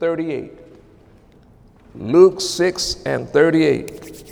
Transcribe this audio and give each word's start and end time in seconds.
6 0.00 0.06
38. 0.06 0.52
Luke 1.94 2.40
6 2.40 3.02
and 3.04 3.28
38. 3.28 4.24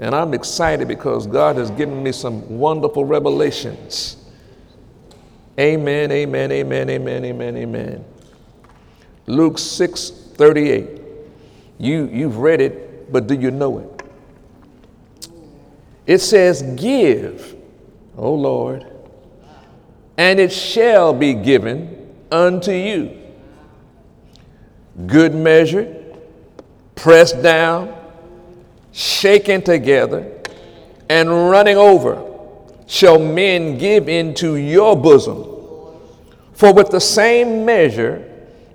And 0.00 0.14
I'm 0.14 0.32
excited 0.32 0.88
because 0.88 1.26
God 1.26 1.56
has 1.56 1.70
given 1.72 2.02
me 2.02 2.12
some 2.12 2.58
wonderful 2.58 3.04
revelations. 3.04 4.16
Amen, 5.58 6.10
amen, 6.10 6.50
amen, 6.50 6.88
amen, 6.88 7.24
amen, 7.26 7.56
amen. 7.58 8.04
Luke 9.26 9.58
6 9.58 10.10
38. 10.34 11.02
You, 11.76 12.08
you've 12.10 12.38
read 12.38 12.62
it, 12.62 13.12
but 13.12 13.26
do 13.26 13.34
you 13.34 13.50
know 13.50 13.80
it? 13.80 14.02
It 16.06 16.18
says, 16.20 16.62
Give, 16.62 17.54
O 18.16 18.32
Lord, 18.32 18.86
and 20.16 20.40
it 20.40 20.52
shall 20.52 21.12
be 21.12 21.34
given 21.34 21.99
unto 22.32 22.72
you. 22.72 23.16
Good 25.06 25.34
measure, 25.34 25.94
pressed 26.94 27.42
down, 27.42 27.94
shaken 28.92 29.62
together, 29.62 30.30
and 31.08 31.50
running 31.50 31.76
over 31.76 32.26
shall 32.86 33.18
men 33.18 33.78
give 33.78 34.08
into 34.08 34.56
your 34.56 34.96
bosom. 34.96 35.44
For 36.52 36.74
with 36.74 36.90
the 36.90 37.00
same 37.00 37.64
measure 37.64 38.28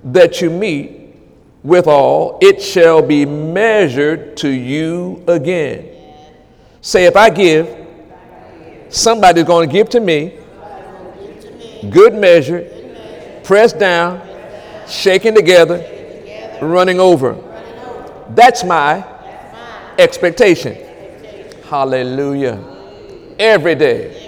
that 0.05 0.41
you 0.41 0.49
meet 0.49 1.15
withal, 1.63 2.37
it 2.41 2.61
shall 2.61 3.01
be 3.01 3.25
measured 3.25 4.37
to 4.37 4.49
you 4.49 5.23
again. 5.27 5.89
Say, 6.81 7.05
if 7.05 7.15
I 7.15 7.29
give, 7.29 7.67
somebody's 8.89 9.43
going 9.43 9.67
to 9.67 9.73
give 9.73 9.89
to 9.89 9.99
me 9.99 10.37
good 11.89 12.13
measure, 12.13 12.71
pressed 13.45 13.79
down, 13.79 14.21
shaken 14.87 15.35
together, 15.35 15.77
running 16.61 16.99
over. 16.99 17.35
That's 18.29 18.63
my 18.63 19.05
expectation. 19.97 20.75
Hallelujah. 21.69 22.63
Every 23.39 23.75
day. 23.75 24.21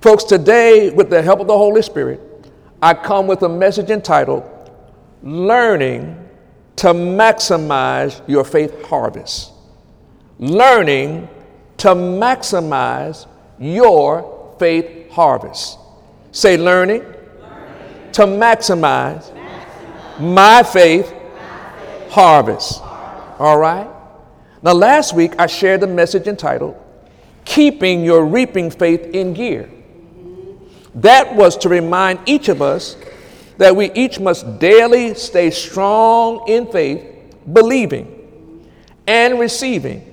Folks, 0.00 0.24
today, 0.24 0.90
with 0.90 1.10
the 1.10 1.20
help 1.20 1.40
of 1.40 1.46
the 1.48 1.56
Holy 1.56 1.82
Spirit, 1.82 2.20
I 2.80 2.94
come 2.94 3.26
with 3.26 3.42
a 3.42 3.48
message 3.48 3.90
entitled 3.90 4.44
Learning 5.22 6.28
to 6.76 6.88
Maximize 6.88 8.22
Your 8.28 8.44
Faith 8.44 8.84
Harvest. 8.84 9.52
Learning 10.38 11.28
to 11.78 11.88
maximize 11.88 13.26
your 13.58 14.56
faith 14.58 15.10
harvest. 15.10 15.78
Say, 16.32 16.56
learning, 16.56 17.02
learning. 17.02 17.17
To 18.18 18.24
maximize. 18.24 19.32
My, 20.18 20.64
faith 20.64 21.14
harvest. 22.10 22.82
All 23.38 23.56
right? 23.56 23.88
Now, 24.60 24.72
last 24.72 25.14
week 25.14 25.34
I 25.38 25.46
shared 25.46 25.82
the 25.82 25.86
message 25.86 26.26
entitled 26.26 26.76
Keeping 27.44 28.04
Your 28.04 28.26
Reaping 28.26 28.72
Faith 28.72 29.14
in 29.14 29.34
Gear. 29.34 29.70
That 30.96 31.36
was 31.36 31.56
to 31.58 31.68
remind 31.68 32.18
each 32.26 32.48
of 32.48 32.60
us 32.60 32.96
that 33.58 33.76
we 33.76 33.92
each 33.92 34.18
must 34.18 34.58
daily 34.58 35.14
stay 35.14 35.50
strong 35.50 36.48
in 36.48 36.66
faith, 36.72 37.04
believing 37.52 38.68
and 39.06 39.38
receiving 39.38 40.12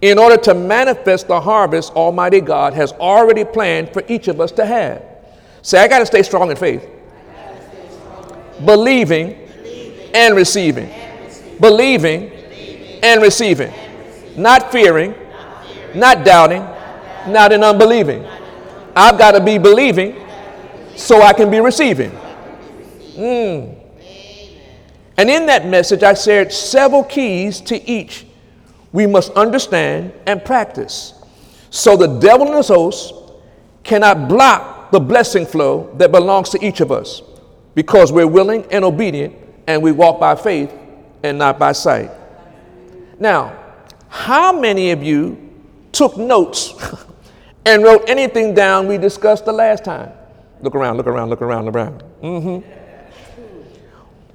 in 0.00 0.18
order 0.18 0.38
to 0.38 0.54
manifest 0.54 1.28
the 1.28 1.38
harvest 1.38 1.92
Almighty 1.92 2.40
God 2.40 2.72
has 2.72 2.92
already 2.92 3.44
planned 3.44 3.92
for 3.92 4.02
each 4.08 4.28
of 4.28 4.40
us 4.40 4.52
to 4.52 4.64
have. 4.64 5.02
Say, 5.60 5.78
I 5.78 5.86
got 5.86 5.98
to 5.98 6.06
stay 6.06 6.22
strong 6.22 6.50
in 6.50 6.56
faith, 6.56 6.88
believing, 8.64 9.34
and 10.14 10.34
receiving. 10.36 10.90
Believing, 11.60 12.30
and 13.02 13.22
receiving. 13.22 13.72
Not 14.36 14.72
fearing, 14.72 15.14
not 15.94 16.24
doubting, 16.24 16.62
not 17.30 17.52
in 17.52 17.62
unbelieving. 17.62 18.26
I've 18.94 19.18
got 19.18 19.32
to 19.32 19.40
be 19.40 19.58
believing 19.58 20.26
so 20.96 21.22
I 21.22 21.32
can 21.32 21.50
be 21.50 21.60
receiving. 21.60 22.10
Mm. 23.16 23.78
And 25.16 25.30
in 25.30 25.46
that 25.46 25.66
message, 25.66 26.02
I 26.02 26.14
shared 26.14 26.52
several 26.52 27.04
keys 27.04 27.60
to 27.62 27.88
each 27.88 28.26
we 28.92 29.06
must 29.06 29.32
understand 29.32 30.12
and 30.26 30.44
practice. 30.44 31.14
So 31.70 31.96
the 31.96 32.18
devil 32.18 32.48
and 32.48 32.56
his 32.56 32.68
hosts 32.68 33.12
cannot 33.82 34.28
block 34.28 34.90
the 34.90 35.00
blessing 35.00 35.46
flow 35.46 35.90
that 35.96 36.12
belongs 36.12 36.50
to 36.50 36.64
each 36.64 36.80
of 36.80 36.92
us 36.92 37.22
because 37.74 38.12
we're 38.12 38.26
willing 38.26 38.64
and 38.70 38.84
obedient 38.84 39.34
and 39.66 39.82
we 39.82 39.92
walk 39.92 40.20
by 40.20 40.34
faith 40.34 40.72
and 41.22 41.38
not 41.38 41.58
by 41.58 41.72
sight. 41.72 42.10
Now, 43.18 43.58
how 44.08 44.58
many 44.58 44.90
of 44.90 45.02
you 45.02 45.38
took 45.92 46.16
notes 46.16 46.74
and 47.64 47.82
wrote 47.82 48.08
anything 48.08 48.54
down 48.54 48.88
we 48.88 48.98
discussed 48.98 49.44
the 49.44 49.52
last 49.52 49.84
time? 49.84 50.12
Look 50.60 50.74
around, 50.74 50.96
look 50.96 51.06
around, 51.06 51.30
look 51.30 51.42
around, 51.42 51.66
look 51.66 51.74
around. 51.74 52.02
Mm-hmm. 52.22 52.68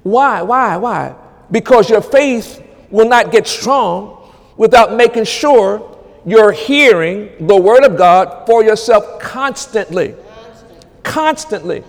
Why? 0.02 0.42
Why? 0.42 0.76
Why? 0.76 1.14
Because 1.50 1.88
your 1.88 2.02
faith 2.02 2.62
will 2.90 3.08
not 3.08 3.30
get 3.30 3.46
strong 3.46 4.32
without 4.56 4.94
making 4.94 5.24
sure 5.24 5.96
you're 6.26 6.52
hearing 6.52 7.46
the 7.46 7.56
Word 7.56 7.84
of 7.84 7.96
God 7.96 8.46
for 8.46 8.62
yourself 8.62 9.20
constantly. 9.20 10.14
Constantly. 11.02 11.84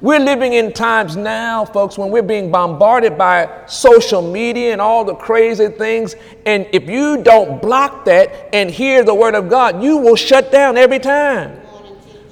We're 0.00 0.20
living 0.20 0.52
in 0.52 0.72
times 0.72 1.16
now, 1.16 1.64
folks, 1.64 1.96
when 1.96 2.10
we're 2.10 2.22
being 2.22 2.50
bombarded 2.50 3.16
by 3.16 3.64
social 3.66 4.20
media 4.20 4.72
and 4.72 4.80
all 4.80 5.04
the 5.04 5.14
crazy 5.14 5.68
things. 5.68 6.16
And 6.44 6.66
if 6.72 6.88
you 6.88 7.22
don't 7.22 7.62
block 7.62 8.04
that 8.04 8.54
and 8.54 8.70
hear 8.70 9.02
the 9.04 9.14
Word 9.14 9.34
of 9.34 9.48
God, 9.48 9.82
you 9.82 9.96
will 9.96 10.16
shut 10.16 10.52
down 10.52 10.76
every 10.76 10.98
time. 10.98 11.60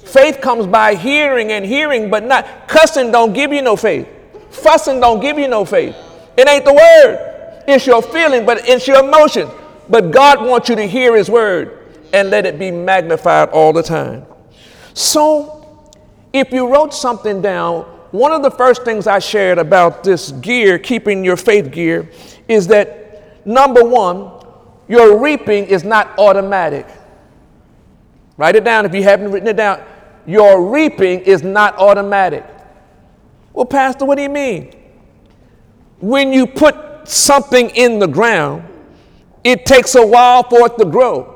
Faith 0.03 0.41
comes 0.41 0.67
by 0.67 0.93
hearing 0.93 1.51
and 1.51 1.65
hearing, 1.65 2.09
but 2.11 2.23
not 2.23 2.67
cussing 2.67 3.11
don't 3.11 3.33
give 3.33 3.51
you 3.51 3.63
no 3.63 3.75
faith. 3.75 4.07
Fussing 4.51 4.99
don't 4.99 5.19
give 5.19 5.39
you 5.39 5.47
no 5.47 5.65
faith. 5.65 5.95
It 6.37 6.47
ain't 6.47 6.65
the 6.65 6.73
word. 6.73 7.63
It's 7.67 7.87
your 7.87 8.01
feeling, 8.01 8.45
but 8.45 8.69
it's 8.69 8.87
your 8.87 9.03
emotion. 9.03 9.49
But 9.89 10.11
God 10.11 10.45
wants 10.45 10.69
you 10.69 10.75
to 10.75 10.87
hear 10.87 11.15
His 11.15 11.29
word 11.29 11.79
and 12.13 12.29
let 12.29 12.45
it 12.45 12.59
be 12.59 12.69
magnified 12.69 13.49
all 13.49 13.73
the 13.73 13.83
time. 13.83 14.25
So, 14.93 15.54
if 16.35 16.51
you 16.51 16.71
wrote 16.71 16.93
something 16.93 17.41
down, 17.41 17.83
one 18.11 18.31
of 18.31 18.43
the 18.43 18.51
first 18.51 18.83
things 18.83 19.07
I 19.07 19.19
shared 19.19 19.57
about 19.57 20.03
this 20.03 20.31
gear, 20.31 20.79
keeping 20.79 21.23
your 21.23 21.37
faith 21.37 21.71
gear, 21.71 22.09
is 22.47 22.67
that 22.67 23.45
number 23.45 23.83
one, 23.83 24.31
your 24.87 25.19
reaping 25.19 25.65
is 25.65 25.83
not 25.83 26.17
automatic. 26.17 26.87
Write 28.37 28.55
it 28.55 28.63
down 28.63 28.85
if 28.85 28.93
you 28.93 29.03
haven't 29.03 29.31
written 29.31 29.47
it 29.47 29.57
down. 29.57 29.83
Your 30.25 30.69
reaping 30.69 31.21
is 31.21 31.43
not 31.43 31.77
automatic. 31.77 32.45
Well, 33.53 33.65
Pastor, 33.65 34.05
what 34.05 34.15
do 34.15 34.21
you 34.21 34.29
mean? 34.29 34.75
When 35.99 36.33
you 36.33 36.45
put 36.45 37.07
something 37.07 37.69
in 37.71 37.99
the 37.99 38.07
ground, 38.07 38.63
it 39.43 39.65
takes 39.65 39.95
a 39.95 40.05
while 40.05 40.43
for 40.43 40.65
it 40.65 40.77
to 40.77 40.85
grow. 40.85 41.34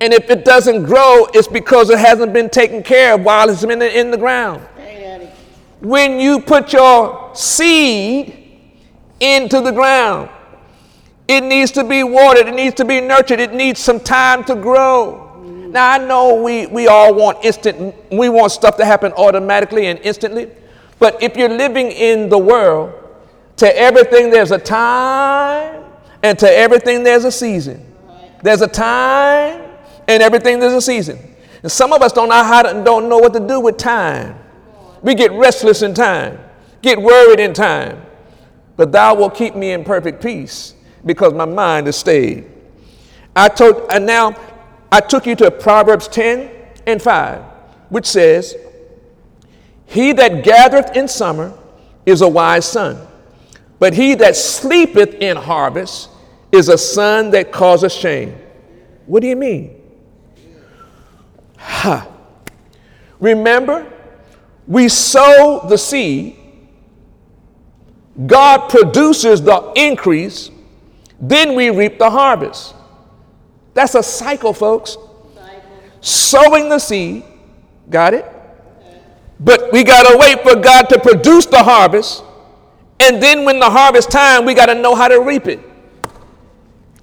And 0.00 0.12
if 0.12 0.28
it 0.28 0.44
doesn't 0.44 0.84
grow, 0.84 1.26
it's 1.32 1.48
because 1.48 1.90
it 1.90 1.98
hasn't 1.98 2.32
been 2.32 2.50
taken 2.50 2.82
care 2.82 3.14
of 3.14 3.22
while 3.22 3.48
it's 3.48 3.64
been 3.64 3.80
in 3.80 4.10
the 4.10 4.16
ground. 4.16 4.62
When 5.80 6.18
you 6.18 6.40
put 6.40 6.72
your 6.72 7.30
seed 7.34 8.60
into 9.20 9.60
the 9.60 9.70
ground, 9.70 10.30
it 11.28 11.42
needs 11.42 11.70
to 11.72 11.84
be 11.84 12.02
watered, 12.02 12.48
it 12.48 12.54
needs 12.54 12.74
to 12.76 12.84
be 12.84 13.00
nurtured, 13.00 13.40
it 13.40 13.52
needs 13.52 13.80
some 13.80 14.00
time 14.00 14.44
to 14.44 14.54
grow. 14.54 15.42
Now, 15.42 15.92
I 15.92 15.98
know 15.98 16.42
we, 16.42 16.66
we 16.66 16.86
all 16.86 17.14
want 17.14 17.44
instant, 17.44 17.94
we 18.10 18.28
want 18.28 18.52
stuff 18.52 18.76
to 18.78 18.84
happen 18.84 19.12
automatically 19.12 19.86
and 19.86 19.98
instantly, 20.00 20.50
but 20.98 21.22
if 21.22 21.36
you're 21.36 21.48
living 21.48 21.90
in 21.90 22.28
the 22.28 22.38
world, 22.38 22.92
to 23.56 23.78
everything 23.78 24.30
there's 24.30 24.50
a 24.50 24.58
time 24.58 25.84
and 26.22 26.38
to 26.38 26.50
everything 26.50 27.02
there's 27.02 27.24
a 27.24 27.32
season. 27.32 27.84
There's 28.42 28.62
a 28.62 28.68
time 28.68 29.63
and 30.08 30.22
everything 30.22 30.58
there's 30.58 30.72
a 30.72 30.80
season. 30.80 31.18
And 31.62 31.72
some 31.72 31.92
of 31.92 32.02
us 32.02 32.12
don't 32.12 32.28
know 32.28 32.42
how 32.42 32.62
to, 32.62 32.84
don't 32.84 33.08
know 33.08 33.18
what 33.18 33.32
to 33.32 33.40
do 33.40 33.60
with 33.60 33.76
time. 33.76 34.38
We 35.02 35.14
get 35.14 35.32
restless 35.32 35.82
in 35.82 35.94
time, 35.94 36.38
get 36.82 37.00
worried 37.00 37.40
in 37.40 37.52
time. 37.52 38.02
But 38.76 38.92
thou 38.92 39.14
will 39.14 39.30
keep 39.30 39.54
me 39.54 39.72
in 39.72 39.84
perfect 39.84 40.22
peace 40.22 40.74
because 41.06 41.32
my 41.32 41.44
mind 41.44 41.86
is 41.88 41.96
stayed. 41.96 42.50
I 43.36 43.48
told 43.48 43.90
and 43.90 44.06
now 44.06 44.36
I 44.90 45.00
took 45.00 45.26
you 45.26 45.34
to 45.36 45.50
Proverbs 45.50 46.08
10 46.08 46.50
and 46.86 47.00
5, 47.00 47.42
which 47.88 48.06
says, 48.06 48.56
He 49.86 50.12
that 50.12 50.44
gathereth 50.44 50.96
in 50.96 51.08
summer 51.08 51.56
is 52.06 52.20
a 52.20 52.28
wise 52.28 52.66
son, 52.66 52.98
but 53.78 53.94
he 53.94 54.14
that 54.16 54.36
sleepeth 54.36 55.14
in 55.14 55.36
harvest 55.36 56.10
is 56.52 56.68
a 56.68 56.78
son 56.78 57.30
that 57.30 57.52
causes 57.52 57.92
shame. 57.92 58.36
What 59.06 59.20
do 59.20 59.28
you 59.28 59.36
mean? 59.36 59.80
Ha. 61.64 62.06
Remember 63.20 63.90
We 64.66 64.88
sow 64.88 65.66
the 65.68 65.76
seed, 65.76 66.36
God 68.26 68.68
produces 68.68 69.42
the 69.42 69.72
increase, 69.76 70.50
then 71.20 71.54
we 71.54 71.70
reap 71.70 71.98
the 71.98 72.10
harvest. 72.10 72.74
That's 73.74 73.94
a 73.94 74.02
cycle, 74.02 74.52
folks. 74.52 74.96
Sowing 76.00 76.68
the 76.68 76.78
seed, 76.78 77.24
got 77.90 78.14
it? 78.14 78.24
But 79.40 79.72
we 79.72 79.84
got 79.84 80.10
to 80.10 80.16
wait 80.16 80.42
for 80.42 80.56
God 80.56 80.88
to 80.90 80.98
produce 81.00 81.46
the 81.46 81.62
harvest. 81.62 82.22
And 83.00 83.22
then 83.22 83.44
when 83.44 83.58
the 83.58 83.68
harvest 83.68 84.10
time, 84.10 84.44
we 84.44 84.54
got 84.54 84.66
to 84.66 84.74
know 84.74 84.94
how 84.94 85.08
to 85.08 85.20
reap 85.20 85.46
it. 85.46 85.60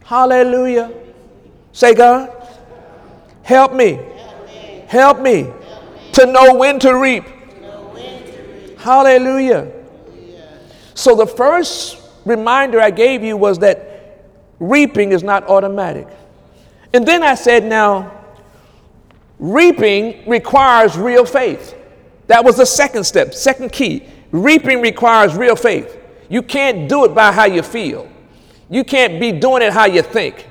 Hallelujah. 0.04 0.92
Say, 1.74 1.94
God, 1.94 2.32
help 3.44 3.74
me. 3.74 4.00
Help 4.92 5.22
me 5.22 5.50
to 6.12 6.26
know 6.26 6.54
when 6.56 6.78
to 6.80 6.92
reap. 6.92 7.24
Hallelujah. 8.78 9.72
So 10.96 11.16
the 11.16 11.26
first 11.26 11.98
reminder 12.26 12.82
I 12.82 12.92
gave 12.92 13.24
you 13.24 13.38
was 13.38 13.60
that 13.60 14.28
reaping 14.60 15.14
is 15.14 15.24
not 15.24 15.48
automatic. 15.48 16.10
And 16.94 17.08
then 17.08 17.24
I 17.24 17.36
said, 17.36 17.64
now, 17.64 18.12
reaping 19.40 20.30
requires 20.30 20.98
real 20.98 21.24
faith. 21.24 21.74
That 22.28 22.44
was 22.44 22.58
the 22.58 22.66
second 22.66 23.06
step, 23.06 23.34
second 23.34 23.72
key. 23.72 24.06
Reaping 24.34 24.82
requires 24.82 25.36
real 25.36 25.56
faith. 25.56 25.98
You 26.28 26.42
can't 26.42 26.90
do 26.90 27.06
it 27.06 27.16
by 27.16 27.32
how 27.32 27.46
you 27.46 27.62
feel. 27.62 28.12
You 28.70 28.84
can't 28.84 29.22
be 29.22 29.32
doing 29.32 29.62
it 29.62 29.72
how 29.72 29.86
you 29.86 30.02
think. 30.02 30.50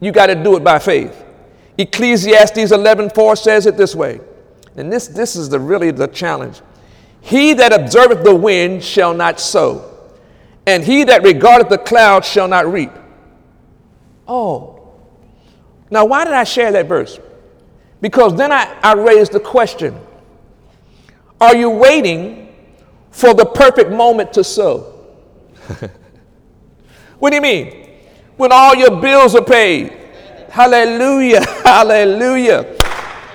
You 0.00 0.12
got 0.12 0.26
to 0.26 0.34
do 0.34 0.58
it 0.58 0.62
by 0.62 0.80
faith. 0.80 1.24
Ecclesiastes 1.78 2.72
11:4 2.72 3.36
says 3.36 3.66
it 3.66 3.76
this 3.76 3.94
way. 3.94 4.20
And 4.76 4.92
this, 4.92 5.08
this 5.08 5.36
is 5.36 5.48
the, 5.48 5.58
really 5.58 5.90
the 5.90 6.06
challenge. 6.06 6.60
He 7.20 7.54
that 7.54 7.72
observeth 7.72 8.24
the 8.24 8.34
wind 8.34 8.82
shall 8.82 9.12
not 9.12 9.40
sow, 9.40 9.84
and 10.66 10.82
he 10.82 11.04
that 11.04 11.22
regardeth 11.22 11.68
the 11.68 11.78
clouds 11.78 12.26
shall 12.26 12.48
not 12.48 12.70
reap. 12.70 12.92
Oh. 14.26 14.92
Now, 15.90 16.04
why 16.04 16.24
did 16.24 16.34
I 16.34 16.44
share 16.44 16.70
that 16.72 16.86
verse? 16.86 17.18
Because 18.00 18.36
then 18.36 18.52
I, 18.52 18.78
I 18.82 18.94
raised 18.94 19.32
the 19.32 19.40
question 19.40 19.98
Are 21.40 21.54
you 21.54 21.68
waiting 21.68 22.54
for 23.10 23.34
the 23.34 23.44
perfect 23.44 23.90
moment 23.90 24.32
to 24.34 24.44
sow? 24.44 24.80
what 27.18 27.30
do 27.30 27.36
you 27.36 27.42
mean? 27.42 27.88
When 28.36 28.52
all 28.52 28.74
your 28.74 29.00
bills 29.00 29.34
are 29.34 29.44
paid. 29.44 29.99
Hallelujah, 30.50 31.44
hallelujah. 31.64 32.76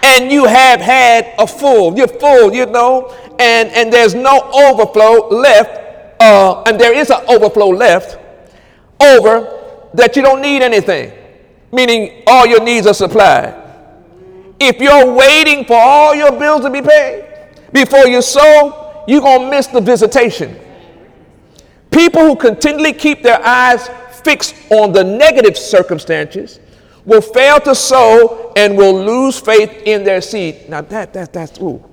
And 0.04 0.32
you 0.32 0.46
have 0.46 0.82
had 0.82 1.34
a 1.40 1.48
full, 1.48 1.98
you're 1.98 2.08
full, 2.08 2.54
you 2.54 2.66
know, 2.66 3.10
and, 3.40 3.70
and 3.70 3.92
there's 3.92 4.14
no 4.14 4.52
overflow 4.54 5.30
left, 5.30 6.22
uh, 6.22 6.62
and 6.64 6.80
there 6.80 6.94
is 6.94 7.10
an 7.10 7.22
overflow 7.28 7.70
left 7.70 8.20
over 9.02 9.88
that 9.94 10.16
you 10.16 10.22
don't 10.22 10.42
need 10.42 10.62
anything, 10.62 11.12
meaning 11.72 12.24
all 12.28 12.46
your 12.46 12.62
needs 12.62 12.86
are 12.86 12.94
supplied. 12.94 13.62
If 14.60 14.80
you're 14.80 15.12
waiting 15.14 15.66
for 15.66 15.78
all 15.78 16.14
your 16.16 16.32
bills 16.32 16.62
to 16.62 16.70
be 16.70 16.82
paid 16.82 17.26
before 17.72 18.08
you 18.08 18.22
sow, 18.22 19.04
you're 19.08 19.22
going 19.22 19.42
to 19.42 19.50
miss 19.50 19.68
the 19.68 19.82
visitation. 19.82 20.60
People 21.92 22.22
who 22.24 22.36
continually 22.36 22.94
keep 22.94 23.24
their 23.24 23.42
eyes 23.44 23.90
fixed 24.24 24.56
on 24.70 24.92
the 24.92 25.04
negative 25.04 25.58
circumstances 25.58 26.60
will 27.06 27.22
fail 27.22 27.60
to 27.62 27.76
sow 27.76 28.52
and 28.56 28.78
will 28.78 28.94
lose 28.94 29.40
faith 29.40 29.72
in 29.86 30.04
their 30.04 30.22
seed. 30.22 30.70
Now 30.70 30.82
that, 30.82 31.14
that 31.14 31.32
that's 31.32 31.60
ooh. 31.60 31.84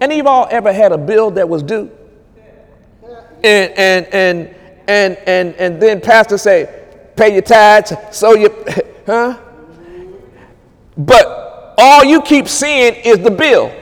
Any 0.00 0.20
of 0.20 0.26
y'all 0.26 0.48
ever 0.50 0.72
had 0.72 0.92
a 0.92 0.98
bill 0.98 1.30
that 1.32 1.48
was 1.48 1.62
due? 1.62 1.90
And 3.42 3.72
and 3.72 4.06
and 4.06 4.54
and 4.88 5.16
and 5.26 5.54
and 5.56 5.82
then 5.82 6.00
pastor 6.00 6.38
say, 6.38 6.86
pay 7.16 7.32
your 7.32 7.42
tithes, 7.42 7.92
sow 8.10 8.34
your 8.34 8.50
huh? 9.06 9.38
But 10.96 11.74
all 11.76 12.04
you 12.04 12.22
keep 12.22 12.48
seeing 12.48 12.94
is 12.94 13.18
the 13.18 13.30
bill, 13.30 13.74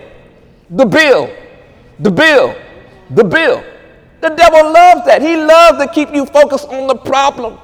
the 0.71 0.87
bill, 0.87 1.31
the 2.01 2.11
bill, 2.11 2.57
the 3.11 3.25
bill. 3.25 3.65
The 4.21 4.31
devil 4.31 4.73
loves 4.73 5.05
that. 5.07 5.21
He 5.21 5.37
loves 5.37 5.85
to 5.85 5.91
keep 5.93 6.15
you 6.15 6.25
focused 6.25 6.69
on 6.69 6.87
the 6.87 6.95
problem 6.95 7.59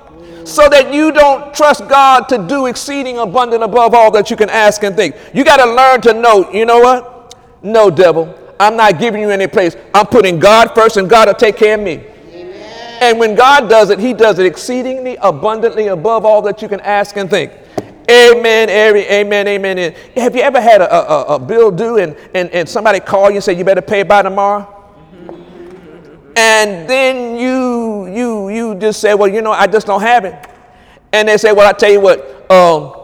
so 0.48 0.68
that 0.68 0.92
you 0.92 1.12
don't 1.12 1.52
trust 1.54 1.86
God 1.88 2.28
to 2.30 2.38
do 2.38 2.66
exceeding 2.66 3.18
abundant 3.18 3.62
above 3.62 3.94
all 3.94 4.10
that 4.12 4.30
you 4.30 4.36
can 4.36 4.48
ask 4.48 4.82
and 4.82 4.96
think. 4.96 5.14
You 5.34 5.44
got 5.44 5.58
to 5.58 5.70
learn 5.70 6.00
to 6.02 6.14
know, 6.14 6.50
you 6.50 6.64
know 6.64 6.80
what? 6.80 7.36
No, 7.62 7.90
devil, 7.90 8.34
I'm 8.58 8.76
not 8.76 8.98
giving 8.98 9.20
you 9.20 9.30
any 9.30 9.46
place. 9.46 9.76
I'm 9.92 10.06
putting 10.06 10.38
God 10.38 10.74
first 10.74 10.96
and 10.96 11.08
God 11.08 11.28
will 11.28 11.34
take 11.34 11.56
care 11.56 11.74
of 11.74 11.80
me. 11.80 12.02
Amen. 12.32 12.98
And 13.02 13.18
when 13.18 13.34
God 13.34 13.68
does 13.68 13.90
it, 13.90 13.98
He 13.98 14.14
does 14.14 14.38
it 14.38 14.46
exceedingly 14.46 15.16
abundantly 15.20 15.88
above 15.88 16.24
all 16.24 16.40
that 16.42 16.62
you 16.62 16.68
can 16.68 16.80
ask 16.80 17.16
and 17.16 17.28
think. 17.28 17.52
Amen, 18.10 18.70
every, 18.70 19.02
amen, 19.02 19.46
amen. 19.48 19.94
Have 20.16 20.34
you 20.34 20.40
ever 20.40 20.62
had 20.62 20.80
a, 20.80 20.90
a, 20.90 21.34
a 21.34 21.38
bill 21.38 21.70
due 21.70 21.98
and, 21.98 22.16
and, 22.32 22.48
and 22.52 22.66
somebody 22.66 23.00
call 23.00 23.28
you 23.28 23.36
and 23.36 23.44
say 23.44 23.52
you 23.52 23.64
better 23.64 23.82
pay 23.82 24.02
by 24.02 24.22
tomorrow? 24.22 24.77
And 26.38 26.88
then 26.88 27.36
you 27.36 28.06
you 28.06 28.48
you 28.48 28.74
just 28.76 29.00
say, 29.00 29.12
well, 29.12 29.26
you 29.26 29.42
know, 29.42 29.50
I 29.50 29.66
just 29.66 29.88
don't 29.88 30.00
have 30.00 30.24
it. 30.24 30.36
And 31.12 31.26
they 31.26 31.36
say, 31.36 31.52
well, 31.52 31.68
I 31.68 31.72
tell 31.72 31.90
you 31.90 32.00
what, 32.00 32.20
um, 32.48 32.94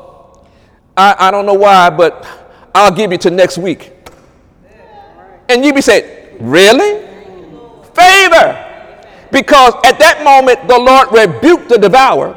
I, 0.96 1.16
I 1.18 1.30
don't 1.32 1.44
know 1.44 1.54
why, 1.54 1.90
but 1.90 2.24
I'll 2.72 2.94
give 2.94 3.10
you 3.10 3.18
to 3.18 3.30
next 3.30 3.58
week. 3.58 3.90
And 5.48 5.64
you 5.64 5.72
be 5.74 5.80
saying, 5.80 6.38
really? 6.38 7.04
Favor. 7.92 8.46
Because 9.32 9.74
at 9.84 9.98
that 9.98 10.22
moment, 10.22 10.68
the 10.68 10.78
Lord 10.78 11.08
rebuked 11.10 11.68
the 11.68 11.78
devourer 11.78 12.36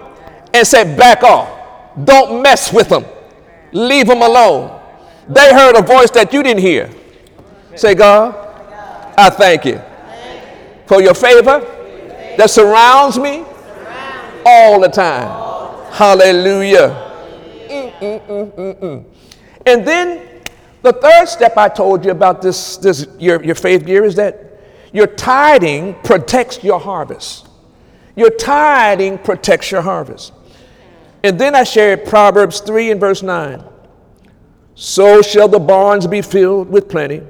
and 0.53 0.65
said, 0.65 0.97
back 0.97 1.21
off. 1.21 1.47
Don't 2.05 2.41
mess 2.41 2.73
with 2.73 2.89
them. 2.89 3.05
Leave 3.71 4.07
them 4.07 4.23
alone. 4.23 4.81
They 5.29 5.53
heard 5.53 5.75
a 5.75 5.81
voice 5.83 6.09
that 6.11 6.33
you 6.33 6.41
didn't 6.41 6.63
hear. 6.63 6.89
Say, 7.75 7.93
God, 7.93 8.33
I 9.15 9.29
thank 9.29 9.65
you 9.65 9.79
for 10.87 11.01
your 11.01 11.13
favor 11.13 11.59
that 12.37 12.49
surrounds 12.49 13.19
me 13.19 13.45
all 14.45 14.79
the 14.79 14.87
time. 14.87 15.91
Hallelujah. 15.91 17.03
Mm-mm-mm-mm-mm. 17.67 19.03
And 19.65 19.85
then 19.85 20.41
the 20.81 20.93
third 20.93 21.27
step 21.27 21.57
I 21.57 21.67
told 21.67 22.05
you 22.05 22.11
about 22.11 22.41
this, 22.41 22.77
this 22.77 23.07
your, 23.19 23.43
your 23.43 23.55
faith 23.55 23.85
gear 23.85 24.05
is 24.05 24.15
that 24.15 24.59
your 24.93 25.07
tithing 25.07 25.95
protects 26.03 26.63
your 26.63 26.79
harvest. 26.79 27.47
Your 28.15 28.29
tithing 28.29 29.17
protects 29.19 29.71
your 29.71 29.81
harvest. 29.81 30.33
And 31.23 31.39
then 31.39 31.55
I 31.55 31.63
shared 31.63 32.05
Proverbs 32.05 32.61
3 32.61 32.91
and 32.91 32.99
verse 32.99 33.21
9. 33.21 33.63
So 34.75 35.21
shall 35.21 35.47
the 35.47 35.59
barns 35.59 36.07
be 36.07 36.21
filled 36.21 36.69
with 36.69 36.87
plenty, 36.87 37.21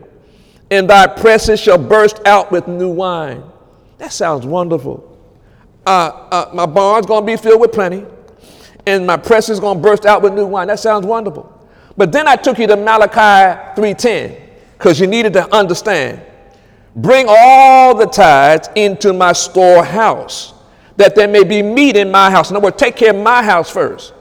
and 0.69 0.89
thy 0.89 1.07
presses 1.07 1.59
shall 1.59 1.77
burst 1.77 2.25
out 2.25 2.51
with 2.51 2.67
new 2.67 2.89
wine. 2.89 3.43
That 3.97 4.11
sounds 4.11 4.45
wonderful. 4.45 5.17
Uh, 5.85 6.27
uh, 6.31 6.51
my 6.53 6.65
barn's 6.65 7.05
going 7.05 7.25
to 7.25 7.25
be 7.25 7.37
filled 7.37 7.61
with 7.61 7.71
plenty, 7.71 8.05
and 8.85 9.07
my 9.07 9.17
press 9.17 9.49
is 9.49 9.59
going 9.59 9.77
to 9.77 9.83
burst 9.83 10.05
out 10.05 10.21
with 10.21 10.33
new 10.33 10.45
wine. 10.45 10.67
That 10.67 10.79
sounds 10.79 11.05
wonderful. 11.05 11.53
But 11.95 12.11
then 12.11 12.27
I 12.27 12.35
took 12.35 12.59
you 12.59 12.67
to 12.67 12.75
Malachi 12.75 13.59
3:10 13.75 14.35
because 14.77 14.99
you 14.99 15.07
needed 15.07 15.33
to 15.33 15.53
understand. 15.55 16.21
Bring 16.95 17.27
all 17.29 17.95
the 17.95 18.05
tithes 18.05 18.69
into 18.75 19.13
my 19.13 19.31
storehouse, 19.31 20.53
that 20.97 21.15
there 21.15 21.27
may 21.27 21.43
be 21.43 21.61
meat 21.61 21.95
in 21.95 22.11
my 22.11 22.29
house. 22.29 22.49
In 22.49 22.55
other 22.55 22.65
words, 22.65 22.77
take 22.77 22.95
care 22.95 23.11
of 23.11 23.17
my 23.17 23.41
house 23.41 23.69
first. 23.69 24.13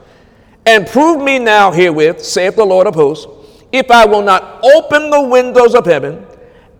And 0.66 0.86
prove 0.86 1.22
me 1.22 1.38
now 1.38 1.70
herewith, 1.70 2.20
saith 2.20 2.56
the 2.56 2.64
Lord 2.64 2.86
of 2.86 2.94
hosts, 2.94 3.26
if 3.72 3.90
I 3.90 4.04
will 4.04 4.22
not 4.22 4.64
open 4.64 5.10
the 5.10 5.22
windows 5.22 5.74
of 5.74 5.86
heaven 5.86 6.26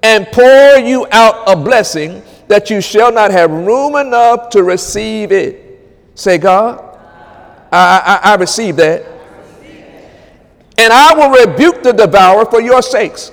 and 0.07 0.25
pour 0.29 0.79
you 0.79 1.05
out 1.11 1.43
a 1.49 1.57
blessing 1.57 2.23
that 2.47 2.71
you 2.71 2.81
shall 2.81 3.11
not 3.11 3.33
have 3.33 3.51
room 3.51 3.97
enough 3.97 4.51
to 4.51 4.63
receive 4.63 5.33
it. 5.33 5.81
Say, 6.15 6.39
God, 6.39 6.79
I, 7.73 8.21
I, 8.23 8.33
I 8.33 8.37
receive 8.37 8.77
that. 8.77 9.05
And 10.79 10.93
I 10.93 11.13
will 11.13 11.47
rebuke 11.47 11.83
the 11.83 11.91
devourer 11.91 12.47
for 12.47 12.61
your 12.61 12.83
sakes, 12.83 13.33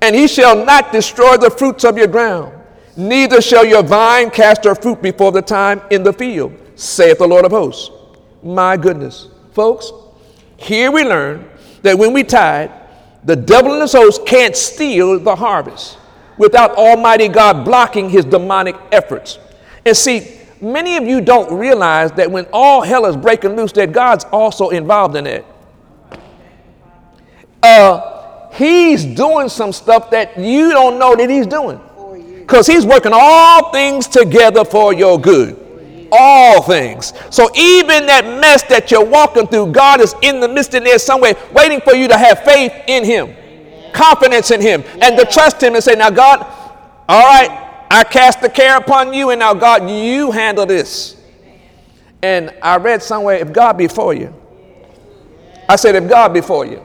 and 0.00 0.14
he 0.14 0.28
shall 0.28 0.64
not 0.64 0.92
destroy 0.92 1.36
the 1.36 1.50
fruits 1.50 1.82
of 1.82 1.98
your 1.98 2.06
ground, 2.06 2.52
neither 2.96 3.40
shall 3.40 3.64
your 3.64 3.82
vine 3.82 4.30
cast 4.30 4.62
her 4.64 4.76
fruit 4.76 5.02
before 5.02 5.32
the 5.32 5.42
time 5.42 5.82
in 5.90 6.04
the 6.04 6.12
field, 6.12 6.54
saith 6.76 7.18
the 7.18 7.26
Lord 7.26 7.44
of 7.44 7.50
hosts. 7.50 7.90
My 8.40 8.76
goodness. 8.76 9.30
Folks, 9.52 9.90
here 10.58 10.92
we 10.92 11.02
learn 11.02 11.50
that 11.82 11.98
when 11.98 12.12
we 12.12 12.22
tithe, 12.22 12.70
the 13.24 13.34
devil 13.34 13.72
and 13.72 13.82
his 13.82 13.94
host 13.94 14.24
can't 14.26 14.54
steal 14.54 15.18
the 15.18 15.34
harvest 15.34 15.98
without 16.38 16.72
Almighty 16.72 17.28
God 17.28 17.64
blocking 17.64 18.10
his 18.10 18.24
demonic 18.24 18.76
efforts. 18.92 19.38
And 19.86 19.96
see, 19.96 20.38
many 20.60 20.96
of 20.96 21.04
you 21.04 21.20
don't 21.20 21.56
realize 21.56 22.12
that 22.12 22.30
when 22.30 22.46
all 22.52 22.82
hell 22.82 23.06
is 23.06 23.16
breaking 23.16 23.56
loose, 23.56 23.72
that 23.72 23.92
God's 23.92 24.24
also 24.24 24.70
involved 24.70 25.16
in 25.16 25.26
it. 25.26 25.44
Uh, 27.62 28.10
He's 28.54 29.04
doing 29.04 29.48
some 29.48 29.72
stuff 29.72 30.10
that 30.10 30.38
you 30.38 30.70
don't 30.70 30.98
know 30.98 31.16
that 31.16 31.28
He's 31.28 31.46
doing. 31.46 31.80
Because 32.40 32.66
He's 32.66 32.86
working 32.86 33.12
all 33.12 33.72
things 33.72 34.06
together 34.06 34.64
for 34.64 34.94
your 34.94 35.20
good. 35.20 35.60
All 36.12 36.62
things. 36.62 37.12
So 37.30 37.50
even 37.56 38.06
that 38.06 38.24
mess 38.40 38.62
that 38.64 38.90
you're 38.90 39.04
walking 39.04 39.48
through, 39.48 39.72
God 39.72 40.00
is 40.00 40.14
in 40.22 40.38
the 40.38 40.46
midst 40.46 40.74
in 40.74 40.84
there 40.84 40.98
somewhere 40.98 41.34
waiting 41.52 41.80
for 41.80 41.94
you 41.94 42.06
to 42.06 42.16
have 42.16 42.44
faith 42.44 42.72
in 42.86 43.04
Him, 43.04 43.34
confidence 43.94 44.50
in 44.50 44.60
Him, 44.60 44.84
and 45.00 45.16
to 45.16 45.24
trust 45.24 45.62
Him 45.62 45.74
and 45.74 45.82
say, 45.82 45.94
Now, 45.94 46.10
God, 46.10 46.44
all 47.08 47.22
right, 47.22 47.64
I 47.90 48.02
cast 48.04 48.40
the 48.40 48.48
care 48.48 48.76
upon 48.76 49.14
you, 49.14 49.30
and 49.30 49.38
now, 49.38 49.54
God, 49.54 49.88
you 49.88 50.30
handle 50.30 50.66
this. 50.66 51.16
And 52.22 52.54
I 52.62 52.76
read 52.78 53.02
somewhere, 53.02 53.36
if 53.36 53.52
God 53.52 53.76
be 53.76 53.86
for 53.86 54.14
you, 54.14 54.34
I 55.68 55.76
said, 55.76 55.94
if 55.94 56.08
God 56.08 56.32
be 56.32 56.40
for 56.40 56.64
you, 56.66 56.82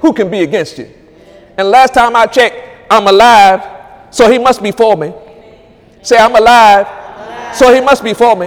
who 0.00 0.12
can 0.12 0.30
be 0.30 0.40
against 0.40 0.78
you? 0.78 0.88
And 1.58 1.68
last 1.68 1.94
time 1.94 2.16
I 2.16 2.26
checked, 2.26 2.56
I'm 2.90 3.06
alive, 3.06 3.62
so 4.10 4.30
he 4.30 4.38
must 4.38 4.62
be 4.62 4.70
for 4.72 4.96
me. 4.96 5.12
Say, 6.02 6.16
I'm 6.16 6.34
alive, 6.34 7.54
so 7.54 7.74
he 7.74 7.80
must 7.80 8.02
be 8.02 8.14
for 8.14 8.36
me. 8.36 8.46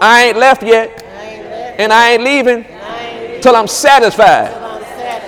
I 0.00 0.24
ain't 0.28 0.38
left 0.38 0.62
yet, 0.62 1.02
and 1.78 1.92
I 1.92 2.12
ain't 2.12 2.22
leaving 2.24 2.64
till 3.42 3.54
I'm 3.54 3.68
satisfied. 3.68 4.63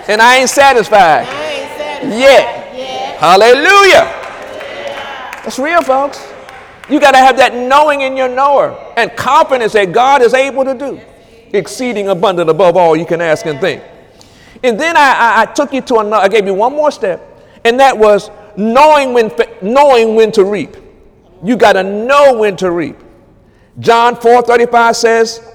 And 0.08 0.22
I 0.22 0.38
ain't 0.38 0.50
satisfied 0.50 1.26
I 1.26 1.50
ain't 1.52 1.78
satisfied 1.78 2.18
yet. 2.18 3.18
Hallelujah. 3.18 4.12
That's 5.42 5.58
real, 5.58 5.82
folks. 5.82 6.32
You 6.88 7.00
got 7.00 7.12
to 7.12 7.18
have 7.18 7.36
that 7.38 7.54
knowing 7.54 8.02
in 8.02 8.16
your 8.16 8.28
knower 8.28 8.70
and 8.96 9.14
confidence 9.16 9.72
that 9.72 9.92
God 9.92 10.22
is 10.22 10.34
able 10.34 10.64
to 10.64 10.74
do 10.74 11.00
exceeding 11.52 12.08
abundant 12.08 12.50
above 12.50 12.76
all 12.76 12.96
you 12.96 13.06
can 13.06 13.20
ask 13.20 13.46
and 13.46 13.60
think. 13.60 13.82
And 14.62 14.78
then 14.78 14.96
I, 14.96 15.00
I, 15.00 15.42
I 15.42 15.46
took 15.46 15.72
you 15.72 15.80
to 15.82 15.96
another, 15.96 16.24
I 16.24 16.28
gave 16.28 16.46
you 16.46 16.54
one 16.54 16.72
more 16.72 16.90
step, 16.90 17.20
and 17.64 17.78
that 17.80 17.96
was 17.96 18.30
knowing 18.56 19.12
when, 19.12 19.30
knowing 19.62 20.14
when 20.14 20.32
to 20.32 20.44
reap. 20.44 20.76
You 21.42 21.56
got 21.56 21.74
to 21.74 21.82
know 21.82 22.38
when 22.38 22.56
to 22.56 22.70
reap. 22.70 22.96
John 23.78 24.16
4 24.16 24.42
35 24.42 24.96
says, 24.96 25.52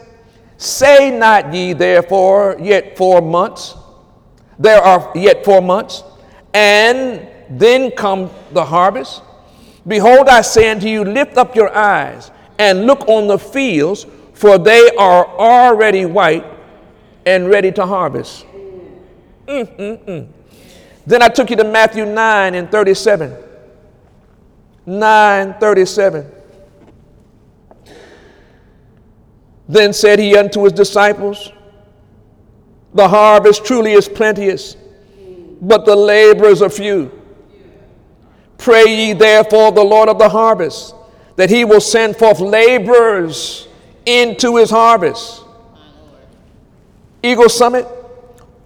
Say 0.58 1.17
not 1.17 1.53
ye 1.53 1.74
therefore 1.74 2.55
yet 2.60 2.96
four 2.96 3.22
months, 3.22 3.75
there 4.62 4.82
are 4.82 5.12
yet 5.15 5.44
four 5.44 5.62
months, 5.62 6.03
and 6.53 7.27
then 7.50 7.91
come 7.91 8.30
the 8.51 8.63
harvest. 8.63 9.24
Behold, 9.88 10.27
I 10.27 10.41
say 10.41 10.70
unto 10.70 10.88
you, 10.88 11.03
lift 11.03 11.38
up 11.38 11.56
your 11.56 11.75
eyes 11.75 12.30
and 12.60 12.86
look 12.86 13.08
on 13.08 13.27
the 13.27 13.39
fields, 13.39 14.06
for 14.34 14.58
they 14.58 14.91
are 14.98 15.25
already 15.25 16.06
white 16.06 16.46
and 17.25 17.50
ready 17.50 17.72
to 17.72 17.86
harvest. 17.86 18.46
Mm-mm-mm. 19.48 20.27
Then 21.06 21.24
I 21.24 21.30
took 21.30 21.50
you 21.50 21.56
to 21.56 21.63
Matthew 21.63 22.06
9 22.06 22.56
and 22.56 22.70
37. 22.70 23.36
9 24.86 25.53
37. 25.60 26.32
Then 29.68 29.94
said 29.94 30.20
he 30.20 30.38
unto 30.38 30.63
his 30.63 30.74
disciples, 30.74 31.51
The 32.93 33.07
harvest 33.07 33.65
truly 33.65 33.93
is 33.93 34.10
plenteous, 34.10 34.75
but 35.62 35.86
the 35.86 35.95
laborers 35.95 36.62
are 36.62 36.69
few. 36.69 37.12
Pray 38.57 38.86
ye 38.86 39.13
therefore 39.13 39.71
the 39.71 39.83
Lord 39.83 40.10
of 40.10 40.17
the 40.17 40.29
harvest 40.29 40.93
that 41.36 41.50
he 41.50 41.65
will 41.65 41.81
send 41.81 42.17
forth 42.17 42.39
laborers 42.39 43.67
into 44.05 44.57
his 44.57 44.69
harvest. 44.69 45.43
Eagle 47.24 47.50
Summit, 47.50 47.88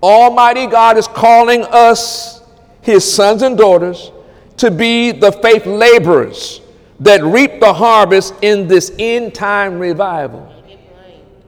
Almighty 0.01 0.67
God 0.67 0.97
is 0.97 1.07
calling 1.07 1.63
us, 1.63 2.41
his 2.81 3.09
sons 3.09 3.41
and 3.41 3.57
daughters, 3.57 4.11
to 4.57 4.71
be 4.71 5.11
the 5.11 5.31
faith 5.31 5.65
laborers 5.65 6.61
that 6.99 7.23
reap 7.23 7.59
the 7.59 7.73
harvest 7.73 8.33
in 8.41 8.67
this 8.67 8.91
end 8.97 9.35
time 9.35 9.79
revival. 9.79 10.51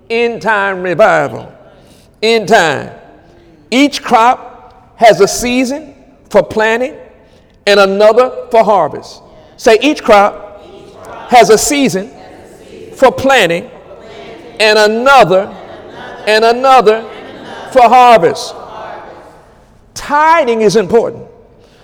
End 0.10 0.42
time 0.42 0.82
revival. 0.82 1.57
End 2.22 2.48
time. 2.48 2.98
Each 3.70 4.02
crop 4.02 4.98
has 4.98 5.22
a 5.22 5.28
season 5.28 5.94
for 6.30 6.44
planting 6.44 6.96
and 7.66 7.80
another 7.80 8.48
for 8.50 8.64
harvest. 8.64 9.22
Say, 9.58 9.78
each 9.82 10.04
crop 10.04 10.62
has 11.30 11.50
a 11.50 11.58
season 11.58 12.12
for 12.94 13.12
planting 13.12 13.70
and 14.60 14.80
another 14.80 15.48
and 16.28 16.44
another 16.44 17.04
for 17.72 17.82
harvest. 17.84 18.56
Tithing 19.94 20.62
is 20.62 20.76
important. 20.76 21.28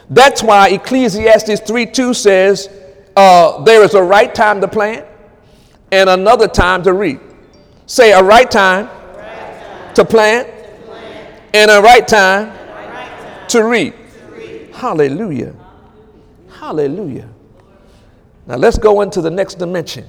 That's 0.09 0.43
why 0.43 0.69
Ecclesiastes 0.69 1.61
3 1.61 1.85
2 1.87 2.13
says 2.13 2.69
uh, 3.15 3.63
there 3.63 3.83
is 3.83 3.93
a 3.93 4.03
right 4.03 4.33
time 4.33 4.61
to 4.61 4.67
plant 4.67 5.05
and 5.91 6.09
another 6.09 6.47
time 6.47 6.83
to 6.83 6.93
reap. 6.93 7.21
Say 7.85 8.11
a 8.11 8.23
right 8.23 8.49
time, 8.49 8.89
to, 9.95 10.05
plant, 10.05 10.47
and 11.53 11.69
a 11.69 11.81
right 11.81 12.07
time, 12.07 12.51
to, 13.49 13.63
reap. 13.63 13.95
Hallelujah. 14.73 15.55
Hallelujah. 16.49 17.29
Now 18.47 18.55
let's 18.55 18.77
go 18.77 19.01
into 19.01 19.21
the 19.21 19.29
next 19.29 19.55
dimension. 19.55 20.05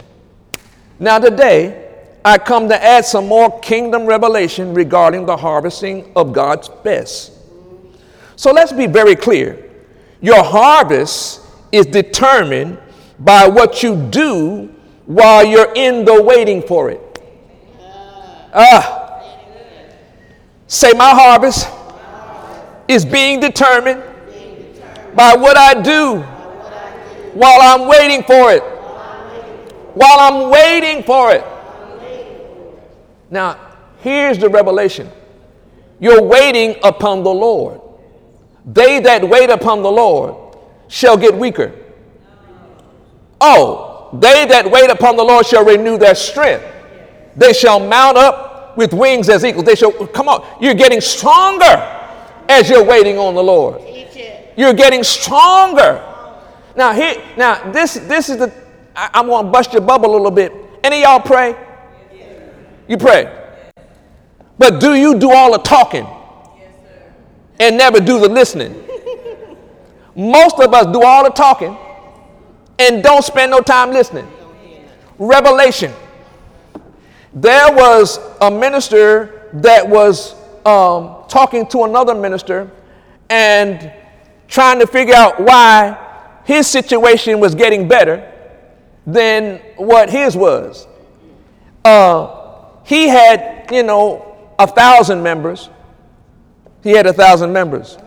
Now, 0.99 1.19
today, 1.19 1.91
I 2.25 2.39
come 2.39 2.69
to 2.69 2.83
add 2.83 3.05
some 3.05 3.29
more 3.29 3.61
kingdom 3.61 4.07
revelation 4.07 4.73
regarding 4.73 5.27
the 5.27 5.37
harvesting 5.37 6.11
of 6.17 6.33
God's 6.33 6.69
best. 6.69 7.33
So 8.37 8.53
let's 8.53 8.73
be 8.73 8.87
very 8.87 9.15
clear. 9.15 9.71
Your 10.21 10.43
harvest 10.43 11.43
is 11.71 11.87
determined 11.87 12.79
by 13.19 13.47
what 13.47 13.83
you 13.83 13.97
do 14.11 14.75
while 15.05 15.45
you're 15.45 15.73
in 15.75 16.05
the 16.05 16.23
waiting 16.23 16.63
for 16.63 16.91
it. 16.91 17.01
Ah. 18.55 19.04
Say, 20.75 20.93
my 20.93 21.11
harvest 21.11 21.69
is 22.89 23.05
being 23.05 23.39
determined 23.39 24.03
by 25.15 25.37
what 25.37 25.57
I 25.57 25.81
do 25.81 26.17
while 27.33 27.61
I'm 27.61 27.87
waiting 27.87 28.25
for 28.25 28.51
it. 28.51 28.61
While 29.95 30.19
I'm 30.19 30.51
waiting 30.51 31.05
for 31.05 31.31
it. 31.31 31.45
Now, 33.31 33.57
here's 34.01 34.37
the 34.39 34.49
revelation 34.49 35.09
you're 36.01 36.25
waiting 36.25 36.75
upon 36.83 37.23
the 37.23 37.33
Lord. 37.33 37.81
They 38.67 38.99
that 38.99 39.29
wait 39.29 39.51
upon 39.51 39.85
the 39.85 39.93
Lord 39.93 40.57
shall 40.89 41.17
get 41.17 41.37
weaker. 41.37 41.73
Oh, 43.41 44.09
they 44.13 44.45
that 44.47 44.69
wait 44.69 44.91
upon 44.91 45.15
the 45.15 45.23
Lord 45.23 45.47
shall 45.47 45.65
renew 45.65 45.99
their 45.99 46.17
strength. 46.17 46.67
They 47.37 47.53
shall 47.53 47.79
mount 47.79 48.17
up 48.17 48.54
with 48.77 48.93
wings 48.93 49.29
as 49.29 49.45
eagles. 49.45 49.65
They 49.65 49.75
shall, 49.75 49.93
come 50.09 50.29
on, 50.29 50.47
you're 50.61 50.75
getting 50.75 51.01
stronger 51.01 51.65
as 52.49 52.69
you're 52.69 52.85
waiting 52.85 53.19
on 53.19 53.35
the 53.35 53.43
Lord. 53.43 53.81
You're 54.57 54.75
getting 54.75 55.03
stronger. 55.03 56.03
Now, 56.77 56.93
here, 56.93 57.23
now 57.37 57.71
this, 57.73 57.95
this 57.95 58.29
is 58.29 58.39
the, 58.39 58.53
I, 58.95 59.11
I'm 59.15 59.27
going 59.27 59.47
to 59.47 59.51
bust 59.51 59.73
your 59.73 59.83
bubble 59.83 60.11
a 60.11 60.17
little 60.17 60.31
bit. 60.31 60.53
Any 60.83 61.03
y'all 61.03 61.21
pray? 61.21 61.57
You 62.89 62.97
pray. 62.97 63.41
But 64.59 64.81
do 64.81 64.95
you 64.95 65.19
do 65.19 65.31
all 65.31 65.53
the 65.53 65.59
talking 65.59 66.07
and 67.59 67.77
never 67.77 68.01
do 68.01 68.21
the 68.21 68.29
listening? 68.29 68.83
Most 70.15 70.61
of 70.61 70.73
us 70.73 70.87
do 70.93 71.03
all 71.03 71.25
the 71.25 71.31
talking 71.31 71.77
and 72.79 73.03
don't 73.03 73.25
spend 73.25 73.51
no 73.51 73.61
time 73.61 73.91
listening. 73.91 74.31
Revelation. 75.19 75.93
There 77.35 77.73
was 77.73 78.19
a 78.41 78.51
minister 78.51 79.51
that 79.55 79.89
was 79.89 80.35
um, 80.65 81.25
talking 81.29 81.67
to 81.69 81.85
another 81.85 82.15
minister 82.15 82.71
and 83.29 83.93
trying 84.49 84.79
to 84.79 84.87
figure 84.87 85.15
out 85.15 85.41
why 85.41 85.99
his 86.45 86.67
situation 86.67 87.41
was 87.41 87.55
getting 87.55 87.89
better 87.89 88.31
than 89.07 89.61
what 89.77 90.11
his 90.11 90.37
was. 90.37 90.87
Uh, 91.85 92.67
he 92.85 93.09
had, 93.09 93.69
you 93.73 93.83
know, 93.83 94.53
a 94.59 94.67
thousand 94.67 95.23
members. 95.23 95.69
He 96.83 96.91
had 96.91 97.07
a 97.07 97.13
thousand 97.13 97.53
members. 97.53 97.99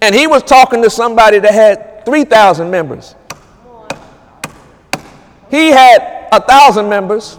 And 0.00 0.14
he 0.14 0.26
was 0.26 0.42
talking 0.42 0.82
to 0.82 0.90
somebody 0.90 1.38
that 1.38 1.52
had 1.52 2.04
3,000 2.04 2.70
members. 2.70 3.14
He 5.50 5.68
had 5.68 6.28
a 6.30 6.40
thousand 6.40 6.88
members. 6.88 7.38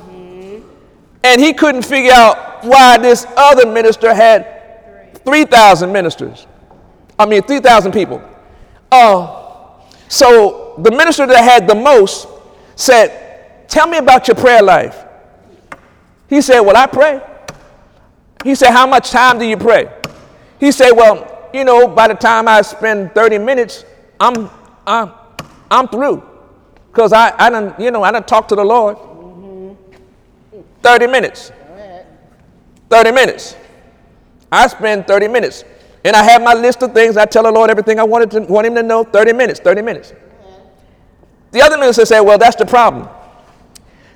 And 1.24 1.42
he 1.42 1.54
couldn't 1.54 1.84
figure 1.84 2.14
out 2.14 2.64
why 2.64 2.98
this 2.98 3.26
other 3.36 3.66
minister 3.66 4.14
had 4.14 5.22
3,000 5.26 5.92
ministers. 5.92 6.48
I 7.18 7.26
mean, 7.26 7.42
3,000 7.44 7.92
people. 7.92 8.22
Uh, 8.92 9.80
so 10.08 10.76
the 10.80 10.92
minister 10.92 11.26
that 11.28 11.44
had 11.44 11.68
the 11.68 11.76
most 11.76 12.28
said, 12.76 13.68
Tell 13.68 13.86
me 13.86 14.00
about 14.00 14.28
your 14.28 14.36
prayer 14.36 14.64
life. 14.64 15.06
He 16.28 16.42
said, 16.42 16.62
Well, 16.62 16.76
I 16.76 16.88
pray. 16.88 17.22
He 18.44 18.56
said, 18.56 18.72
How 18.72 18.88
much 18.88 19.12
time 19.12 19.38
do 19.38 19.46
you 19.46 19.58
pray? 19.58 19.92
He 20.60 20.72
said, 20.72 20.92
Well, 20.92 21.50
you 21.54 21.64
know, 21.64 21.88
by 21.88 22.08
the 22.08 22.16
time 22.16 22.48
I 22.48 22.62
spend 22.62 23.14
30 23.14 23.38
minutes, 23.38 23.86
I'm, 24.20 24.50
I'm, 24.88 25.12
I'm 25.70 25.88
through. 25.88 26.24
Because 26.92 27.14
I, 27.14 27.34
I 27.38 27.50
done, 27.50 27.76
you 27.78 27.92
know, 27.92 28.04
I 28.04 28.12
done 28.12 28.24
talked 28.24 28.50
to 28.50 28.56
the 28.56 28.64
Lord. 28.64 28.98
30 30.82 31.08
minutes. 31.08 31.52
30 32.90 33.12
minutes. 33.12 33.56
I 34.52 34.68
spend 34.68 35.08
30 35.08 35.28
minutes. 35.28 35.64
And 36.04 36.16
I 36.16 36.24
have 36.24 36.42
my 36.42 36.54
list 36.54 36.82
of 36.82 36.94
things. 36.94 37.18
I 37.18 37.26
tell 37.26 37.44
the 37.44 37.52
Lord 37.52 37.70
everything 37.70 38.00
I 38.00 38.04
wanted 38.04 38.32
to, 38.32 38.40
want 38.42 38.66
him 38.66 38.76
to 38.76 38.84
know. 38.84 39.04
30 39.04 39.34
minutes, 39.34 39.60
30 39.60 39.82
minutes. 39.82 40.14
The 41.52 41.62
other 41.62 41.78
minister 41.78 42.06
said, 42.06 42.22
well, 42.22 42.38
that's 42.38 42.56
the 42.56 42.66
problem. 42.66 43.10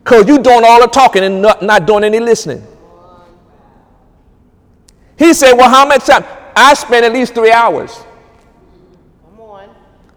Because 0.04 0.28
you 0.28 0.40
doing 0.40 0.64
all 0.64 0.82
the 0.82 0.88
talking 0.88 1.24
and 1.24 1.42
not, 1.42 1.62
not 1.62 1.86
doing 1.88 2.04
any 2.04 2.20
listening. 2.20 2.66
He 5.18 5.34
said, 5.34 5.54
well, 5.54 5.70
how 5.70 5.86
much 5.86 6.06
time? 6.06 6.24
I 6.56 6.74
spend 6.74 7.06
at 7.06 7.14
least 7.14 7.34
three 7.34 7.52
hours. 7.52 8.04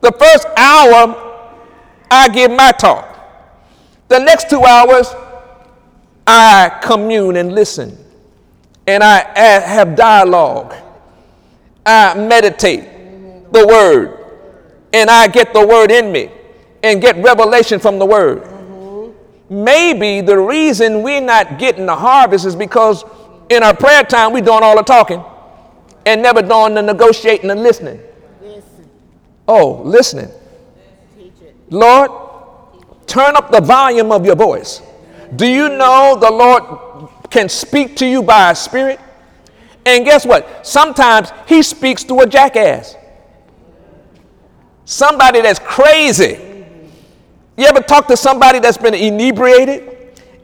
The 0.01 0.13
first 0.13 0.47
hour, 0.57 1.63
I 2.11 2.29
give 2.29 2.51
my 2.51 2.73
talk. 2.73 3.13
The 4.09 4.19
next 4.19 4.49
two 4.51 4.63
hours, 4.65 5.09
I 6.27 6.81
commune 6.83 7.37
and 7.37 7.55
listen. 7.55 7.97
And 8.87 9.03
I 9.03 9.19
have 9.39 9.97
dialogue. 9.97 10.75
I 11.85 12.15
meditate 12.15 13.53
the 13.53 13.67
word. 13.67 14.25
And 14.93 15.11
I 15.11 15.29
get 15.29 15.53
the 15.53 15.67
word 15.67 15.91
in 15.91 16.11
me 16.11 16.31
and 16.83 17.01
get 17.01 17.17
revelation 17.17 17.79
from 17.79 17.99
the 17.99 18.07
word. 18.07 18.43
Mm-hmm. 18.43 19.65
Maybe 19.65 20.21
the 20.21 20.39
reason 20.39 21.03
we're 21.03 21.21
not 21.21 21.59
getting 21.59 21.87
the 21.87 21.97
harvest 21.97 22.47
is 22.47 22.57
because 22.57 23.05
in 23.49 23.63
our 23.63 23.75
prayer 23.75 24.03
time 24.05 24.33
we're 24.33 24.45
doing 24.45 24.63
all 24.63 24.77
the 24.77 24.83
talking 24.83 25.23
and 26.05 26.23
never 26.23 26.43
doing 26.43 26.75
the 26.75 26.83
negotiating 26.83 27.51
and 27.51 27.63
listening. 27.63 28.01
Listen. 28.41 28.89
Oh, 29.47 29.83
listening. 29.83 30.31
Lord, 31.69 32.11
turn 33.07 33.37
up 33.37 33.51
the 33.51 33.61
volume 33.61 34.13
of 34.13 34.25
your 34.25 34.37
voice. 34.37 34.81
Do 35.35 35.47
you 35.47 35.69
know 35.69 36.17
the 36.21 36.31
Lord 36.31 37.11
can 37.31 37.49
speak 37.49 37.97
to 37.97 38.07
you 38.07 38.23
by 38.23 38.51
a 38.51 38.55
spirit? 38.55 39.01
And 39.85 40.05
guess 40.05 40.27
what? 40.27 40.67
Sometimes 40.67 41.31
he 41.47 41.63
speaks 41.63 42.05
to 42.05 42.21
a 42.21 42.27
jackass. 42.27 42.97
Somebody 44.85 45.41
that's 45.41 45.59
crazy. 45.59 46.65
You 47.57 47.67
ever 47.67 47.81
talk 47.81 48.07
to 48.09 48.17
somebody 48.17 48.59
that's 48.59 48.77
been 48.77 48.95
inebriated? 48.95 49.95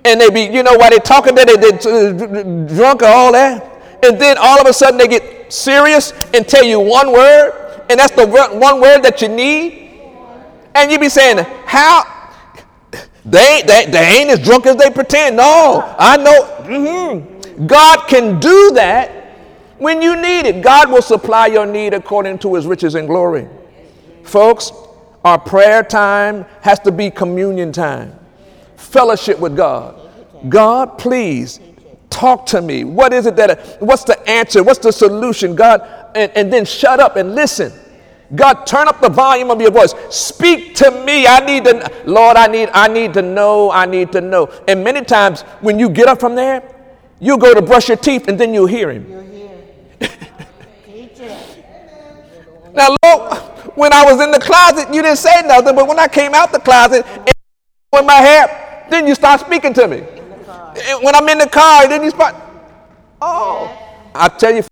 And 0.04 0.20
they 0.20 0.30
be, 0.30 0.42
you 0.42 0.62
know, 0.62 0.76
while 0.76 0.90
they're 0.90 0.98
talking, 0.98 1.34
they, 1.34 1.44
they, 1.44 1.54
uh, 1.54 2.12
they 2.12 2.42
drunk 2.74 3.02
or 3.02 3.06
all 3.06 3.32
that. 3.32 4.00
And 4.04 4.20
then 4.20 4.36
all 4.38 4.60
of 4.60 4.66
a 4.66 4.72
sudden 4.72 4.98
they 4.98 5.06
get 5.06 5.52
serious 5.52 6.12
and 6.34 6.48
tell 6.48 6.64
you 6.64 6.80
one 6.80 7.12
word, 7.12 7.84
and 7.88 8.00
that's 8.00 8.12
the 8.12 8.26
one 8.26 8.80
word 8.80 9.02
that 9.02 9.22
you 9.22 9.28
need. 9.28 10.00
And 10.74 10.90
you 10.90 10.98
be 10.98 11.08
saying, 11.08 11.44
how? 11.66 12.11
They, 13.24 13.62
they, 13.66 13.86
they 13.86 14.20
ain't 14.20 14.30
as 14.30 14.40
drunk 14.40 14.66
as 14.66 14.76
they 14.76 14.90
pretend. 14.90 15.36
No, 15.36 15.94
I 15.98 16.16
know. 16.16 16.42
Mm-hmm. 16.62 17.66
God 17.66 18.08
can 18.08 18.40
do 18.40 18.72
that 18.74 19.10
when 19.78 20.02
you 20.02 20.16
need 20.16 20.46
it. 20.46 20.62
God 20.62 20.90
will 20.90 21.02
supply 21.02 21.46
your 21.46 21.66
need 21.66 21.94
according 21.94 22.38
to 22.40 22.54
his 22.54 22.66
riches 22.66 22.94
and 22.94 23.06
glory. 23.06 23.48
Folks, 24.24 24.72
our 25.24 25.38
prayer 25.38 25.82
time 25.82 26.44
has 26.62 26.80
to 26.80 26.92
be 26.92 27.10
communion 27.10 27.72
time, 27.72 28.18
fellowship 28.76 29.38
with 29.38 29.56
God. 29.56 30.00
God, 30.48 30.98
please 30.98 31.60
talk 32.10 32.46
to 32.46 32.60
me. 32.60 32.84
What 32.84 33.12
is 33.12 33.26
it 33.26 33.36
that, 33.36 33.80
what's 33.80 34.04
the 34.04 34.18
answer? 34.28 34.62
What's 34.62 34.80
the 34.80 34.92
solution? 34.92 35.54
God, 35.54 35.80
and, 36.14 36.32
and 36.34 36.52
then 36.52 36.64
shut 36.64 36.98
up 36.98 37.16
and 37.16 37.34
listen. 37.34 37.72
God, 38.34 38.66
turn 38.66 38.88
up 38.88 39.00
the 39.00 39.10
volume 39.10 39.50
of 39.50 39.60
your 39.60 39.70
voice. 39.70 39.94
Speak 40.10 40.74
to 40.76 40.90
me. 41.04 41.26
I 41.26 41.44
need 41.44 41.64
to, 41.64 41.92
Lord, 42.06 42.36
I 42.36 42.46
need, 42.46 42.70
I 42.72 42.88
need 42.88 43.12
to 43.14 43.22
know, 43.22 43.70
I 43.70 43.84
need 43.84 44.10
to 44.12 44.20
know. 44.20 44.50
And 44.66 44.82
many 44.82 45.04
times 45.04 45.42
when 45.60 45.78
you 45.78 45.90
get 45.90 46.08
up 46.08 46.20
from 46.20 46.34
there, 46.34 46.62
you 47.20 47.36
go 47.36 47.54
to 47.54 47.62
brush 47.62 47.88
your 47.88 47.98
teeth 47.98 48.28
and 48.28 48.38
then 48.38 48.54
you'll 48.54 48.66
hear 48.66 48.90
him. 48.90 49.06
now, 52.74 52.96
Lord, 53.04 53.38
when 53.76 53.92
I 53.92 54.04
was 54.04 54.20
in 54.20 54.30
the 54.30 54.40
closet, 54.40 54.92
you 54.94 55.02
didn't 55.02 55.18
say 55.18 55.42
nothing, 55.44 55.74
but 55.74 55.86
when 55.86 55.98
I 55.98 56.08
came 56.08 56.34
out 56.34 56.52
the 56.52 56.58
closet 56.58 57.06
and 57.06 57.32
with 57.92 58.06
my 58.06 58.14
hair, 58.14 58.86
then 58.90 59.06
you 59.06 59.14
start 59.14 59.40
speaking 59.40 59.74
to 59.74 59.86
me. 59.86 60.00
When 61.02 61.14
I'm 61.14 61.28
in 61.28 61.38
the 61.38 61.48
car, 61.48 61.86
then 61.86 62.02
you 62.02 62.10
start. 62.10 62.34
Oh, 63.20 63.70
I 64.14 64.28
tell 64.28 64.54
you, 64.54 64.62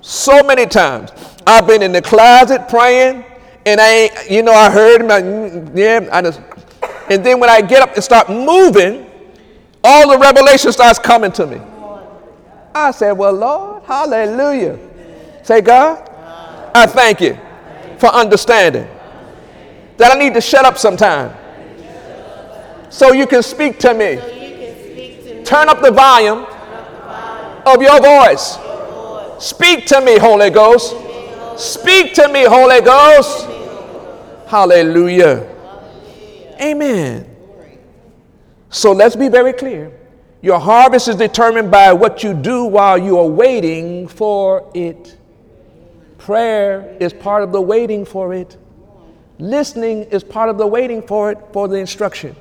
so 0.00 0.42
many 0.42 0.64
times 0.64 1.10
I've 1.46 1.66
been 1.66 1.82
in 1.82 1.92
the 1.92 2.00
closet 2.00 2.66
praying, 2.66 3.26
and 3.66 3.78
I 3.78 3.88
ain't, 3.88 4.30
you 4.30 4.42
know, 4.42 4.52
I 4.52 4.70
heard 4.70 5.02
him. 5.02 5.10
I, 5.10 5.78
yeah, 5.78 6.08
I 6.10 6.22
just, 6.22 6.40
and 7.10 7.22
then 7.22 7.40
when 7.40 7.50
I 7.50 7.60
get 7.60 7.82
up 7.82 7.94
and 7.94 8.02
start 8.02 8.30
moving, 8.30 9.04
all 9.82 10.10
the 10.10 10.18
revelation 10.18 10.72
starts 10.72 10.98
coming 10.98 11.30
to 11.32 11.46
me. 11.46 11.60
I 12.74 12.90
said, 12.90 13.12
Well, 13.12 13.34
Lord, 13.34 13.82
hallelujah. 13.82 14.78
Say, 15.42 15.60
God, 15.60 16.10
I 16.74 16.86
thank 16.86 17.20
you 17.20 17.38
for 17.98 18.06
understanding 18.06 18.88
that 19.98 20.16
I 20.16 20.18
need 20.18 20.32
to 20.34 20.40
shut 20.40 20.64
up 20.64 20.78
sometime 20.78 21.36
so 22.88 23.12
you 23.12 23.26
can 23.26 23.42
speak 23.42 23.78
to 23.80 23.92
me. 23.92 24.16
Turn 25.44 25.68
up 25.68 25.82
the 25.82 25.90
volume 25.90 26.46
of 27.66 27.82
your 27.82 28.00
voice. 28.00 28.56
Speak 29.44 29.84
to 29.88 30.00
me, 30.00 30.16
Holy 30.16 30.48
Ghost. 30.48 30.96
Speak 31.58 32.14
to 32.14 32.28
me, 32.28 32.44
Holy 32.44 32.80
Ghost. 32.80 33.46
Hallelujah. 34.46 35.46
Amen. 36.58 37.28
So 38.70 38.92
let's 38.92 39.14
be 39.14 39.28
very 39.28 39.52
clear. 39.52 39.92
Your 40.40 40.58
harvest 40.58 41.08
is 41.08 41.16
determined 41.16 41.70
by 41.70 41.92
what 41.92 42.22
you 42.22 42.32
do 42.32 42.64
while 42.64 42.96
you 42.96 43.18
are 43.18 43.26
waiting 43.26 44.08
for 44.08 44.70
it. 44.72 45.14
Prayer 46.16 46.96
is 46.98 47.12
part 47.12 47.42
of 47.42 47.52
the 47.52 47.60
waiting 47.60 48.06
for 48.06 48.32
it. 48.32 48.56
Listening 49.38 50.04
is 50.04 50.24
part 50.24 50.48
of 50.48 50.56
the 50.56 50.66
waiting 50.66 51.02
for 51.02 51.32
it 51.32 51.38
for 51.52 51.68
the 51.68 51.76
instruction. 51.76 52.34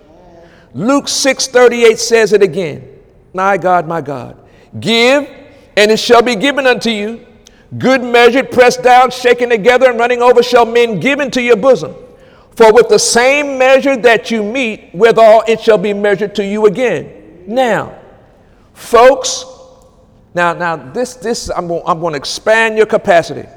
Luke 0.74 1.10
6:38 1.10 2.00
says 2.00 2.32
it 2.32 2.42
again. 2.42 2.88
My 3.34 3.58
God, 3.58 3.90
my 3.90 4.00
God. 4.00 4.38
Give 4.80 5.43
and 5.76 5.92
it 5.92 5.98
shall 5.98 6.22
be 6.22 6.36
given 6.36 6.68
unto 6.68 6.90
you. 6.90 7.26
Good 7.78 8.04
measure, 8.04 8.44
pressed 8.44 8.84
down, 8.84 9.10
shaken 9.12 9.50
together, 9.50 9.90
and 9.90 10.00
running 10.00 10.22
over 10.22 10.44
shall 10.44 10.66
men 10.66 11.00
give 11.00 11.20
into 11.20 11.42
your 11.42 11.56
bosom. 11.56 11.96
For 12.56 12.72
with 12.72 12.88
the 12.90 13.00
same 13.00 13.58
measure 13.58 13.98
that 13.98 14.30
you 14.30 14.44
meet 14.44 14.94
withal, 14.94 15.44
it 15.48 15.60
shall 15.60 15.80
be 15.80 15.94
measured 15.94 16.36
to 16.36 16.46
you 16.46 16.68
again. 16.68 17.46
Now, 17.48 17.98
folks, 18.74 19.46
now, 20.36 20.54
now 20.54 20.76
this, 20.76 21.16
this 21.16 21.50
I'm 21.50 21.68
going, 21.68 21.82
I'm 21.88 22.00
going 22.00 22.14
to 22.14 22.18
expand 22.18 22.78
your 22.78 22.86
capacity. 22.86 23.48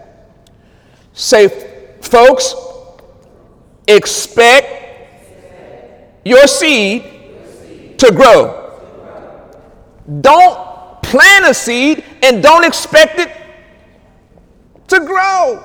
Say, 1.12 1.48
folks, 2.00 2.55
expect 3.87 4.85
your 6.24 6.46
seed 6.46 7.05
to 7.98 8.12
grow. 8.12 8.62
Don't 10.20 11.02
plant 11.02 11.46
a 11.46 11.55
seed 11.55 12.05
and 12.22 12.42
don't 12.42 12.64
expect 12.64 13.18
it 13.18 13.31
to 14.88 15.00
grow. 15.00 15.64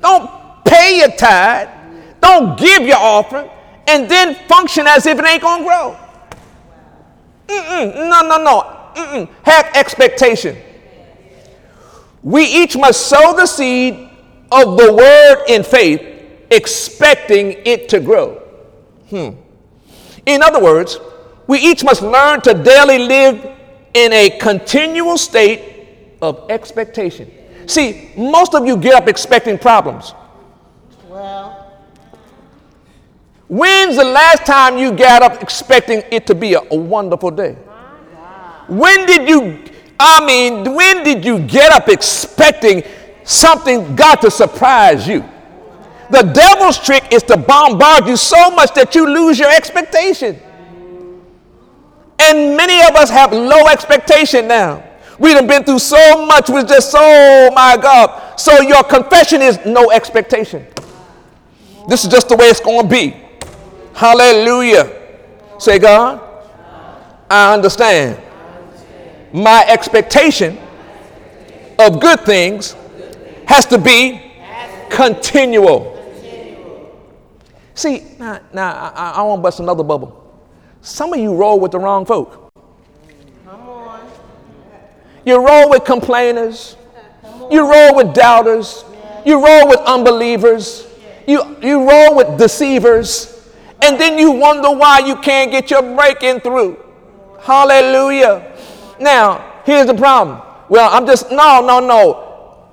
Don't 0.00 0.64
pay 0.64 0.98
your 0.98 1.10
tithe. 1.10 1.68
Don't 2.20 2.58
give 2.58 2.82
your 2.82 2.98
offering 2.98 3.48
and 3.88 4.08
then 4.08 4.34
function 4.46 4.86
as 4.86 5.06
if 5.06 5.18
it 5.18 5.24
ain't 5.24 5.40
to 5.40 5.64
grow. 5.64 5.96
Mm-mm, 7.48 7.94
no, 7.94 8.20
no, 8.20 8.42
no. 8.42 8.76
Mm-mm. 8.94 9.28
Have 9.42 9.66
expectation. 9.74 10.56
We 12.22 12.44
each 12.44 12.76
must 12.76 13.06
sow 13.06 13.34
the 13.34 13.46
seed 13.46 14.10
of 14.52 14.76
the 14.76 14.92
word 14.92 15.44
in 15.48 15.62
faith, 15.62 16.02
expecting 16.50 17.52
it 17.64 17.88
to 17.90 18.00
grow. 18.00 18.34
Hmm. 19.08 19.30
In 20.26 20.42
other 20.42 20.62
words, 20.62 20.98
we 21.46 21.58
each 21.58 21.82
must 21.82 22.02
learn 22.02 22.42
to 22.42 22.52
daily 22.52 22.98
live 22.98 23.57
in 24.04 24.12
a 24.12 24.30
continual 24.38 25.18
state 25.18 25.60
of 26.22 26.50
expectation. 26.50 27.30
See, 27.66 28.12
most 28.16 28.54
of 28.54 28.66
you 28.66 28.76
get 28.76 28.94
up 28.94 29.08
expecting 29.08 29.58
problems. 29.58 30.14
Well, 31.08 31.72
when's 33.48 33.96
the 33.96 34.04
last 34.04 34.46
time 34.46 34.78
you 34.78 34.92
got 34.92 35.22
up 35.22 35.42
expecting 35.42 36.02
it 36.10 36.26
to 36.28 36.34
be 36.34 36.54
a, 36.54 36.60
a 36.70 36.76
wonderful 36.76 37.30
day? 37.30 37.56
When 38.68 39.06
did 39.06 39.28
you, 39.28 39.64
I 39.98 40.24
mean, 40.24 40.74
when 40.74 41.02
did 41.02 41.24
you 41.24 41.40
get 41.40 41.72
up 41.72 41.88
expecting 41.88 42.82
something, 43.24 43.94
God 43.94 44.16
to 44.16 44.30
surprise 44.30 45.06
you. 45.06 45.24
The 46.10 46.22
devil's 46.22 46.78
trick 46.78 47.12
is 47.12 47.22
to 47.24 47.36
bombard 47.36 48.06
you 48.06 48.16
so 48.16 48.50
much 48.50 48.72
that 48.74 48.94
you 48.94 49.06
lose 49.06 49.38
your 49.38 49.50
expectation. 49.50 50.40
And 52.18 52.56
many 52.56 52.80
of 52.88 52.96
us 52.96 53.10
have 53.10 53.32
low 53.32 53.66
expectation 53.68 54.48
now. 54.48 54.84
We 55.18 55.30
have 55.30 55.48
been 55.48 55.64
through 55.64 55.80
so 55.80 56.26
much, 56.26 56.48
we're 56.48 56.64
just 56.64 56.94
oh 56.96 57.50
my 57.54 57.76
God. 57.76 58.38
So 58.38 58.60
your 58.60 58.84
confession 58.84 59.42
is 59.42 59.58
no 59.66 59.90
expectation. 59.90 60.66
This 61.88 62.04
is 62.04 62.10
just 62.10 62.28
the 62.28 62.36
way 62.36 62.46
it's 62.46 62.60
going 62.60 62.82
to 62.82 62.88
be. 62.88 63.16
Hallelujah. 63.94 64.94
Say, 65.58 65.78
God, 65.78 66.20
I 67.28 67.54
understand. 67.54 68.22
My 69.32 69.64
expectation 69.66 70.58
of 71.78 72.00
good 72.00 72.20
things 72.20 72.76
has 73.46 73.66
to 73.66 73.78
be 73.78 74.22
continual. 74.90 75.94
See, 77.74 78.04
now, 78.18 78.40
now 78.52 78.92
I, 78.94 79.12
I 79.16 79.22
want 79.22 79.38
to 79.38 79.42
bust 79.42 79.60
another 79.60 79.84
bubble. 79.84 80.27
Some 80.88 81.12
of 81.12 81.20
you 81.20 81.34
roll 81.34 81.60
with 81.60 81.72
the 81.72 81.78
wrong 81.78 82.06
folk. 82.06 82.50
Come 83.44 83.60
on. 83.68 84.10
You 85.26 85.46
roll 85.46 85.68
with 85.68 85.84
complainers. 85.84 86.76
You 87.50 87.70
roll 87.70 87.94
with 87.94 88.14
doubters. 88.14 88.84
You 89.24 89.44
roll 89.44 89.68
with 89.68 89.80
unbelievers. 89.80 90.86
You, 91.26 91.56
you 91.60 91.88
roll 91.88 92.16
with 92.16 92.38
deceivers. 92.38 93.50
And 93.82 94.00
then 94.00 94.18
you 94.18 94.30
wonder 94.30 94.70
why 94.70 95.00
you 95.00 95.16
can't 95.16 95.50
get 95.50 95.70
your 95.70 95.82
breaking 95.82 96.40
through. 96.40 96.82
Hallelujah. 97.42 98.56
Now, 98.98 99.60
here's 99.66 99.86
the 99.86 99.94
problem. 99.94 100.40
Well, 100.70 100.90
I'm 100.90 101.06
just, 101.06 101.30
no, 101.30 101.64
no, 101.64 101.80
no. 101.80 102.64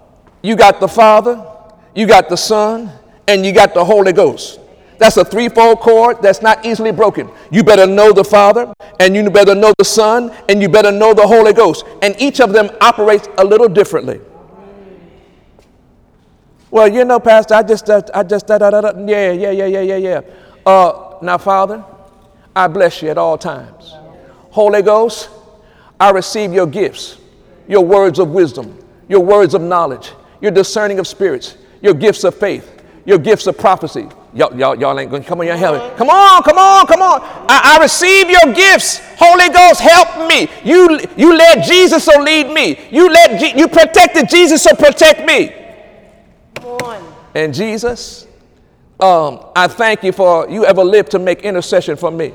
You 0.41 0.55
got 0.55 0.79
the 0.79 0.87
Father, 0.87 1.45
you 1.93 2.07
got 2.07 2.29
the 2.29 2.37
Son, 2.37 2.89
and 3.27 3.45
you 3.45 3.53
got 3.53 3.73
the 3.73 3.83
Holy 3.83 4.13
Ghost. 4.13 4.59
That's 4.97 5.17
a 5.17 5.25
threefold 5.25 5.79
cord 5.79 6.21
that's 6.21 6.41
not 6.41 6.65
easily 6.65 6.91
broken. 6.91 7.29
You 7.51 7.63
better 7.63 7.85
know 7.85 8.13
the 8.13 8.23
Father, 8.23 8.73
and 8.99 9.15
you 9.15 9.29
better 9.29 9.55
know 9.55 9.73
the 9.77 9.85
Son, 9.85 10.33
and 10.47 10.61
you 10.61 10.69
better 10.69 10.91
know 10.91 11.13
the 11.13 11.27
Holy 11.27 11.53
Ghost. 11.53 11.85
And 12.01 12.15
each 12.19 12.39
of 12.39 12.53
them 12.53 12.69
operates 12.81 13.27
a 13.37 13.43
little 13.43 13.67
differently. 13.67 14.21
Well, 16.71 16.87
you 16.87 17.05
know, 17.05 17.19
Pastor, 17.19 17.55
I 17.55 17.63
just, 17.63 17.89
uh, 17.89 18.01
I 18.13 18.23
just, 18.23 18.47
da, 18.47 18.57
da, 18.57 18.69
da, 18.69 18.81
da. 18.81 19.05
yeah, 19.05 19.31
yeah, 19.31 19.51
yeah, 19.51 19.65
yeah, 19.65 19.81
yeah, 19.81 19.95
yeah. 19.95 20.21
Uh, 20.65 21.17
now, 21.21 21.37
Father, 21.37 21.83
I 22.55 22.67
bless 22.67 23.01
you 23.01 23.09
at 23.09 23.17
all 23.17 23.37
times. 23.37 23.93
Holy 24.51 24.81
Ghost, 24.81 25.29
I 25.99 26.09
receive 26.11 26.53
your 26.53 26.67
gifts, 26.67 27.17
your 27.67 27.85
words 27.85 28.19
of 28.19 28.29
wisdom, 28.29 28.77
your 29.07 29.21
words 29.21 29.53
of 29.53 29.61
knowledge, 29.61 30.11
your 30.41 30.51
discerning 30.51 30.99
of 30.99 31.07
spirits, 31.07 31.57
your 31.81 31.93
gifts 31.93 32.23
of 32.23 32.35
faith, 32.35 32.81
your 33.05 33.19
gifts 33.19 33.47
of 33.47 33.57
prophecy. 33.57 34.07
Y'all, 34.35 34.53
y'all, 34.53 34.75
y'all 34.77 34.99
ain't 34.99 35.09
going 35.09 35.23
to 35.23 35.27
come 35.27 35.39
on 35.39 35.47
your 35.47 35.55
helmet. 35.55 35.95
Come 35.95 36.09
on, 36.09 36.43
come 36.43 36.57
on, 36.57 36.85
come 36.87 37.01
on. 37.01 37.21
I, 37.49 37.77
I, 37.77 37.81
receive 37.81 38.29
your 38.29 38.53
gifts. 38.53 38.99
Holy 39.17 39.47
Ghost, 39.47 39.79
help 39.79 40.27
me. 40.27 40.49
You, 40.65 40.99
you 41.15 41.37
led 41.37 41.63
Jesus, 41.63 42.03
so 42.03 42.19
lead 42.21 42.51
me. 42.53 42.77
You 42.91 43.09
led, 43.09 43.39
G- 43.39 43.57
you 43.57 43.69
protected 43.69 44.27
Jesus, 44.27 44.61
so 44.61 44.75
protect 44.75 45.25
me. 45.25 45.55
Come 46.55 46.65
on. 46.65 47.13
And 47.33 47.53
Jesus, 47.53 48.27
um, 48.99 49.39
I 49.55 49.69
thank 49.69 50.03
you 50.03 50.11
for 50.11 50.49
you 50.49 50.65
ever 50.65 50.83
lived 50.83 51.11
to 51.11 51.19
make 51.19 51.43
intercession 51.43 51.95
for 51.95 52.11
me. 52.11 52.33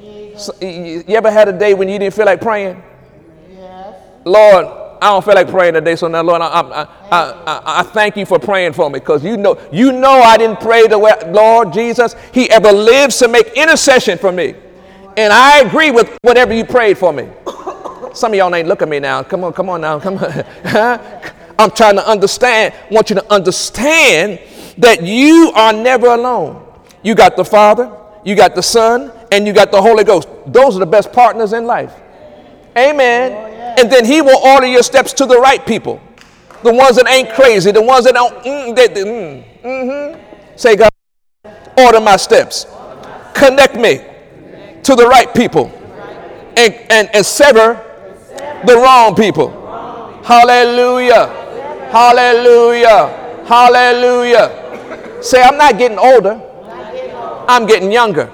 You, 0.00 0.38
so, 0.38 0.52
you, 0.60 1.02
you 1.04 1.16
ever 1.16 1.32
had 1.32 1.48
a 1.48 1.58
day 1.58 1.74
when 1.74 1.88
you 1.88 1.98
didn't 1.98 2.14
feel 2.14 2.26
like 2.26 2.40
praying? 2.40 2.80
Yes. 3.50 3.96
Lord, 4.24 4.79
I 5.02 5.08
don't 5.08 5.24
feel 5.24 5.34
like 5.34 5.48
praying 5.48 5.74
today, 5.74 5.96
so 5.96 6.08
now, 6.08 6.22
Lord, 6.22 6.42
I, 6.42 6.46
I, 6.46 6.86
I, 7.10 7.62
I 7.80 7.82
thank 7.84 8.16
you 8.16 8.26
for 8.26 8.38
praying 8.38 8.74
for 8.74 8.90
me 8.90 8.98
because 8.98 9.24
you 9.24 9.38
know, 9.38 9.58
you 9.72 9.92
know 9.92 10.20
I 10.20 10.36
didn't 10.36 10.60
pray 10.60 10.86
the 10.86 10.98
way, 10.98 11.12
Lord 11.28 11.72
Jesus, 11.72 12.14
He 12.34 12.50
ever 12.50 12.70
lives 12.70 13.16
to 13.18 13.28
make 13.28 13.48
intercession 13.56 14.18
for 14.18 14.30
me. 14.30 14.54
And 15.16 15.32
I 15.32 15.60
agree 15.60 15.90
with 15.90 16.18
whatever 16.22 16.52
you 16.52 16.64
prayed 16.64 16.98
for 16.98 17.12
me. 17.12 17.28
Some 18.12 18.32
of 18.32 18.38
y'all 18.38 18.54
ain't 18.54 18.68
look 18.68 18.82
at 18.82 18.88
me 18.88 18.98
now. 18.98 19.22
Come 19.22 19.44
on, 19.44 19.52
come 19.52 19.70
on 19.70 19.80
now, 19.80 19.98
come 19.98 20.18
on. 20.18 20.44
I'm 21.58 21.70
trying 21.70 21.96
to 21.96 22.06
understand, 22.06 22.74
want 22.90 23.10
you 23.10 23.16
to 23.16 23.32
understand 23.32 24.40
that 24.78 25.02
you 25.02 25.52
are 25.54 25.72
never 25.72 26.08
alone. 26.08 26.66
You 27.02 27.14
got 27.14 27.36
the 27.36 27.44
Father, 27.44 27.96
you 28.24 28.34
got 28.34 28.54
the 28.54 28.62
Son, 28.62 29.12
and 29.32 29.46
you 29.46 29.52
got 29.52 29.70
the 29.70 29.80
Holy 29.80 30.04
Ghost. 30.04 30.28
Those 30.46 30.76
are 30.76 30.80
the 30.80 30.86
best 30.86 31.12
partners 31.12 31.52
in 31.52 31.66
life. 31.66 31.94
Amen 32.76 33.50
and 33.80 33.90
then 33.90 34.04
He 34.04 34.20
will 34.20 34.38
order 34.38 34.66
your 34.66 34.82
steps 34.82 35.12
to 35.14 35.26
the 35.26 35.38
right 35.38 35.64
people. 35.64 36.00
The 36.62 36.72
ones 36.72 36.96
that 36.96 37.08
ain't 37.08 37.30
crazy, 37.30 37.70
the 37.70 37.82
ones 37.82 38.04
that 38.04 38.14
don't, 38.14 38.44
mm, 38.44 38.76
they, 38.76 38.88
they, 38.88 39.04
mm, 39.04 39.44
mm-hmm. 39.62 40.56
say, 40.56 40.76
God, 40.76 40.90
order 41.78 42.00
my 42.00 42.16
steps. 42.16 42.66
Connect 43.34 43.76
me 43.76 44.04
to 44.82 44.94
the 44.94 45.06
right 45.06 45.32
people 45.34 45.72
and, 46.56 46.74
and, 46.90 47.08
and 47.14 47.24
sever 47.24 47.82
the 48.66 48.76
wrong 48.76 49.14
people. 49.14 49.50
Hallelujah. 50.22 51.26
Hallelujah. 51.90 53.44
Hallelujah. 53.46 55.22
Say, 55.22 55.42
I'm 55.42 55.56
not 55.56 55.78
getting 55.78 55.98
older, 55.98 56.40
I'm 57.48 57.66
getting 57.66 57.90
younger 57.90 58.30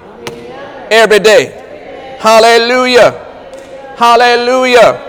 every 0.91 1.19
day. 1.19 2.17
Hallelujah. 2.19 3.26
Hallelujah. 3.97 5.03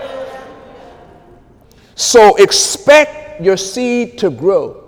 So 1.93 2.35
expect 2.37 3.39
your 3.39 3.55
seed 3.55 4.17
to 4.17 4.31
grow. 4.31 4.83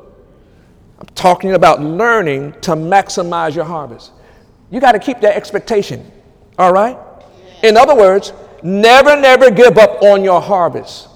I'm 0.97 1.05
talking 1.13 1.53
about 1.53 1.81
learning 1.81 2.53
to 2.61 2.71
maximize 2.71 3.53
your 3.53 3.65
harvest. 3.65 4.11
You 4.71 4.79
got 4.79 4.93
to 4.93 4.99
keep 4.99 5.21
that 5.21 5.37
expectation, 5.37 6.11
all 6.57 6.73
right? 6.73 6.97
In 7.61 7.77
other 7.77 7.93
words, 7.93 8.33
never, 8.63 9.15
never 9.15 9.51
give 9.51 9.77
up 9.77 10.01
on 10.01 10.23
your 10.23 10.41
harvest. 10.41 11.07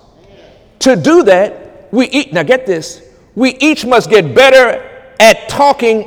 To 0.80 0.95
do 0.95 1.24
that, 1.24 1.91
we 1.91 2.08
eat, 2.10 2.34
now 2.34 2.43
get 2.43 2.67
this, 2.67 3.02
we 3.34 3.56
each 3.56 3.84
must 3.84 4.12
get 4.12 4.36
better 4.36 5.10
at 5.19 5.50
talking 5.50 6.04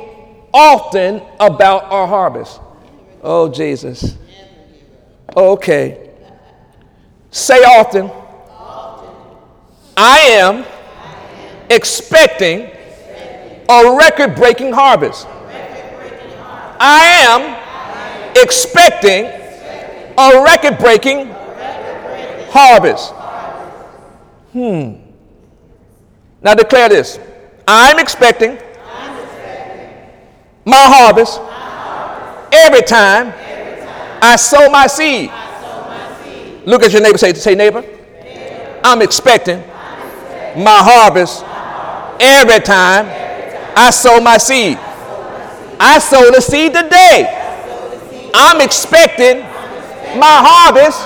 often 0.53 1.21
about 1.41 1.83
our 1.91 2.07
harvest. 2.07 2.61
Oh, 3.21 3.49
Jesus. 3.49 4.15
Okay. 5.35 6.08
Say 7.31 7.63
often 7.63 8.09
I 9.95 10.19
am 10.19 10.65
expecting 11.69 12.69
a 13.69 13.95
record 13.97 14.35
breaking 14.35 14.73
harvest. 14.73 15.27
I 16.79 17.03
am 17.27 18.31
expecting 18.35 19.25
a 20.17 20.41
record 20.43 20.79
breaking 20.79 21.27
harvest. 22.49 23.11
Hmm. 24.53 24.93
Now 26.41 26.55
declare 26.55 26.89
this 26.89 27.19
I'm 27.67 27.99
expecting 27.99 28.57
my 30.65 30.77
harvest 30.77 31.39
every 32.51 32.81
time 32.81 33.33
I 34.21 34.35
sow 34.37 34.69
my 34.69 34.87
seed. 34.87 35.29
Look 36.65 36.83
at 36.83 36.91
your 36.91 37.01
neighbor, 37.01 37.17
say, 37.17 37.33
say 37.33 37.55
neighbor, 37.55 37.83
I'm 38.83 39.01
expecting 39.01 39.59
my 40.57 40.79
harvest 40.81 41.43
every 42.19 42.59
time 42.59 43.05
I 43.75 43.89
sow 43.91 44.19
my 44.19 44.37
seed. 44.37 44.77
I 45.79 45.99
sow 45.99 46.31
the 46.31 46.41
seed 46.41 46.73
today. 46.73 47.35
I'm 48.33 48.61
expecting 48.61 49.39
my 50.19 50.41
harvest, 50.43 50.99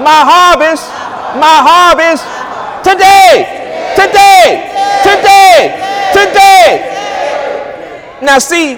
my 0.00 0.22
harvest, 0.24 0.88
my 1.36 1.56
harvest 1.60 2.24
today, 2.82 3.44
today, 3.94 4.64
today, 5.04 5.76
today. 6.12 6.92
Now, 8.22 8.38
see, 8.38 8.76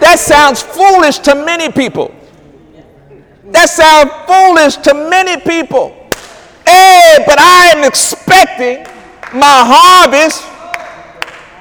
that 0.00 0.16
sounds 0.18 0.62
foolish 0.62 1.18
to 1.20 1.34
many 1.34 1.70
people. 1.70 2.14
That 3.50 3.70
sounds 3.70 4.10
foolish 4.26 4.76
to 4.84 4.94
many 4.94 5.40
people. 5.40 5.94
Hey, 6.66 7.24
but 7.26 7.38
I 7.38 7.72
am 7.74 7.84
expecting 7.84 8.84
my 9.32 9.64
harvest. 9.64 10.44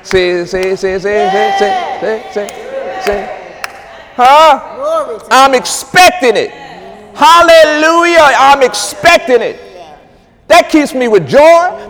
Say, 0.03 0.45
say, 0.45 0.75
say, 0.75 0.99
say, 0.99 1.29
say, 1.29 1.57
say, 1.99 2.31
say, 2.31 3.01
say. 3.03 3.37
Huh? 4.15 5.23
I'm 5.31 5.53
expecting 5.53 6.35
it. 6.35 6.51
Hallelujah. 7.15 8.19
I'm 8.37 8.63
expecting 8.63 9.41
it. 9.41 9.59
That 10.47 10.69
keeps 10.69 10.93
me 10.93 11.07
with 11.07 11.27
joy. 11.27 11.39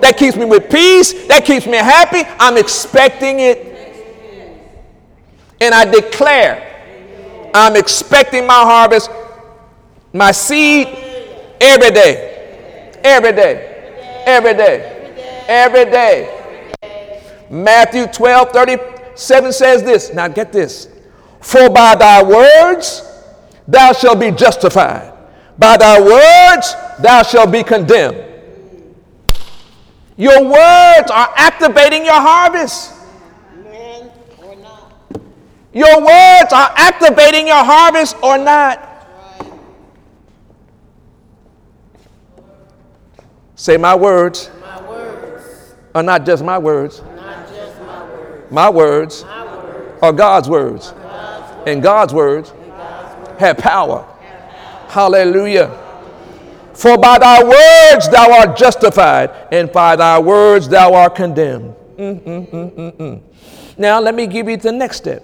That 0.01 0.15
keeps 0.17 0.35
me 0.35 0.45
with 0.45 0.69
peace. 0.69 1.27
That 1.27 1.45
keeps 1.45 1.65
me 1.65 1.77
happy. 1.77 2.23
I'm 2.39 2.57
expecting 2.57 3.39
it. 3.39 3.67
And 5.59 5.73
I 5.73 5.85
declare 5.85 6.63
I'm 7.53 7.75
expecting 7.75 8.45
my 8.45 8.53
harvest 8.53 9.09
my 10.17 10.31
seed 10.31 10.87
every 11.61 11.91
day. 11.91 12.99
Every 13.03 13.31
day. 13.31 14.23
Every 14.25 14.53
day 14.53 14.97
every 15.47 15.85
day. 15.85 16.33
Matthew 17.49 18.07
12 18.07 18.51
37 18.51 19.53
says 19.53 19.83
this. 19.83 20.13
Now 20.13 20.27
get 20.27 20.51
this. 20.51 20.89
For 21.39 21.69
by 21.69 21.95
thy 21.95 22.21
words 22.23 23.03
thou 23.67 23.93
shalt 23.93 24.19
be 24.19 24.31
justified, 24.31 25.13
by 25.57 25.77
thy 25.77 25.99
words 25.99 26.73
thou 27.01 27.23
shalt 27.23 27.51
be 27.51 27.63
condemned. 27.63 28.23
Your 30.17 30.43
words 30.43 31.11
are 31.11 31.31
activating 31.35 32.03
your 32.05 32.19
harvest. 32.19 32.93
Or 34.43 34.55
not. 34.55 35.21
Your 35.73 35.99
words 35.99 36.51
are 36.53 36.73
activating 36.75 37.47
your 37.47 37.63
harvest 37.63 38.17
or 38.23 38.37
not. 38.37 38.86
Say, 43.57 43.75
my 43.75 43.95
words 43.95 44.51
My 44.61 44.87
words, 44.87 45.73
are 45.95 46.03
not 46.03 46.25
just 46.27 46.43
my 46.43 46.59
words, 46.59 47.01
not 47.15 47.47
just 47.49 47.81
my 47.81 48.03
words. 48.03 48.51
my 48.51 48.69
words 48.69 49.23
My 49.23 49.45
words, 49.45 49.99
are 50.03 50.13
God's 50.13 50.47
words. 50.47 50.93
And 51.65 51.81
God's 51.81 52.13
words 52.13 52.53
have 53.39 53.57
power. 53.57 54.07
Hallelujah. 54.87 55.75
For 56.73 56.99
by 56.99 57.17
thy 57.17 57.43
words 57.43 58.07
thou 58.09 58.31
art 58.31 58.55
justified, 58.55 59.31
and 59.51 59.71
by 59.71 59.95
thy 59.95 60.19
words 60.19 60.69
thou 60.69 60.93
art 60.93 61.15
condemned. 61.15 61.73
Mm, 61.97 62.21
mm, 62.21 62.51
mm, 62.51 62.71
mm, 62.75 62.97
mm. 62.97 63.21
Now, 63.75 63.99
let 63.99 64.13
me 64.13 64.27
give 64.27 64.47
you 64.47 64.55
the 64.57 64.71
next 64.71 64.97
step. 64.97 65.23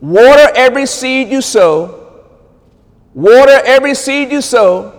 Water 0.00 0.52
every 0.54 0.86
seed 0.86 1.28
you 1.28 1.42
sow, 1.42 2.30
water 3.12 3.60
every 3.64 3.96
seed 3.96 4.30
you 4.30 4.40
sow 4.40 4.94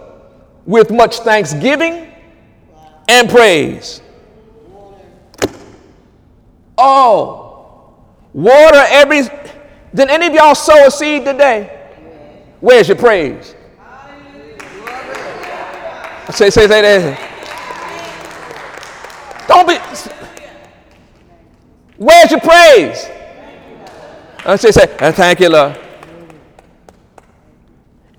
with 0.65 0.91
much 0.91 1.19
thanksgiving 1.19 2.08
and 3.09 3.27
praise. 3.27 4.01
Oh, 6.77 7.95
water 8.33 8.83
every. 8.89 9.23
Did 9.93 10.09
any 10.09 10.27
of 10.27 10.33
y'all 10.33 10.53
sow 10.55 10.85
a 10.85 10.91
seed 10.91 11.25
today? 11.25 11.75
Where's 12.61 12.87
your 12.87 12.97
praise? 12.97 13.55
Say, 16.29 16.51
say, 16.51 16.67
say 16.67 16.81
that. 16.81 17.19
Don't 19.47 19.67
be. 19.67 19.75
Where's 21.97 22.29
your 22.29 22.39
praise? 22.39 23.09
I 24.45 24.55
say, 24.55 24.71
say, 24.71 24.95
"Uh, 24.99 25.11
thank 25.11 25.39
you, 25.39 25.49
Lord. 25.49 25.77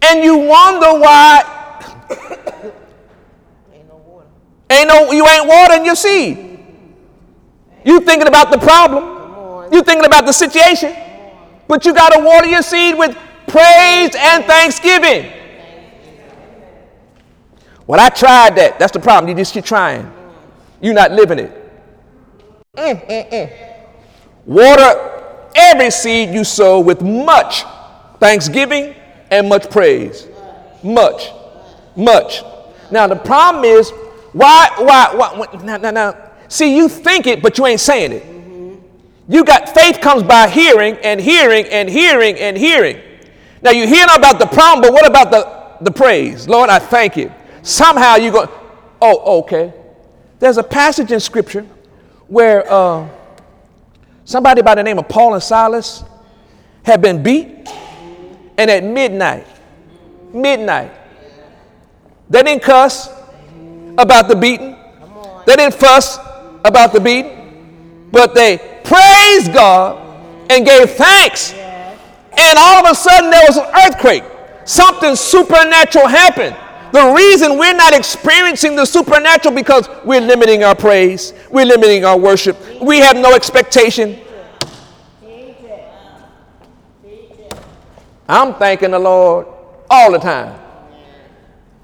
And 0.03 0.25
you 0.25 0.37
wonder 0.37 0.99
why. 0.99 1.45
Ain't 4.71 4.89
no 4.89 5.11
you 5.13 5.27
ain't 5.27 5.47
watering 5.47 5.85
your 5.85 5.97
seed. 5.97 6.59
You 7.85 8.01
thinking 8.01 8.29
about 8.29 8.51
the 8.51 8.59
problem. 8.59 9.73
You 9.73 9.83
thinking 9.83 10.05
about 10.05 10.27
the 10.27 10.33
situation. 10.33 10.95
But 11.69 11.85
you 11.87 11.95
got 11.95 12.13
to 12.13 12.25
water 12.25 12.49
your 12.49 12.63
seed 12.63 12.99
with 12.99 13.17
praise 13.47 14.15
and 14.17 14.45
thanksgiving. 14.45 15.33
Well, 17.87 18.01
I 18.01 18.09
tried 18.09 18.57
that. 18.57 18.79
That's 18.79 18.93
the 18.93 19.01
problem. 19.01 19.29
You 19.29 19.37
just 19.37 19.53
keep 19.53 19.65
trying. 19.65 20.11
You're 20.81 20.95
not 20.95 21.13
living 21.13 21.39
it. 21.41 21.57
Mm, 22.77 23.07
mm, 23.09 23.31
mm. 23.31 23.53
Water 24.47 25.25
every 25.55 25.91
seed 25.91 26.31
you 26.31 26.45
sow 26.45 26.81
with 26.81 27.03
much 27.03 27.65
thanksgiving 28.19 28.95
and 29.31 29.49
much 29.49 29.71
praise. 29.71 30.29
Much. 30.83 31.31
Much. 31.97 32.43
Now, 32.91 33.07
the 33.07 33.17
problem 33.17 33.65
is, 33.65 33.93
why, 34.33 34.71
why, 34.79 35.15
why, 35.15 35.63
now, 35.63 35.77
now, 35.77 35.91
now, 35.91 36.31
see, 36.49 36.77
you 36.77 36.89
think 36.89 37.27
it, 37.27 37.43
but 37.43 37.59
you 37.59 37.67
ain't 37.67 37.81
saying 37.81 38.13
it. 38.13 38.31
You 39.29 39.45
got 39.45 39.69
faith 39.69 40.01
comes 40.01 40.23
by 40.25 40.49
hearing 40.49 40.97
and 41.05 41.21
hearing 41.21 41.65
and 41.67 41.89
hearing 41.89 42.37
and 42.37 42.57
hearing. 42.57 43.01
Now 43.63 43.71
you 43.71 43.87
hear 43.87 44.05
about 44.05 44.39
the 44.41 44.47
problem, 44.47 44.83
but 44.83 44.93
what 44.93 45.07
about 45.07 45.31
the, 45.31 45.85
the 45.85 45.91
praise? 45.93 46.49
Lord, 46.49 46.69
I 46.69 46.81
thank 46.81 47.17
you. 47.17 47.33
Somehow 47.63 48.17
you 48.17 48.33
go, 48.33 48.51
oh, 49.01 49.41
okay. 49.41 49.73
There's 50.41 50.57
a 50.57 50.65
passage 50.65 51.13
in 51.13 51.21
scripture 51.21 51.67
where 52.27 52.65
uh, 52.73 53.09
somebody 54.25 54.63
by 54.63 54.75
the 54.75 54.83
name 54.83 54.99
of 54.99 55.09
Paul 55.09 55.35
and 55.35 55.43
Silas 55.43 56.03
had 56.83 57.01
been 57.01 57.23
beat, 57.23 57.69
and 58.57 58.71
at 58.71 58.83
midnight, 58.83 59.47
midnight, 60.33 60.91
they 62.29 62.43
didn't 62.43 62.63
cuss 62.63 63.09
about 63.99 64.29
the 64.29 64.37
beating. 64.37 64.77
They 65.47 65.57
didn't 65.57 65.75
fuss 65.75 66.19
about 66.65 66.93
the 66.93 67.01
beating, 67.01 68.09
but 68.13 68.35
they 68.35 68.59
praised 68.85 69.53
God 69.53 69.99
and 70.51 70.65
gave 70.65 70.91
thanks. 70.91 71.53
And 71.53 72.59
all 72.59 72.85
of 72.85 72.91
a 72.91 72.95
sudden, 72.95 73.31
there 73.31 73.45
was 73.47 73.57
an 73.57 73.67
earthquake. 73.87 74.25
Something 74.65 75.17
supernatural 75.17 76.07
happened. 76.07 76.57
The 76.93 77.13
reason 77.15 77.57
we're 77.57 77.75
not 77.75 77.95
experiencing 77.95 78.75
the 78.75 78.85
supernatural 78.85 79.55
because 79.55 79.89
we're 80.05 80.21
limiting 80.21 80.65
our 80.65 80.75
praise, 80.75 81.33
we're 81.51 81.65
limiting 81.65 82.05
our 82.05 82.19
worship, 82.19 82.57
we 82.81 82.99
have 82.99 83.17
no 83.17 83.35
expectation. 83.35 84.19
I'm 88.29 88.55
thanking 88.55 88.93
the 88.93 88.99
Lord 88.99 89.47
all 89.89 90.13
the 90.13 90.19
time. 90.19 90.59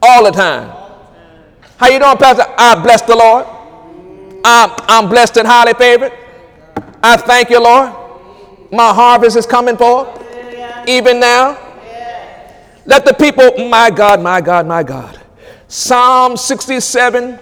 All 0.00 0.24
the 0.24 0.30
time. 0.30 0.85
How 1.78 1.88
you 1.88 1.98
doing, 1.98 2.16
Pastor? 2.16 2.44
I 2.56 2.82
bless 2.82 3.02
the 3.02 3.14
Lord. 3.14 3.46
I'm, 4.44 4.70
I'm 4.88 5.08
blessed 5.10 5.36
and 5.36 5.46
highly 5.46 5.74
favored. 5.74 6.12
I 7.02 7.18
thank 7.18 7.50
you, 7.50 7.62
Lord. 7.62 7.92
My 8.72 8.94
harvest 8.94 9.36
is 9.36 9.44
coming 9.44 9.76
forth. 9.76 10.08
Even 10.88 11.20
now. 11.20 11.58
Let 12.86 13.04
the 13.04 13.12
people, 13.12 13.68
my 13.68 13.90
God, 13.90 14.22
my 14.22 14.40
God, 14.40 14.66
my 14.66 14.82
God. 14.82 15.20
Psalm 15.68 16.36
67 16.36 17.38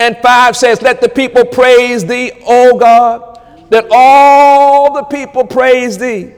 and 0.00 0.16
5 0.18 0.56
says, 0.56 0.80
Let 0.80 1.00
the 1.00 1.08
people 1.08 1.44
praise 1.44 2.06
thee, 2.06 2.32
O 2.46 2.78
God. 2.78 3.40
Let 3.70 3.86
all 3.90 4.94
the 4.94 5.02
people 5.02 5.44
praise 5.44 5.98
thee. 5.98 6.32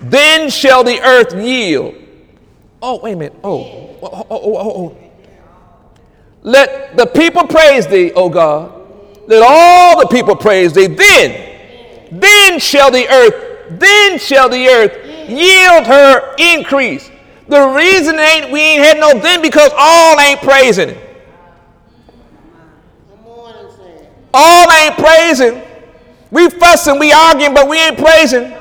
Then 0.00 0.50
shall 0.50 0.84
the 0.84 1.00
earth 1.00 1.34
yield. 1.34 1.94
Oh, 2.82 3.00
wait 3.00 3.12
a 3.12 3.16
minute. 3.16 3.38
Oh, 3.42 3.62
oh, 3.62 3.98
oh, 4.02 4.26
oh, 4.28 4.28
oh, 4.30 4.58
oh. 4.58 4.96
oh. 5.00 5.03
Let 6.44 6.96
the 6.96 7.06
people 7.06 7.46
praise 7.46 7.86
thee, 7.86 8.12
O 8.12 8.28
God. 8.28 8.70
Let 9.26 9.42
all 9.42 9.98
the 9.98 10.06
people 10.06 10.36
praise 10.36 10.74
thee. 10.74 10.86
Then, 10.86 12.10
then 12.12 12.60
shall 12.60 12.90
the 12.90 13.08
earth, 13.08 13.80
then 13.80 14.18
shall 14.18 14.50
the 14.50 14.68
earth 14.68 15.28
yield 15.28 15.86
her 15.86 16.34
increase. 16.38 17.10
The 17.48 17.66
reason 17.68 18.18
ain't 18.18 18.52
we 18.52 18.60
ain't 18.60 18.84
had 18.84 18.98
no 18.98 19.18
then 19.18 19.40
because 19.40 19.70
all 19.74 20.20
ain't 20.20 20.40
praising. 20.40 20.96
All 24.34 24.72
ain't 24.72 24.96
praising. 24.96 25.62
We 26.30 26.50
fussing, 26.50 26.98
we 26.98 27.12
arguing, 27.12 27.54
but 27.54 27.68
we 27.68 27.78
ain't 27.78 27.96
praising. 27.96 28.52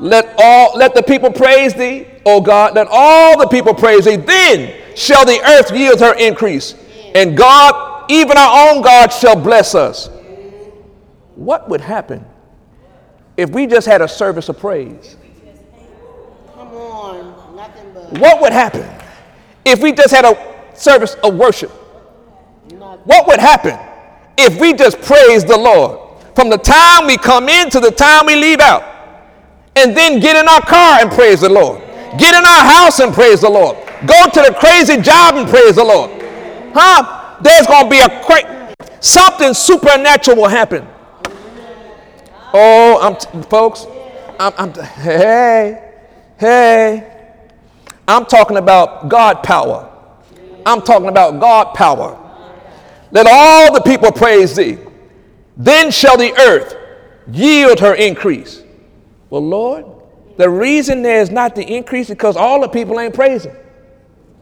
Let 0.00 0.34
all 0.38 0.76
let 0.76 0.96
the 0.96 1.02
people 1.04 1.30
praise 1.30 1.74
thee, 1.74 2.08
O 2.26 2.40
God. 2.40 2.74
Let 2.74 2.88
all 2.90 3.38
the 3.38 3.46
people 3.46 3.74
praise 3.74 4.06
thee. 4.06 4.16
Then 4.16 4.81
shall 4.96 5.24
the 5.24 5.40
earth 5.44 5.72
yield 5.72 6.00
her 6.00 6.14
increase. 6.14 6.74
And 7.14 7.36
God, 7.36 8.10
even 8.10 8.36
our 8.36 8.70
own 8.70 8.82
God, 8.82 9.08
shall 9.08 9.36
bless 9.36 9.74
us. 9.74 10.08
What 11.34 11.68
would 11.68 11.80
happen 11.80 12.24
if 13.36 13.50
we 13.50 13.66
just 13.66 13.86
had 13.86 14.02
a 14.02 14.08
service 14.08 14.48
of 14.48 14.58
praise? 14.58 15.16
Come 16.54 16.68
on. 16.68 17.56
Nothing 17.56 17.92
but 17.92 18.18
What 18.18 18.40
would 18.40 18.52
happen 18.52 18.88
if 19.64 19.82
we 19.82 19.92
just 19.92 20.14
had 20.14 20.24
a 20.24 20.36
service 20.74 21.14
of 21.24 21.34
worship? 21.34 21.70
What 23.04 23.26
would 23.26 23.40
happen 23.40 23.78
if 24.38 24.60
we 24.60 24.74
just 24.74 25.00
praised 25.00 25.48
the 25.48 25.56
Lord 25.56 25.98
from 26.34 26.48
the 26.48 26.58
time 26.58 27.06
we 27.06 27.16
come 27.16 27.48
in 27.48 27.68
to 27.70 27.80
the 27.80 27.90
time 27.90 28.26
we 28.26 28.36
leave 28.36 28.60
out? 28.60 28.84
And 29.74 29.96
then 29.96 30.20
get 30.20 30.36
in 30.36 30.46
our 30.48 30.60
car 30.60 31.00
and 31.00 31.10
praise 31.10 31.40
the 31.40 31.48
Lord. 31.48 31.82
Get 32.18 32.34
in 32.34 32.44
our 32.44 32.64
house 32.64 33.00
and 33.00 33.12
praise 33.12 33.40
the 33.40 33.48
Lord. 33.50 33.76
Go 34.06 34.28
to 34.28 34.42
the 34.42 34.54
crazy 34.58 35.00
job 35.00 35.36
and 35.36 35.48
praise 35.48 35.76
the 35.76 35.84
Lord. 35.84 36.10
Huh? 36.74 37.38
There's 37.40 37.66
going 37.66 37.84
to 37.84 37.90
be 37.90 38.00
a 38.00 38.22
cra- 38.24 38.74
something 39.00 39.54
supernatural 39.54 40.36
will 40.36 40.48
happen. 40.48 40.86
Oh, 42.54 42.98
I'm 43.00 43.16
t- 43.16 43.48
folks, 43.48 43.86
I'm, 44.38 44.52
I'm 44.58 44.72
t- 44.72 44.82
hey, 44.82 45.92
hey. 46.38 47.08
I'm 48.06 48.26
talking 48.26 48.58
about 48.58 49.08
God 49.08 49.42
power. 49.42 49.88
I'm 50.66 50.82
talking 50.82 51.08
about 51.08 51.40
God 51.40 51.74
power. 51.74 52.18
Let 53.10 53.26
all 53.30 53.72
the 53.72 53.80
people 53.80 54.12
praise 54.12 54.54
thee. 54.56 54.78
Then 55.56 55.90
shall 55.90 56.16
the 56.16 56.32
earth 56.38 56.76
yield 57.30 57.80
her 57.80 57.94
increase. 57.94 58.62
Well, 59.30 59.46
Lord, 59.46 59.86
the 60.36 60.48
reason 60.48 61.02
there's 61.02 61.30
not 61.30 61.54
the 61.54 61.64
increase 61.64 62.08
is 62.08 62.16
because 62.16 62.36
all 62.36 62.60
the 62.60 62.68
people 62.68 62.98
ain't 63.00 63.14
praising. 63.14 63.54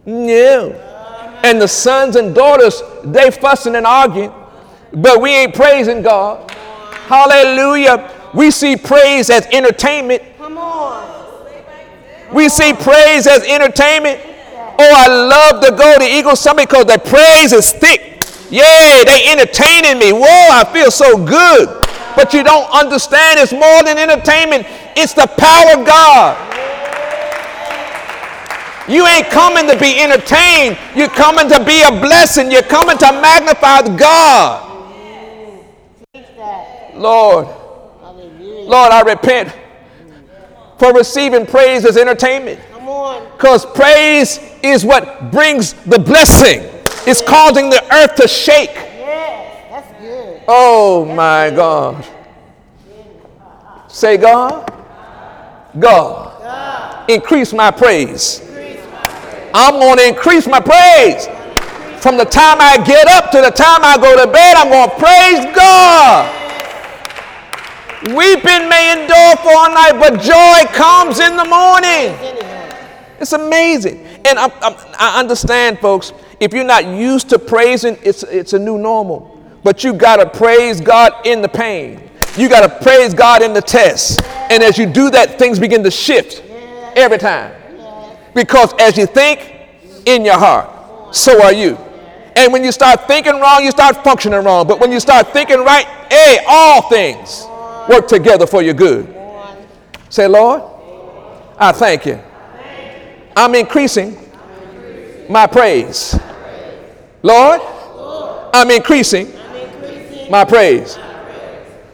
No. 0.07 0.73
And 1.43 1.61
the 1.61 1.69
sons 1.69 2.17
and 2.17 2.35
daughters, 2.35 2.83
they 3.05 3.31
fussing 3.31 3.75
and 3.77 3.87
arguing, 3.87 4.33
but 4.93 5.21
we 5.21 5.31
ain't 5.31 5.55
praising 5.55 6.03
God. 6.03 6.51
Hallelujah. 6.51 8.11
We 8.35 8.51
see 8.51 8.77
praise 8.77 9.31
as 9.31 9.47
entertainment. 9.47 10.23
Come 10.39 10.59
on. 10.59 11.11
We 12.33 12.49
see 12.49 12.73
praise 12.73 13.27
as 13.27 13.43
entertainment. 13.45 14.21
Oh, 14.79 14.93
I 14.97 15.09
love 15.09 15.63
to 15.63 15.73
go 15.73 15.99
to 15.99 16.05
Eagle 16.05 16.37
Summit 16.37 16.69
because 16.69 16.87
the 16.87 16.99
praise 16.99 17.53
is 17.53 17.73
thick. 17.73 18.23
Yeah, 18.51 19.05
they 19.05 19.25
entertaining 19.31 19.99
me. 19.99 20.13
Whoa, 20.13 20.25
I 20.25 20.69
feel 20.73 20.91
so 20.91 21.25
good. 21.25 21.80
But 22.17 22.35
you 22.35 22.43
don't 22.43 22.71
understand 22.71 23.41
it's 23.41 23.53
more 23.53 23.83
than 23.85 23.99
entertainment. 23.99 24.67
It's 24.97 25.15
the 25.15 25.27
power 25.27 25.81
of 25.81 25.87
God. 25.87 26.37
You 28.89 29.07
ain't 29.07 29.29
coming 29.29 29.69
to 29.69 29.79
be 29.79 30.01
entertained. 30.01 30.77
You're 30.97 31.09
coming 31.09 31.49
to 31.49 31.65
be 31.65 31.83
a 31.83 31.91
blessing. 31.91 32.51
You're 32.51 32.63
coming 32.63 32.99
to 32.99 33.13
magnify 33.13 33.97
God. 33.97 34.67
Lord, 36.95 37.47
Lord, 38.67 38.93
I 38.93 39.03
repent 39.03 39.55
for 40.79 40.93
receiving 40.93 41.47
praise 41.47 41.85
as 41.85 41.97
entertainment. 41.97 42.59
Because 43.37 43.65
praise 43.65 44.41
is 44.63 44.85
what 44.85 45.31
brings 45.31 45.75
the 45.85 45.99
blessing. 45.99 46.69
It's 47.07 47.23
causing 47.23 47.71
the 47.71 47.83
earth 47.95 48.17
to 48.17 48.29
shake. 48.29 48.90
Oh 50.53 51.05
my 51.05 51.49
God. 51.51 52.05
Say, 53.87 54.17
God, 54.17 54.67
God, 55.79 57.09
increase 57.09 57.53
my 57.53 57.71
praise. 57.71 58.43
I'm 59.55 59.75
going 59.75 59.99
to 59.99 60.09
increase 60.09 60.49
my 60.49 60.59
praise. 60.59 61.27
From 62.03 62.17
the 62.17 62.25
time 62.25 62.57
I 62.61 62.83
get 62.85 63.07
up 63.07 63.31
to 63.31 63.41
the 63.41 63.51
time 63.51 63.85
I 63.85 63.97
go 63.97 64.25
to 64.25 64.33
bed, 64.33 64.57
I'm 64.57 64.71
going 64.71 64.91
to 64.91 64.97
praise 64.97 65.55
God. 65.55 66.37
Weeping 68.17 68.69
may 68.69 69.03
endure 69.03 69.37
for 69.45 69.53
a 69.53 69.73
night, 69.73 70.01
but 70.01 70.21
joy 70.21 70.69
comes 70.75 71.21
in 71.21 71.37
the 71.37 71.45
morning. 71.45 72.17
It's 73.21 73.35
amazing. 73.35 74.05
And 74.27 74.37
I'm, 74.37 74.51
I'm, 74.63 74.75
I 74.99 75.21
understand, 75.21 75.79
folks, 75.79 76.13
if 76.41 76.53
you're 76.53 76.65
not 76.65 76.87
used 76.87 77.31
to 77.31 77.39
praising, 77.39 77.97
it's, 78.03 78.25
it's 78.25 78.53
a 78.53 78.59
new 78.59 78.79
normal. 78.79 79.40
But 79.63 79.85
you 79.85 79.93
got 79.93 80.17
to 80.17 80.39
praise 80.39 80.81
God 80.81 81.27
in 81.27 81.43
the 81.43 81.49
pain. 81.49 82.11
You 82.37 82.49
got 82.49 82.67
to 82.67 82.85
praise 82.85 83.13
God 83.13 83.43
in 83.43 83.53
the 83.53 83.61
test. 83.61 84.23
And 84.25 84.63
as 84.63 84.79
you 84.79 84.87
do 84.87 85.11
that, 85.11 85.39
things 85.39 85.59
begin 85.59 85.83
to 85.85 85.91
shift 85.91 86.43
every 86.97 87.19
time. 87.19 87.55
Because 88.35 88.73
as 88.81 88.97
you 88.97 89.07
think 89.07 89.53
in 90.07 90.25
your 90.25 90.39
heart, 90.39 91.15
so 91.15 91.43
are 91.43 91.53
you. 91.53 91.77
And 92.37 92.53
when 92.53 92.65
you 92.65 92.73
start 92.73 93.07
thinking 93.07 93.41
wrong, 93.41 93.65
you 93.65 93.71
start 93.71 94.03
functioning 94.05 94.43
wrong. 94.45 94.67
But 94.67 94.81
when 94.81 94.93
you 94.93 95.01
start 95.01 95.33
thinking 95.33 95.59
right, 95.65 95.85
hey, 96.11 96.39
all 96.49 96.83
things 96.89 97.45
work 97.89 98.07
together 98.07 98.47
for 98.47 98.63
your 98.63 98.75
good. 98.75 99.15
Say, 100.09 100.27
Lord, 100.27 100.63
I 101.59 101.73
thank 101.73 102.07
you. 102.07 102.19
I'm 103.37 103.55
increasing 103.55 104.17
my 105.29 105.47
praise. 105.47 106.19
Lord, 107.23 107.61
I'm 108.55 108.71
increasing 108.71 109.33
my 110.31 110.45
praise. 110.45 110.99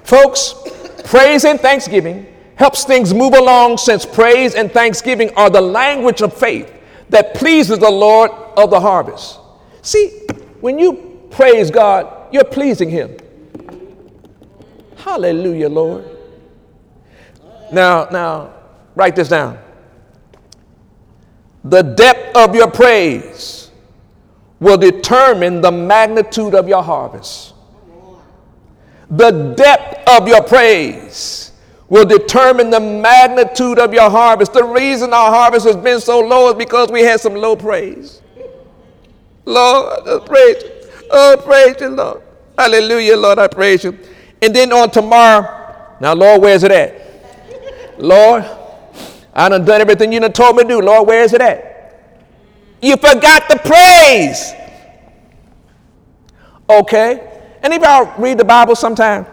Folks, 0.04 0.54
praise 1.04 1.44
and 1.44 1.58
thanksgiving 1.58 2.26
helps 2.56 2.84
things 2.84 3.12
move 3.12 3.34
along 3.34 3.78
since 3.78 4.06
praise 4.06 4.54
and 4.54 4.70
thanksgiving 4.70 5.30
are 5.36 5.50
the 5.50 5.60
language 5.60 6.22
of 6.22 6.32
faith 6.32 6.72
that 7.08 7.34
pleases 7.34 7.78
the 7.78 7.90
Lord 7.90 8.30
of 8.56 8.70
the 8.70 8.80
harvest. 8.80 9.38
See, 9.82 10.26
when 10.60 10.78
you 10.78 11.28
praise 11.30 11.70
God, 11.70 12.32
you're 12.32 12.44
pleasing 12.44 12.90
Him. 12.90 13.16
Hallelujah, 14.96 15.68
Lord. 15.68 16.04
Now, 17.72 18.08
now, 18.10 18.54
write 18.94 19.16
this 19.16 19.28
down. 19.28 19.58
The 21.64 21.82
depth 21.82 22.36
of 22.36 22.54
your 22.54 22.70
praise 22.70 23.70
will 24.60 24.76
determine 24.76 25.60
the 25.60 25.72
magnitude 25.72 26.54
of 26.54 26.68
your 26.68 26.82
harvest. 26.82 27.54
The 29.10 29.54
depth 29.56 30.08
of 30.08 30.26
your 30.26 30.42
praise 30.42 31.52
will 31.88 32.04
determine 32.04 32.70
the 32.70 32.80
magnitude 32.80 33.78
of 33.78 33.94
your 33.94 34.10
harvest. 34.10 34.52
The 34.52 34.64
reason 34.64 35.12
our 35.12 35.30
harvest 35.30 35.66
has 35.66 35.76
been 35.76 36.00
so 36.00 36.20
low 36.20 36.48
is 36.50 36.54
because 36.54 36.90
we 36.90 37.02
had 37.02 37.20
some 37.20 37.34
low 37.34 37.54
praise. 37.54 38.20
Lord, 39.44 40.08
I 40.08 40.26
praise 40.26 40.62
you. 40.62 40.70
Oh, 41.10 41.40
praise 41.44 41.76
you, 41.80 41.88
Lord. 41.88 42.22
Hallelujah, 42.58 43.16
Lord, 43.16 43.38
I 43.38 43.46
praise 43.46 43.84
you. 43.84 43.96
And 44.42 44.54
then 44.54 44.72
on 44.72 44.90
tomorrow, 44.90 45.96
now, 46.00 46.14
Lord, 46.14 46.42
where's 46.42 46.62
it 46.64 46.72
at? 46.72 47.98
Lord, 47.98 48.44
I 49.32 49.48
done 49.48 49.64
done 49.64 49.80
everything 49.80 50.12
you 50.12 50.20
done 50.20 50.32
told 50.32 50.56
me 50.56 50.62
to 50.64 50.68
do. 50.68 50.80
Lord, 50.80 51.06
where 51.06 51.22
is 51.22 51.32
it 51.32 51.40
at? 51.40 51.76
You 52.82 52.96
forgot 52.96 53.48
the 53.48 53.58
praise. 53.64 54.52
Okay. 56.68 57.35
Any 57.66 57.78
of 57.78 57.82
y'all 57.82 58.14
read 58.16 58.38
the 58.38 58.44
Bible 58.44 58.76
sometime? 58.76 59.26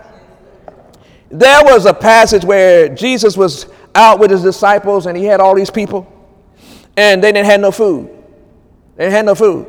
There 1.30 1.64
was 1.66 1.86
a 1.86 1.94
passage 1.94 2.44
where 2.44 2.90
Jesus 2.90 3.38
was 3.38 3.68
out 3.94 4.18
with 4.18 4.32
his 4.32 4.42
disciples 4.42 5.06
and 5.06 5.16
he 5.16 5.24
had 5.26 5.40
all 5.40 5.54
these 5.54 5.70
people 5.70 6.12
and 6.98 7.24
they 7.24 7.32
didn't 7.32 7.46
have 7.46 7.60
no 7.60 7.70
food. 7.70 8.08
They 8.96 9.04
didn't 9.04 9.14
have 9.14 9.26
no 9.26 9.36
food. 9.36 9.68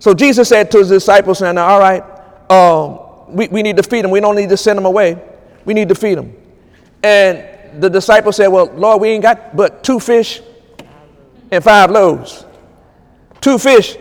So 0.00 0.12
Jesus 0.12 0.48
said 0.48 0.72
to 0.72 0.78
his 0.78 0.88
disciples, 0.88 1.40
now, 1.40 1.56
all 1.64 1.78
right, 1.78 2.02
um, 2.50 3.32
we, 3.32 3.46
we 3.46 3.62
need 3.62 3.76
to 3.76 3.84
feed 3.84 4.02
them. 4.02 4.10
We 4.10 4.18
don't 4.18 4.34
need 4.34 4.48
to 4.48 4.56
send 4.56 4.76
them 4.76 4.86
away. 4.86 5.16
We 5.64 5.72
need 5.72 5.88
to 5.90 5.94
feed 5.94 6.18
them. 6.18 6.34
And 7.04 7.80
the 7.80 7.88
disciples 7.88 8.34
said, 8.34 8.48
well, 8.48 8.72
Lord, 8.74 9.02
we 9.02 9.10
ain't 9.10 9.22
got 9.22 9.54
but 9.54 9.84
two 9.84 10.00
fish 10.00 10.42
and 11.48 11.62
five 11.62 11.92
loaves. 11.92 12.44
Two 13.40 13.56
fish 13.56 13.96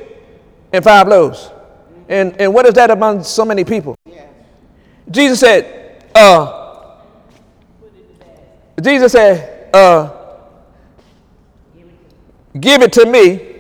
and 0.72 0.84
five 0.84 1.08
loaves. 1.08 1.52
And, 2.14 2.40
and 2.40 2.54
what 2.54 2.68
is 2.68 2.76
that 2.76 2.92
among 2.92 3.24
so 3.24 3.44
many 3.44 3.64
people? 3.64 3.98
Jesus 5.10 5.40
said, 5.40 6.06
uh, 6.14 7.00
Jesus 8.80 9.14
said, 9.14 9.74
uh, 9.74 10.12
give 12.60 12.84
it 12.84 12.94
to 12.94 13.08
me. 13.08 13.56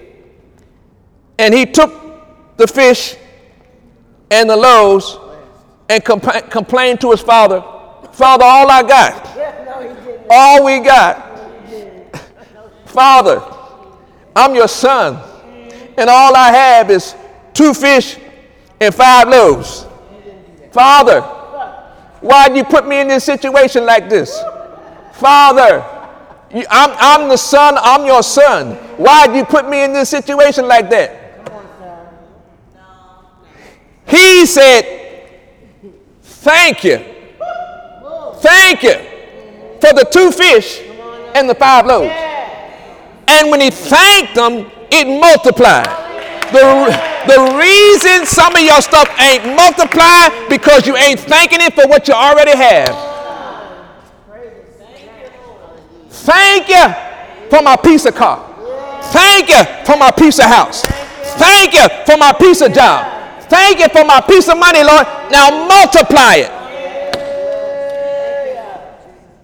And 1.39 1.51
he 1.51 1.65
took 1.65 1.91
the 2.57 2.67
fish 2.67 3.15
and 4.29 4.47
the 4.47 4.55
loaves 4.55 5.17
and 5.89 6.05
compla- 6.05 6.51
complained 6.51 7.01
to 7.01 7.09
his 7.09 7.21
father, 7.21 7.59
Father, 8.11 8.45
all 8.45 8.69
I 8.69 8.83
got, 8.83 10.27
all 10.29 10.63
we 10.63 10.79
got, 10.79 11.39
Father, 12.85 13.41
I'm 14.35 14.53
your 14.53 14.67
son, 14.67 15.19
and 15.97 16.07
all 16.07 16.35
I 16.35 16.51
have 16.51 16.91
is 16.91 17.15
two 17.55 17.73
fish 17.73 18.19
and 18.83 18.93
five 18.95 19.27
loaves. 19.27 19.85
Father, 20.71 21.21
why'd 22.21 22.55
you 22.55 22.63
put 22.63 22.87
me 22.87 22.99
in 22.99 23.07
this 23.07 23.23
situation 23.23 23.85
like 23.85 24.09
this? 24.09 24.41
Father, 25.13 25.85
you, 26.53 26.65
I'm, 26.69 26.91
I'm 26.99 27.29
the 27.29 27.37
son, 27.37 27.75
I'm 27.79 28.05
your 28.05 28.23
son. 28.23 28.75
Why'd 28.97 29.35
you 29.35 29.45
put 29.45 29.69
me 29.69 29.83
in 29.83 29.93
this 29.93 30.09
situation 30.09 30.67
like 30.67 30.89
that? 30.89 31.19
He 34.07 34.45
said, 34.45 34.99
Thank 36.21 36.83
you. 36.83 36.97
Thank 38.35 38.83
you 38.83 38.95
for 39.79 39.93
the 39.93 40.05
two 40.11 40.29
fish 40.31 40.81
and 41.35 41.49
the 41.49 41.55
five 41.55 41.85
loaves. 41.85 42.11
And 43.27 43.49
when 43.49 43.61
he 43.61 43.69
thanked 43.69 44.35
them, 44.35 44.69
it 44.91 45.19
multiplied. 45.19 45.87
The, 46.51 47.12
the 47.27 47.57
reason 47.59 48.25
some 48.25 48.55
of 48.55 48.61
your 48.61 48.81
stuff 48.81 49.07
ain't 49.19 49.55
multiplied 49.55 50.49
because 50.49 50.85
you 50.87 50.95
ain't 50.97 51.19
thanking 51.19 51.61
it 51.61 51.73
for 51.73 51.87
what 51.87 52.07
you 52.07 52.13
already 52.13 52.55
have. 52.55 53.13
Thank 56.09 56.69
you 56.69 56.85
for 57.49 57.61
my 57.61 57.75
piece 57.75 58.05
of 58.05 58.15
car. 58.15 58.49
Thank 59.11 59.49
you 59.49 59.63
for 59.85 59.97
my 59.97 60.09
piece 60.11 60.39
of 60.39 60.45
house. 60.45 60.83
Thank 61.37 61.73
you 61.73 61.87
for 62.05 62.17
my 62.17 62.31
piece 62.31 62.61
of 62.61 62.73
job. 62.73 63.41
Thank 63.49 63.79
you 63.79 63.89
for 63.89 64.05
my 64.05 64.21
piece 64.21 64.47
of 64.47 64.57
money, 64.57 64.83
Lord. 64.83 65.05
Now 65.31 65.67
multiply 65.67 66.35
it. 66.35 66.51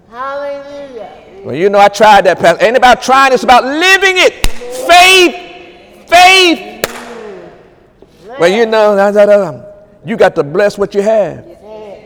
Hallelujah. 0.09 1.41
Well, 1.43 1.55
you 1.55 1.69
know, 1.69 1.79
I 1.79 1.89
tried 1.89 2.25
that, 2.25 2.39
Pastor. 2.39 2.65
Ain't 2.65 2.77
about 2.77 3.01
trying, 3.01 3.33
it's 3.33 3.43
about 3.43 3.63
living 3.63 4.15
it. 4.17 4.47
Faith, 4.87 6.09
faith. 6.09 6.68
Well, 8.39 8.49
you 8.49 8.65
know, 8.65 8.95
da, 8.95 9.11
da, 9.11 9.25
da, 9.25 9.61
you 10.05 10.15
got 10.15 10.33
to 10.35 10.43
bless 10.43 10.77
what 10.77 10.95
you 10.95 11.01
have. 11.01 11.45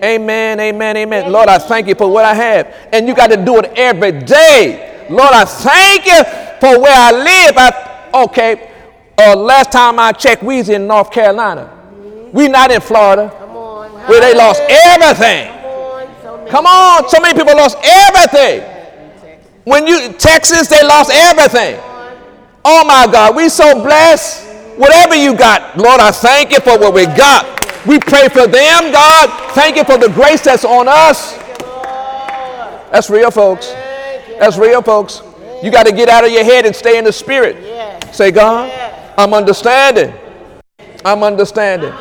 Amen, 0.03 0.59
amen, 0.59 0.97
amen. 0.97 1.31
Lord, 1.31 1.47
I 1.47 1.57
thank 1.59 1.87
you 1.87 1.95
for 1.95 2.09
what 2.11 2.25
I 2.25 2.33
have. 2.33 2.75
And 2.91 3.07
you 3.07 3.15
got 3.15 3.27
to 3.27 3.37
do 3.37 3.59
it 3.59 3.71
every 3.77 4.11
day. 4.11 5.07
Lord, 5.09 5.31
I 5.31 5.45
thank 5.45 6.05
you 6.05 6.23
for 6.59 6.81
where 6.81 6.93
I 6.95 7.11
live. 7.11 7.55
I, 7.57 8.23
okay, 8.25 8.71
uh, 9.17 9.35
last 9.35 9.71
time 9.71 9.99
I 9.99 10.11
checked, 10.11 10.43
we 10.43 10.57
was 10.57 10.69
in 10.69 10.87
North 10.87 11.11
Carolina. 11.11 11.69
We 12.33 12.47
not 12.47 12.71
in 12.71 12.81
Florida, 12.81 13.29
Come 13.37 13.51
on. 13.51 13.91
where 14.09 14.19
they 14.19 14.35
lost 14.35 14.61
everything. 14.67 15.47
Come 15.53 15.65
on. 15.65 16.21
So 16.23 16.37
many. 16.37 16.49
Come 16.49 16.65
on, 16.65 17.09
so 17.09 17.19
many 17.21 17.37
people 17.39 17.55
lost 17.55 17.77
everything. 17.83 18.69
When 19.65 19.87
you 19.87 20.11
Texas, 20.13 20.67
they 20.67 20.83
lost 20.85 21.11
everything. 21.13 21.79
Oh 22.65 22.83
my 22.85 23.07
God, 23.11 23.35
we 23.35 23.47
so 23.49 23.81
blessed. 23.83 24.52
Whatever 24.77 25.15
you 25.15 25.35
got, 25.35 25.77
Lord, 25.77 25.99
I 25.99 26.11
thank 26.11 26.51
you 26.51 26.59
for 26.59 26.79
what 26.79 26.93
we 26.93 27.05
got. 27.05 27.45
We 27.85 27.99
pray 27.99 28.27
for 28.29 28.47
them, 28.47 28.91
God. 28.91 29.51
Thank 29.53 29.75
you 29.75 29.83
for 29.83 29.97
the 29.97 30.09
grace 30.09 30.41
that's 30.43 30.65
on 30.65 30.87
us. 30.87 31.37
That's 32.91 33.09
real, 33.09 33.29
folks. 33.31 33.71
That's 34.39 34.57
real, 34.57 34.81
folks. 34.81 35.21
You 35.61 35.71
got 35.71 35.85
to 35.85 35.91
get 35.91 36.09
out 36.09 36.25
of 36.25 36.31
your 36.31 36.43
head 36.43 36.65
and 36.65 36.75
stay 36.75 36.97
in 36.97 37.03
the 37.03 37.13
spirit. 37.13 37.55
Say, 38.13 38.31
God, 38.31 38.71
I'm 39.17 39.33
understanding. 39.33 40.13
I'm 41.05 41.23
understanding. 41.23 41.93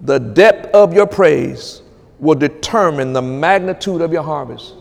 The 0.00 0.18
depth 0.18 0.74
of 0.74 0.92
your 0.92 1.06
praise 1.06 1.82
will 2.18 2.34
determine 2.34 3.12
the 3.12 3.22
magnitude 3.22 4.00
of 4.00 4.12
your 4.12 4.22
harvest. 4.22 4.74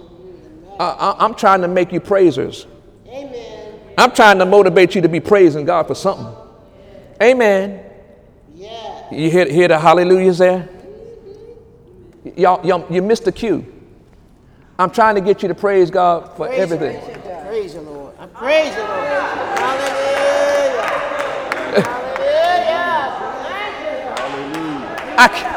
I, 0.79 1.15
I'm 1.19 1.35
trying 1.35 1.61
to 1.61 1.67
make 1.67 1.91
you 1.91 1.99
praisers. 1.99 2.67
Amen. 3.07 3.52
I'm 3.97 4.11
trying 4.11 4.39
to 4.39 4.45
motivate 4.45 4.95
you 4.95 5.01
to 5.01 5.09
be 5.09 5.19
praising 5.19 5.65
God 5.65 5.87
for 5.87 5.95
something. 5.95 6.27
Amen. 7.21 7.83
Yeah. 8.55 9.11
You 9.13 9.29
hear, 9.29 9.45
hear 9.49 9.67
the 9.67 9.79
hallelujahs 9.79 10.37
there? 10.39 10.69
Y'all, 12.35 12.65
y'all, 12.65 12.85
you 12.91 13.01
missed 13.01 13.25
the 13.25 13.31
cue. 13.31 13.65
I'm 14.79 14.89
trying 14.89 15.15
to 15.15 15.21
get 15.21 15.41
you 15.43 15.47
to 15.49 15.55
praise 15.55 15.91
God 15.91 16.35
for 16.35 16.47
Praise 16.47 16.59
everything. 16.59 16.99
Praise 17.45 17.73
the 17.75 17.81
Lord. 17.81 18.15
I 18.19 18.25
praise 18.27 18.73
the 18.75 18.81
Lord. 18.81 19.07
Hallelujah. 19.59 20.81
Hallelujah. 21.83 23.43
Thank 23.45 24.55
you. 24.65 25.15
I 25.17 25.27
ca- 25.27 25.53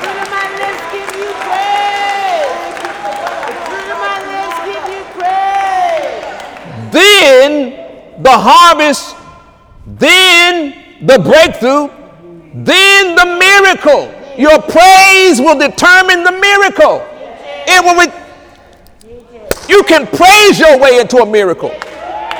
Fruit 0.00 0.18
of 0.22 0.28
my 0.30 0.46
lips 0.60 0.82
give 0.92 1.10
you 1.20 1.30
praise. 1.46 2.74
The 3.48 3.54
fruit 3.68 3.88
of 3.94 3.98
my 4.04 4.16
lips 4.30 4.58
give 4.68 4.86
you 4.94 5.02
praise. 5.16 6.24
Then 7.24 8.22
the 8.22 8.30
harvest, 8.30 9.16
then 9.86 10.74
the 11.06 11.18
breakthrough, 11.18 11.88
then 12.54 13.16
the 13.16 13.28
miracle. 13.40 14.12
Your 14.36 14.60
praise 14.60 15.40
will 15.40 15.58
determine 15.58 16.22
the 16.24 16.32
miracle. 16.32 17.00
It 17.66 17.80
will. 17.84 17.96
Re- 17.96 18.20
you 19.68 19.82
can 19.84 20.06
praise 20.06 20.58
your 20.60 20.78
way 20.78 21.00
into 21.00 21.18
a 21.18 21.26
miracle. 21.26 21.72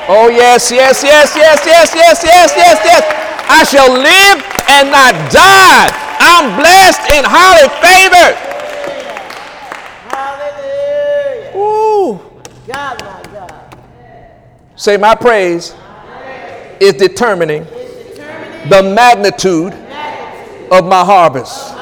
Oh 0.07 0.29
yes, 0.29 0.71
yes, 0.71 1.01
yes, 1.03 1.35
yes, 1.35 1.65
yes, 1.65 1.95
yes, 1.95 2.23
yes, 2.23 2.53
yes, 2.55 2.77
yes. 2.85 3.03
I 3.49 3.63
shall 3.63 3.91
live 3.91 4.43
and 4.69 4.91
not 4.91 5.13
die. 5.31 5.89
I'm 6.19 6.59
blessed 6.61 7.01
and 7.11 7.25
highly 7.25 7.69
favored. 7.81 8.35
Hallelujah. 10.13 11.57
Ooh. 11.57 12.19
God. 12.67 13.14
Say 14.75 14.97
my 14.97 15.15
praise 15.15 15.73
is 16.79 16.93
determining 16.93 17.63
the 18.69 18.81
magnitude 18.95 19.73
of 20.71 20.85
my 20.85 21.03
harvest. 21.05 21.73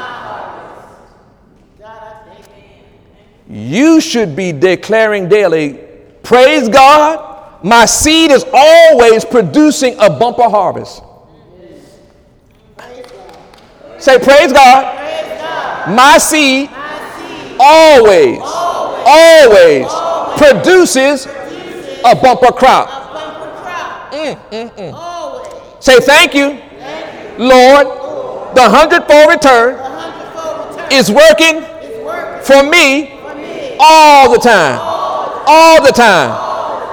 You 3.50 4.00
should 4.02 4.36
be 4.36 4.52
declaring 4.52 5.28
daily, 5.30 5.80
praise 6.24 6.70
God, 6.70 7.64
my 7.64 7.86
seed 7.86 8.32
is 8.32 8.46
always 8.54 9.24
producing 9.24 9.96
a 10.00 10.10
bumper 10.10 10.50
harvest. 10.50 11.02
Say, 14.00 14.20
praise 14.20 14.52
God, 14.52 15.90
my 15.96 16.18
seed 16.18 16.70
always, 17.60 18.40
always 19.06 19.88
produces 20.38 21.28
a 22.06 22.16
bumper 22.16 22.52
crop. 22.52 22.88
A 22.90 23.14
bumper 23.14 23.52
crop. 23.62 24.14
Mm, 24.14 24.36
mm, 24.52 24.70
mm. 24.76 24.94
Always. 24.94 25.48
Say 25.80 26.00
thank 26.00 26.34
you, 26.34 26.58
thank 26.80 27.40
you. 27.40 27.46
Lord. 27.46 27.88
Lord. 27.88 28.56
The 28.56 28.70
hundredfold 28.70 29.30
return, 29.30 29.76
the 29.78 29.84
hundredfold 29.84 30.78
return 30.78 30.92
is, 30.94 31.10
working 31.10 31.56
is 31.58 32.06
working 32.06 32.44
for 32.46 32.62
me, 32.70 33.10
for 33.20 33.34
me. 33.36 33.76
all 33.80 34.32
the 34.32 34.38
time. 34.38 34.78
All 35.48 35.82
the 35.84 35.92
time. 35.92 36.30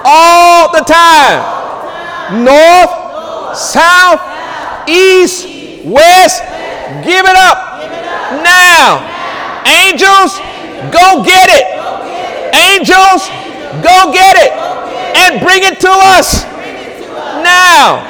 All 0.04 0.72
the 0.72 0.80
time. 0.80 1.44
All 1.44 1.52
the 1.52 1.88
time. 1.90 2.44
North, 2.44 2.90
North, 2.90 3.56
south, 3.58 4.20
south 4.20 4.88
east, 4.88 5.44
east, 5.46 5.84
west. 5.84 6.42
Give 7.04 7.24
it 7.26 7.36
up, 7.36 7.80
Give 7.82 7.92
it 7.92 8.06
up. 8.08 8.42
Now. 8.42 9.04
now. 9.04 9.62
Angels, 9.66 10.40
Angels, 10.40 10.92
go 10.94 11.22
get 11.22 11.48
it. 11.50 11.66
Go 11.76 12.00
get 12.08 12.32
it. 12.32 12.54
Angels, 12.56 13.22
Angels, 13.28 13.84
go 13.84 14.12
get 14.12 14.36
it. 14.40 14.50
Go 14.50 14.80
get 14.80 14.88
it 14.88 14.89
and 15.16 15.40
bring 15.40 15.62
it 15.62 15.80
to 15.80 15.88
us 15.90 16.44
now. 17.42 18.06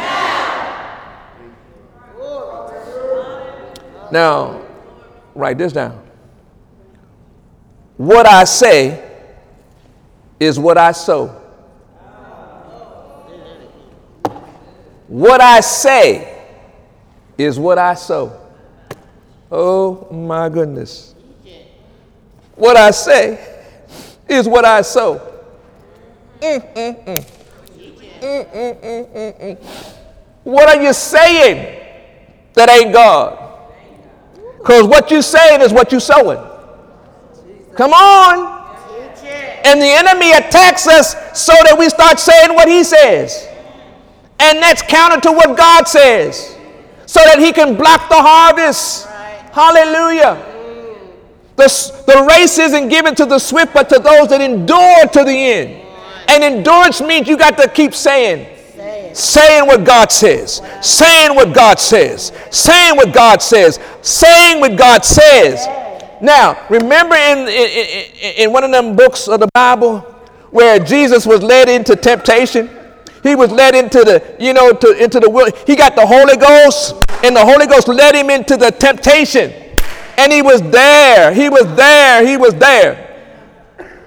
Now, 4.13 4.61
write 5.35 5.59
this 5.59 5.73
down. 5.73 6.01
What 7.97 8.27
I 8.27 8.45
say 8.45 9.07
is 10.41 10.59
what 10.59 10.79
I 10.79 10.93
sow. 10.93 11.29
What 15.07 15.41
I 15.41 15.61
say 15.61 16.45
is 17.37 17.59
what 17.59 17.79
I 17.79 17.95
sow. 17.95 18.37
Oh 19.51 20.09
my 20.11 20.49
goodness. 20.49 21.15
What 22.55 22.77
I 22.77 22.91
say 22.91 23.39
is 24.29 24.49
what 24.49 24.65
I 24.65 24.83
sow. 24.83 25.30
What 30.45 30.69
are 30.69 30.83
you 30.83 30.93
saying 30.93 31.81
that 32.55 32.71
ain't 32.71 32.93
God? 32.93 33.39
Because 34.59 34.87
what 34.87 35.11
you 35.11 35.23
saying 35.23 35.61
is 35.63 35.73
what 35.73 35.93
you 35.93 36.01
sowing. 36.01 36.39
Come 37.75 37.93
on. 37.93 38.59
And 39.65 39.81
the 39.81 39.87
enemy 39.87 40.33
attacks 40.33 40.87
us 40.87 41.15
so 41.39 41.53
that 41.65 41.77
we 41.79 41.89
start 41.89 42.19
saying 42.19 42.55
what 42.55 42.69
he 42.69 42.83
says. 42.83 43.47
And 44.39 44.59
that's 44.59 44.83
counter 44.83 45.21
to 45.21 45.33
what 45.33 45.57
God 45.57 45.87
says. 45.87 46.57
So 47.07 47.21
that 47.25 47.39
he 47.39 47.53
can 47.53 47.77
block 47.77 48.09
the 48.09 48.17
harvest. 48.17 49.07
Hallelujah. 49.53 50.47
The, 51.57 51.69
the 52.07 52.27
race 52.29 52.59
isn't 52.59 52.89
given 52.89 53.15
to 53.17 53.27
the 53.27 53.39
swift, 53.39 53.75
but 53.75 53.89
to 53.91 53.99
those 53.99 54.29
that 54.29 54.41
endure 54.41 55.07
to 55.07 55.25
the 55.25 55.31
end. 55.31 55.90
And 56.31 56.45
endurance 56.45 57.01
means 57.01 57.27
you 57.27 57.37
got 57.37 57.59
to 57.59 57.69
keep 57.69 57.93
saying, 57.93 58.47
Say 58.77 59.11
it. 59.11 59.17
saying 59.17 59.67
what 59.67 59.85
God 59.85 60.13
says, 60.13 60.63
saying 60.81 61.35
what 61.35 61.53
God 61.53 61.81
says, 61.81 62.31
saying 62.53 62.97
what 62.97 63.13
God 63.13 63.43
says, 63.43 63.81
saying 64.01 64.61
what 64.61 64.79
God 64.79 65.05
says. 65.05 65.67
Now, 66.23 66.65
remember 66.71 67.17
in, 67.17 67.39
in, 67.41 67.47
in, 67.49 68.35
in 68.45 68.53
one 68.53 68.63
of 68.63 68.71
them 68.71 68.95
books 68.95 69.27
of 69.27 69.41
the 69.41 69.49
Bible 69.55 70.01
where 70.53 70.79
Jesus 70.79 71.27
was 71.27 71.43
led 71.43 71.69
into 71.69 71.97
temptation? 71.97 72.71
He 73.25 73.35
was 73.35 73.51
led 73.51 73.75
into 73.75 74.05
the, 74.05 74.37
you 74.39 74.53
know, 74.53 74.73
to, 74.73 75.03
into 75.03 75.19
the 75.19 75.29
will. 75.29 75.51
He 75.67 75.75
got 75.75 75.97
the 75.97 76.07
Holy 76.07 76.37
Ghost, 76.37 76.95
and 77.25 77.35
the 77.35 77.45
Holy 77.45 77.67
Ghost 77.67 77.89
led 77.89 78.15
him 78.15 78.31
into 78.31 78.57
the 78.57 78.71
temptation. 78.71 79.53
And 80.17 80.33
he 80.33 80.43
was 80.43 80.63
there. 80.71 81.35
He 81.35 81.49
was 81.49 81.65
there. 81.75 82.25
He 82.25 82.37
was 82.37 82.55
there. 82.55 83.10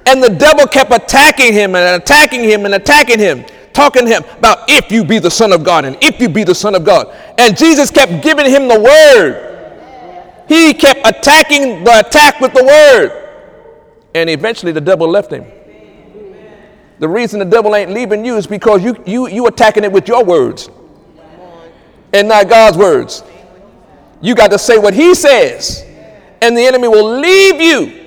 And 0.05 0.21
the 0.21 0.29
devil 0.29 0.67
kept 0.67 0.91
attacking 0.91 1.53
him 1.53 1.75
and 1.75 2.01
attacking 2.01 2.43
him 2.43 2.65
and 2.65 2.75
attacking 2.75 3.19
him, 3.19 3.45
talking 3.71 4.05
to 4.05 4.11
him 4.11 4.23
about 4.37 4.69
if 4.69 4.91
you 4.91 5.03
be 5.03 5.19
the 5.19 5.31
Son 5.31 5.53
of 5.53 5.63
God 5.63 5.85
and 5.85 5.97
if 6.01 6.19
you 6.19 6.29
be 6.29 6.43
the 6.43 6.55
Son 6.55 6.75
of 6.75 6.83
God. 6.83 7.15
And 7.37 7.57
Jesus 7.57 7.89
kept 7.89 8.23
giving 8.23 8.49
him 8.49 8.67
the 8.67 8.79
word. 8.79 9.49
He 10.47 10.73
kept 10.73 11.07
attacking 11.07 11.83
the 11.83 11.99
attack 11.99 12.39
with 12.41 12.53
the 12.53 12.63
word. 12.63 13.19
And 14.13 14.29
eventually 14.29 14.71
the 14.71 14.81
devil 14.81 15.07
left 15.07 15.31
him. 15.31 15.45
The 16.99 17.07
reason 17.07 17.39
the 17.39 17.45
devil 17.45 17.75
ain't 17.75 17.91
leaving 17.91 18.23
you 18.23 18.37
is 18.37 18.45
because 18.45 18.83
you, 18.83 19.01
you, 19.05 19.27
you 19.27 19.47
attacking 19.47 19.83
it 19.83 19.91
with 19.91 20.07
your 20.07 20.23
words 20.23 20.69
and 22.13 22.27
not 22.27 22.47
God's 22.47 22.77
words. 22.77 23.23
You 24.21 24.35
got 24.35 24.51
to 24.51 24.59
say 24.59 24.77
what 24.77 24.93
he 24.93 25.15
says, 25.15 25.83
and 26.41 26.55
the 26.55 26.61
enemy 26.61 26.87
will 26.87 27.19
leave 27.19 27.59
you. 27.59 28.02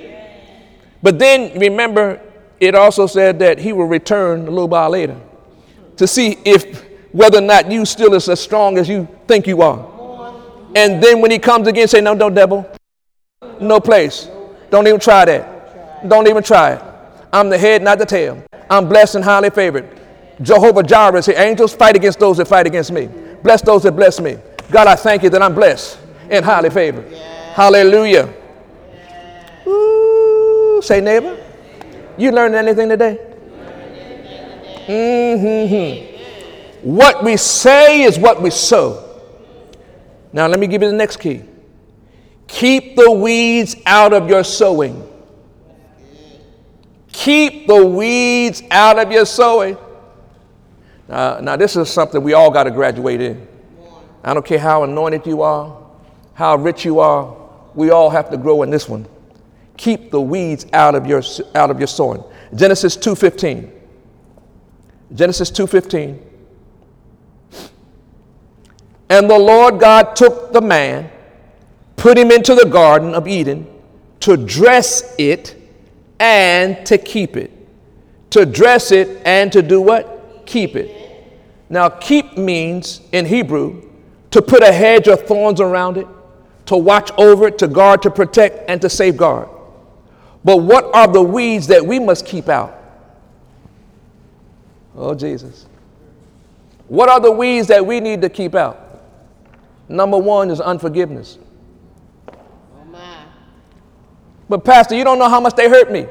But 1.06 1.20
then 1.20 1.56
remember, 1.56 2.20
it 2.58 2.74
also 2.74 3.06
said 3.06 3.38
that 3.38 3.58
he 3.60 3.72
will 3.72 3.84
return 3.86 4.40
a 4.40 4.50
little 4.50 4.66
while 4.66 4.90
later 4.90 5.16
to 5.98 6.04
see 6.04 6.36
if 6.44 6.84
whether 7.12 7.38
or 7.38 7.42
not 7.42 7.70
you 7.70 7.84
still 7.84 8.12
is 8.14 8.28
as 8.28 8.40
strong 8.40 8.76
as 8.76 8.88
you 8.88 9.06
think 9.28 9.46
you 9.46 9.62
are. 9.62 9.78
And 10.74 11.00
then 11.00 11.20
when 11.20 11.30
he 11.30 11.38
comes 11.38 11.68
again, 11.68 11.86
say, 11.86 12.00
No, 12.00 12.12
no, 12.14 12.28
devil, 12.28 12.68
no 13.60 13.78
place. 13.78 14.28
Don't 14.70 14.88
even 14.88 14.98
try 14.98 15.24
that. 15.26 16.08
Don't 16.08 16.26
even 16.26 16.42
try 16.42 16.72
it. 16.72 16.82
I'm 17.32 17.50
the 17.50 17.58
head, 17.58 17.84
not 17.84 18.00
the 18.00 18.06
tail. 18.06 18.42
I'm 18.68 18.88
blessed 18.88 19.14
and 19.14 19.24
highly 19.24 19.50
favored. 19.50 19.88
Jehovah 20.42 20.82
Jireh, 20.82 21.22
say, 21.22 21.36
angels, 21.36 21.72
fight 21.72 21.94
against 21.94 22.18
those 22.18 22.38
that 22.38 22.48
fight 22.48 22.66
against 22.66 22.90
me. 22.90 23.08
Bless 23.44 23.62
those 23.62 23.84
that 23.84 23.92
bless 23.92 24.20
me. 24.20 24.38
God, 24.72 24.88
I 24.88 24.96
thank 24.96 25.22
you 25.22 25.30
that 25.30 25.40
I'm 25.40 25.54
blessed 25.54 26.00
and 26.30 26.44
highly 26.44 26.70
favored. 26.70 27.08
Hallelujah. 27.54 28.28
Say, 30.82 31.00
neighbor, 31.00 31.36
you 32.16 32.30
learned 32.30 32.54
anything 32.54 32.88
today? 32.88 33.18
What 36.82 37.24
we 37.24 37.36
say 37.36 38.02
is 38.02 38.18
what 38.18 38.40
we 38.40 38.50
sow. 38.50 39.02
Now, 40.32 40.46
let 40.46 40.60
me 40.60 40.66
give 40.66 40.82
you 40.82 40.90
the 40.90 40.96
next 40.96 41.16
key. 41.16 41.42
Keep 42.46 42.96
the 42.96 43.10
weeds 43.10 43.74
out 43.86 44.12
of 44.12 44.28
your 44.28 44.44
sowing. 44.44 45.08
Keep 47.10 47.66
the 47.66 47.84
weeds 47.84 48.62
out 48.70 48.98
of 48.98 49.10
your 49.10 49.26
sowing. 49.26 49.76
Now, 51.08 51.40
now 51.40 51.56
this 51.56 51.74
is 51.76 51.90
something 51.90 52.22
we 52.22 52.34
all 52.34 52.50
got 52.50 52.64
to 52.64 52.70
graduate 52.70 53.20
in. 53.20 53.48
I 54.22 54.34
don't 54.34 54.44
care 54.44 54.58
how 54.58 54.84
anointed 54.84 55.26
you 55.26 55.42
are, 55.42 55.76
how 56.34 56.56
rich 56.56 56.84
you 56.84 56.98
are, 56.98 57.34
we 57.74 57.90
all 57.90 58.10
have 58.10 58.30
to 58.30 58.36
grow 58.36 58.62
in 58.62 58.70
this 58.70 58.88
one. 58.88 59.06
Keep 59.76 60.10
the 60.10 60.20
weeds 60.20 60.66
out 60.72 60.94
of 60.94 61.06
your, 61.06 61.22
out 61.54 61.70
of 61.70 61.78
your 61.78 61.86
sowing. 61.86 62.22
Genesis 62.54 62.96
2.15. 62.96 63.70
Genesis 65.14 65.50
2.15. 65.50 66.20
And 69.08 69.30
the 69.30 69.38
Lord 69.38 69.78
God 69.78 70.16
took 70.16 70.52
the 70.52 70.60
man, 70.60 71.10
put 71.96 72.18
him 72.18 72.30
into 72.30 72.54
the 72.54 72.66
Garden 72.66 73.14
of 73.14 73.28
Eden 73.28 73.66
to 74.20 74.36
dress 74.36 75.14
it 75.18 75.54
and 76.18 76.84
to 76.86 76.98
keep 76.98 77.36
it. 77.36 77.52
To 78.30 78.44
dress 78.44 78.90
it 78.90 79.22
and 79.24 79.52
to 79.52 79.62
do 79.62 79.80
what? 79.80 80.44
Keep 80.46 80.76
it. 80.76 80.90
Now, 81.68 81.88
keep 81.88 82.36
means 82.36 83.00
in 83.12 83.26
Hebrew 83.26 83.82
to 84.30 84.42
put 84.42 84.62
a 84.62 84.72
hedge 84.72 85.08
of 85.08 85.22
thorns 85.22 85.60
around 85.60 85.96
it, 85.96 86.06
to 86.66 86.76
watch 86.76 87.10
over 87.16 87.48
it, 87.48 87.58
to 87.58 87.68
guard, 87.68 88.02
to 88.02 88.10
protect, 88.10 88.68
and 88.68 88.80
to 88.82 88.90
safeguard. 88.90 89.48
But 90.46 90.58
what 90.58 90.94
are 90.94 91.08
the 91.08 91.20
weeds 91.20 91.66
that 91.66 91.84
we 91.84 91.98
must 91.98 92.24
keep 92.24 92.48
out? 92.48 92.80
Oh, 94.94 95.12
Jesus. 95.12 95.66
What 96.86 97.08
are 97.08 97.18
the 97.18 97.32
weeds 97.32 97.66
that 97.66 97.84
we 97.84 97.98
need 97.98 98.22
to 98.22 98.28
keep 98.28 98.54
out? 98.54 99.02
Number 99.88 100.16
one 100.16 100.50
is 100.50 100.60
unforgiveness. 100.60 101.38
Oh 102.28 102.84
my. 102.92 103.24
But, 104.48 104.64
Pastor, 104.64 104.94
you 104.94 105.02
don't 105.02 105.18
know 105.18 105.28
how 105.28 105.40
much 105.40 105.56
they 105.56 105.68
hurt 105.68 105.90
me. 105.90 106.06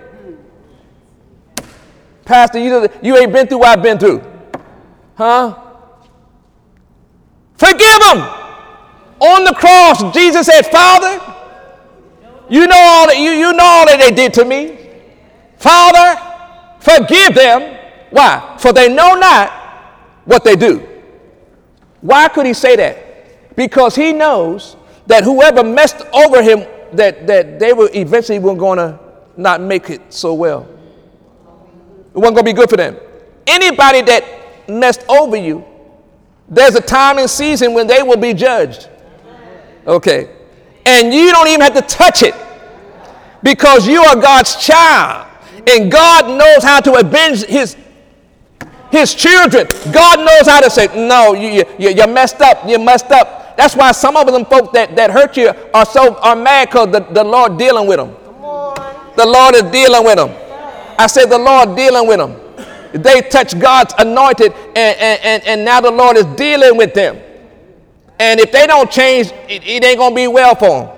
Pastor, 2.25 2.59
you, 2.59 2.89
you 3.01 3.15
ain't 3.15 3.31
been 3.31 3.47
through 3.47 3.59
what 3.59 3.77
I've 3.77 3.83
been 3.83 3.97
through. 3.97 4.21
Huh? 5.15 5.57
Forgive 7.55 7.99
them. 8.01 8.17
On 9.21 9.45
the 9.45 9.53
cross, 9.53 10.13
Jesus 10.13 10.45
said, 10.47 10.63
Father, 10.63 11.34
you 12.49 12.67
know 12.67 12.75
all 12.77 13.07
that 13.07 13.17
you, 13.17 13.31
you 13.31 13.53
know 13.53 13.63
all 13.63 13.85
that 13.85 13.99
they 13.99 14.11
did 14.11 14.33
to 14.35 14.45
me. 14.45 14.77
Father, 15.57 16.21
forgive 16.79 17.33
them. 17.33 17.77
Why? 18.11 18.55
For 18.59 18.71
they 18.73 18.93
know 18.93 19.15
not 19.15 19.51
what 20.25 20.43
they 20.43 20.55
do. 20.55 20.87
Why 22.01 22.27
could 22.27 22.45
he 22.45 22.53
say 22.53 22.75
that? 22.75 23.55
Because 23.55 23.95
he 23.95 24.13
knows 24.13 24.75
that 25.07 25.23
whoever 25.23 25.63
messed 25.63 26.01
over 26.13 26.41
him, 26.43 26.65
that, 26.93 27.25
that 27.27 27.59
they 27.59 27.73
were 27.73 27.89
eventually 27.93 28.39
were 28.39 28.55
to 28.75 28.99
not 29.37 29.61
make 29.61 29.89
it 29.89 30.13
so 30.13 30.33
well. 30.33 30.67
It 32.13 32.17
wasn't 32.19 32.37
to 32.37 32.43
be 32.43 32.53
good 32.53 32.69
for 32.69 32.77
them. 32.77 32.97
Anybody 33.47 34.01
that 34.03 34.69
messed 34.69 35.03
over 35.09 35.35
you, 35.35 35.65
there's 36.47 36.75
a 36.75 36.81
time 36.81 37.17
and 37.17 37.29
season 37.29 37.73
when 37.73 37.87
they 37.87 38.03
will 38.03 38.17
be 38.17 38.33
judged. 38.33 38.89
Okay. 39.85 40.29
And 40.85 41.13
you 41.13 41.31
don't 41.31 41.47
even 41.47 41.61
have 41.61 41.73
to 41.73 41.81
touch 41.81 42.21
it 42.21 42.35
because 43.41 43.87
you 43.87 44.01
are 44.01 44.15
God's 44.15 44.55
child. 44.55 45.27
And 45.67 45.91
God 45.91 46.37
knows 46.37 46.63
how 46.63 46.79
to 46.81 46.93
avenge 46.95 47.43
his, 47.45 47.75
his 48.91 49.15
children. 49.15 49.67
God 49.91 50.19
knows 50.19 50.47
how 50.47 50.61
to 50.61 50.69
say, 50.69 50.87
no, 51.07 51.33
you, 51.33 51.65
you, 51.79 51.89
you 51.89 52.07
messed 52.07 52.41
up, 52.41 52.67
you 52.67 52.77
messed 52.77 53.11
up. 53.11 53.57
That's 53.57 53.75
why 53.75 53.91
some 53.93 54.15
of 54.17 54.27
them 54.27 54.45
folks 54.45 54.73
that, 54.73 54.95
that 54.95 55.11
hurt 55.11 55.37
you 55.37 55.51
are 55.73 55.85
so 55.85 56.15
are 56.17 56.35
mad 56.35 56.69
because 56.69 56.91
the, 56.91 56.99
the 56.99 57.23
Lord 57.23 57.57
dealing 57.57 57.87
with 57.87 57.97
them. 57.97 58.15
The 59.15 59.25
Lord 59.25 59.55
is 59.55 59.63
dealing 59.71 60.03
with 60.03 60.17
them. 60.17 60.29
I 60.99 61.07
said 61.07 61.25
the 61.25 61.37
Lord 61.37 61.75
dealing 61.75 62.07
with 62.07 62.17
them. 62.17 63.01
They 63.01 63.21
touched 63.21 63.59
God's 63.59 63.93
anointed, 63.97 64.53
and, 64.53 64.77
and, 64.77 65.21
and, 65.23 65.43
and 65.43 65.65
now 65.65 65.81
the 65.81 65.91
Lord 65.91 66.15
is 66.15 66.25
dealing 66.37 66.77
with 66.77 66.93
them. 66.93 67.17
And 68.19 68.39
if 68.39 68.51
they 68.51 68.65
don't 68.67 68.89
change, 68.89 69.27
it, 69.49 69.65
it 69.65 69.83
ain't 69.83 69.97
gonna 69.97 70.15
be 70.15 70.27
well 70.27 70.55
for 70.55 70.85
them. 70.85 70.95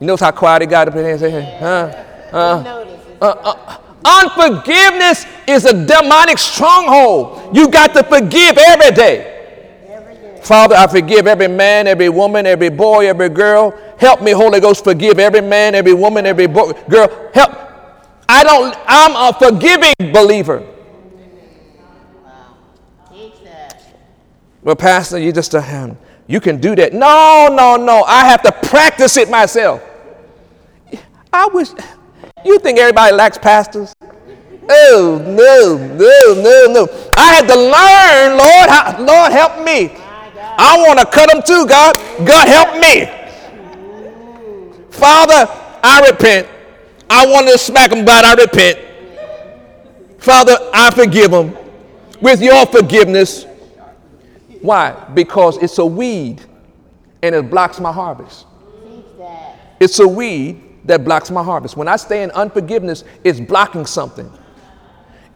You 0.00 0.06
notice 0.08 0.20
how 0.20 0.32
quiet 0.32 0.62
he 0.62 0.66
got 0.66 0.88
up 0.88 0.94
in 0.96 1.04
here 1.04 1.12
and 1.12 1.20
say, 1.20 1.58
huh? 1.60 2.04
Uh, 2.32 2.82
uh, 3.22 3.26
uh, 3.26 3.78
unforgiveness 4.04 5.24
is 5.46 5.64
a 5.64 5.86
demonic 5.86 6.38
stronghold. 6.38 7.56
You 7.56 7.68
got 7.68 7.94
to 7.94 8.02
forgive 8.02 8.58
every 8.58 8.90
day. 8.90 9.86
Every 9.88 10.14
day. 10.14 10.40
Father, 10.42 10.74
I 10.74 10.86
forgive 10.88 11.26
every 11.26 11.48
man, 11.48 11.86
every 11.86 12.08
woman, 12.08 12.44
every 12.44 12.70
boy, 12.70 13.06
every 13.08 13.28
girl. 13.28 13.72
Help 13.98 14.20
me, 14.20 14.32
Holy 14.32 14.60
Ghost, 14.60 14.84
forgive 14.84 15.18
every 15.18 15.40
man, 15.40 15.74
every 15.74 15.94
woman, 15.94 16.26
every 16.26 16.46
boy, 16.46 16.72
girl. 16.88 17.08
Help. 17.32 17.52
I 18.28 18.42
don't, 18.42 18.74
I'm 18.86 19.12
a 19.14 19.38
forgiving 19.38 20.12
believer. 20.12 20.60
Wow. 22.24 22.56
Teach 23.12 23.44
that. 23.44 23.82
Well, 24.64 24.76
Pastor, 24.76 25.18
you 25.18 25.30
just, 25.30 25.54
uh, 25.54 25.94
you 26.26 26.40
can 26.40 26.58
do 26.58 26.74
that. 26.74 26.94
No, 26.94 27.48
no, 27.52 27.76
no. 27.76 28.02
I 28.04 28.24
have 28.24 28.42
to 28.42 28.52
practice 28.68 29.18
it 29.18 29.28
myself. 29.28 29.82
I 31.30 31.46
wish, 31.48 31.68
you 32.44 32.58
think 32.58 32.78
everybody 32.78 33.14
lacks 33.14 33.36
pastors? 33.36 33.94
Oh, 34.66 35.20
no, 35.22 35.76
no, 35.76 36.42
no, 36.42 36.72
no. 36.72 37.10
I 37.16 37.34
had 37.34 37.46
to 37.46 37.54
learn, 37.54 38.38
Lord, 38.38 39.06
Lord, 39.06 39.32
help 39.32 39.62
me. 39.64 39.94
I 40.56 40.78
want 40.78 40.98
to 40.98 41.06
cut 41.06 41.30
them 41.30 41.42
too, 41.42 41.66
God. 41.66 41.96
God, 42.26 42.48
help 42.48 42.80
me. 42.80 43.06
Father, 44.90 45.46
I 45.82 46.08
repent. 46.10 46.48
I 47.10 47.26
want 47.26 47.48
to 47.48 47.58
smack 47.58 47.90
them, 47.90 48.04
but 48.04 48.24
I 48.24 48.34
repent. 48.34 48.78
Father, 50.18 50.56
I 50.72 50.90
forgive 50.90 51.32
them 51.32 51.54
with 52.22 52.40
your 52.40 52.64
forgiveness. 52.64 53.44
Why? 54.64 54.92
Because 55.12 55.58
it's 55.58 55.76
a 55.76 55.84
weed 55.84 56.40
and 57.22 57.34
it 57.34 57.50
blocks 57.50 57.78
my 57.80 57.92
harvest. 57.92 58.46
It's 59.78 59.98
a 59.98 60.08
weed 60.08 60.62
that 60.86 61.04
blocks 61.04 61.30
my 61.30 61.42
harvest. 61.42 61.76
When 61.76 61.86
I 61.86 61.96
stay 61.96 62.22
in 62.22 62.30
unforgiveness, 62.30 63.04
it's 63.24 63.38
blocking 63.38 63.84
something. 63.84 64.32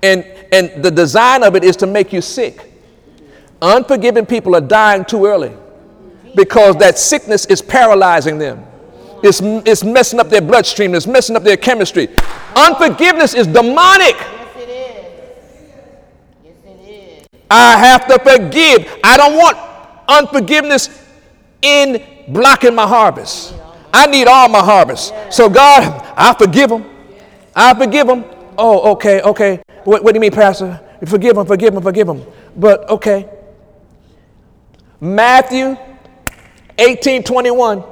And, 0.03 0.25
and 0.51 0.83
the 0.83 0.91
design 0.91 1.43
of 1.43 1.57
it 1.57 1.63
is 1.63 1.77
to 1.77 1.87
make 1.87 2.11
you 2.11 2.23
sick. 2.23 2.73
Unforgiving 3.61 4.25
people 4.25 4.57
are 4.57 4.63
dying 4.63 5.05
too 5.05 5.27
early 5.27 5.53
because 6.35 6.77
that 6.77 6.99
sickness 6.99 7.45
is 7.47 7.61
paralyzing 7.61 8.39
them. 8.39 8.65
It's, 9.23 9.43
it's 9.43 9.85
messing 9.85 10.21
up 10.21 10.31
their 10.31 10.41
bloodstream, 10.41 10.95
it's 10.95 11.07
messing 11.07 11.37
up 11.37 11.43
their 11.43 11.59
chemistry. 11.59 12.09
Unforgiveness 12.57 13.35
is 13.35 13.47
demonic. 13.47 14.17
Yes, 14.17 14.57
it 14.57 14.69
is. 14.71 15.07
Yes, 16.45 16.55
it 16.65 16.89
is. 16.89 17.27
I 17.51 17.77
have 17.79 18.07
to 18.09 18.19
forgive. 18.19 18.99
I 19.03 19.17
don't 19.17 19.37
want 19.37 19.57
unforgiveness 20.09 21.07
in 21.63 22.05
blocking 22.29 22.75
my 22.75 22.87
harvest. 22.87 23.55
I 23.93 24.07
need 24.07 24.27
all 24.27 24.49
my 24.49 24.61
harvest. 24.61 25.15
So, 25.31 25.49
God, 25.49 26.03
I 26.17 26.35
forgive 26.35 26.71
them. 26.71 26.85
I 27.55 27.75
forgive 27.75 28.07
them. 28.07 28.25
Oh, 28.57 28.93
okay, 28.93 29.23
okay. 29.23 29.63
What, 29.85 30.05
what 30.05 30.13
do 30.13 30.17
you 30.17 30.21
mean, 30.21 30.33
Pastor? 30.33 30.81
Forgive 31.07 31.37
them, 31.37 31.47
forgive 31.47 31.75
them, 31.75 31.83
forgive 31.83 32.07
them. 32.07 32.25
But, 32.57 32.89
okay. 32.91 33.29
Matthew 35.01 35.77
18 36.77 37.23
21. 37.23 37.85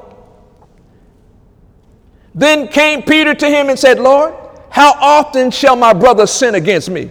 Then 2.35 2.69
came 2.69 3.03
Peter 3.03 3.35
to 3.35 3.49
him 3.49 3.71
and 3.71 3.79
said, 3.79 3.99
Lord, 3.99 4.35
how 4.69 4.93
often 5.01 5.51
shall 5.51 5.75
my 5.75 5.95
brother 5.95 6.27
sin 6.27 6.55
against 6.55 6.91
me? 6.91 7.11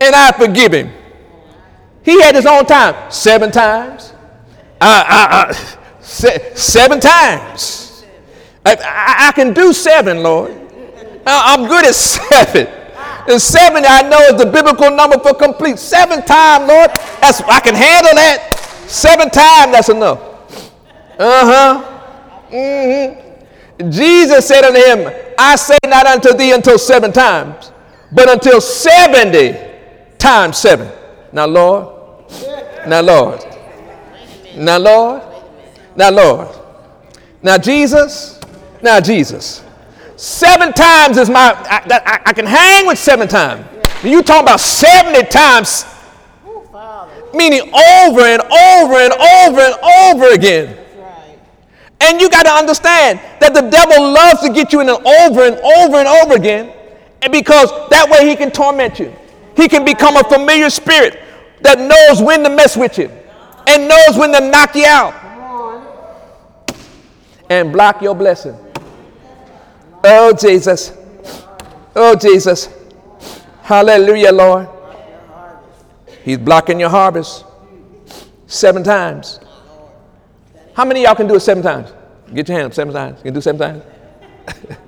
And 0.00 0.14
I 0.14 0.32
forgive 0.32 0.72
him. 0.72 0.90
He 2.02 2.20
had 2.22 2.34
his 2.34 2.46
own 2.46 2.64
time. 2.64 3.10
Seven 3.10 3.50
times. 3.50 4.14
I, 4.80 5.04
I, 5.06 5.50
I, 5.50 6.00
se- 6.00 6.52
seven 6.54 7.00
times. 7.00 8.04
I, 8.64 9.32
can 9.34 9.52
do 9.52 9.72
seven, 9.72 10.22
Lord. 10.22 10.52
I'm 11.26 11.68
good 11.68 11.84
at 11.84 11.94
seven. 11.94 12.66
And 13.28 13.40
seven, 13.40 13.84
I 13.86 14.02
know, 14.02 14.18
is 14.20 14.42
the 14.42 14.50
biblical 14.50 14.90
number 14.90 15.18
for 15.18 15.34
complete. 15.34 15.78
Seven 15.78 16.24
times, 16.24 16.68
Lord. 16.68 16.90
That's 17.20 17.42
I 17.42 17.60
can 17.60 17.74
handle 17.74 18.14
that. 18.14 18.54
Seven 18.86 19.30
times, 19.30 19.72
that's 19.72 19.88
enough. 19.88 20.20
Uh-huh. 21.18 22.48
Mm-hmm. 22.50 23.90
Jesus 23.90 24.48
said 24.48 24.64
unto 24.64 24.80
him, 24.80 25.32
I 25.38 25.56
say 25.56 25.78
not 25.86 26.06
unto 26.06 26.32
thee 26.34 26.52
until 26.52 26.78
seven 26.78 27.12
times, 27.12 27.72
but 28.10 28.28
until 28.28 28.60
70 28.60 29.69
times 30.20 30.58
seven. 30.58 30.90
Now, 31.32 31.46
Lord, 31.46 31.96
now, 32.86 33.00
Lord, 33.00 33.44
now, 34.56 34.78
Lord, 34.78 35.22
now, 35.96 36.10
Lord, 36.10 36.48
now, 37.42 37.58
Jesus, 37.58 38.40
now, 38.82 39.00
Jesus. 39.00 39.64
Seven 40.16 40.72
times 40.72 41.16
is 41.16 41.30
my, 41.30 41.52
I, 41.68 41.82
I, 41.90 42.20
I 42.26 42.32
can 42.32 42.46
hang 42.46 42.86
with 42.86 42.98
seven 42.98 43.26
times. 43.26 43.66
You 44.04 44.22
talking 44.22 44.44
about 44.44 44.60
70 44.60 45.28
times, 45.28 45.84
meaning 47.34 47.60
over 47.62 48.20
and 48.20 48.42
over 48.42 48.94
and 48.94 49.12
over 49.12 49.60
and 49.60 49.74
over 49.82 50.34
again. 50.34 50.76
And 52.00 52.20
you 52.20 52.30
got 52.30 52.44
to 52.44 52.50
understand 52.50 53.20
that 53.40 53.52
the 53.52 53.62
devil 53.62 54.12
loves 54.12 54.40
to 54.40 54.52
get 54.52 54.72
you 54.72 54.80
in 54.80 54.88
an 54.88 54.96
over 55.06 55.42
and 55.42 55.56
over 55.56 55.96
and 55.96 56.08
over 56.08 56.34
again, 56.34 56.72
and 57.22 57.30
because 57.30 57.70
that 57.90 58.08
way 58.10 58.28
he 58.28 58.36
can 58.36 58.50
torment 58.50 58.98
you. 58.98 59.14
He 59.60 59.68
can 59.68 59.84
become 59.84 60.16
a 60.16 60.24
familiar 60.24 60.70
spirit 60.70 61.20
that 61.60 61.78
knows 61.78 62.22
when 62.22 62.42
to 62.44 62.48
mess 62.48 62.78
with 62.78 62.96
you 62.96 63.10
and 63.66 63.86
knows 63.86 64.16
when 64.16 64.32
to 64.32 64.40
knock 64.40 64.74
you 64.74 64.86
out 64.86 65.12
and 67.50 67.70
block 67.70 68.00
your 68.00 68.14
blessing. 68.14 68.56
Oh, 70.02 70.32
Jesus. 70.32 70.94
Oh, 71.94 72.16
Jesus. 72.16 72.70
Hallelujah, 73.60 74.32
Lord. 74.32 74.66
He's 76.24 76.38
blocking 76.38 76.80
your 76.80 76.88
harvest 76.88 77.44
seven 78.46 78.82
times. 78.82 79.40
How 80.72 80.86
many 80.86 81.02
y'all 81.02 81.14
can 81.14 81.26
do 81.26 81.34
it 81.34 81.40
seven 81.40 81.62
times? 81.62 81.92
Get 82.32 82.48
your 82.48 82.56
hand 82.56 82.68
up 82.68 82.74
seven 82.74 82.94
times. 82.94 83.18
You 83.18 83.24
can 83.24 83.34
do 83.34 83.40
seven 83.42 83.60
times? 83.60 83.84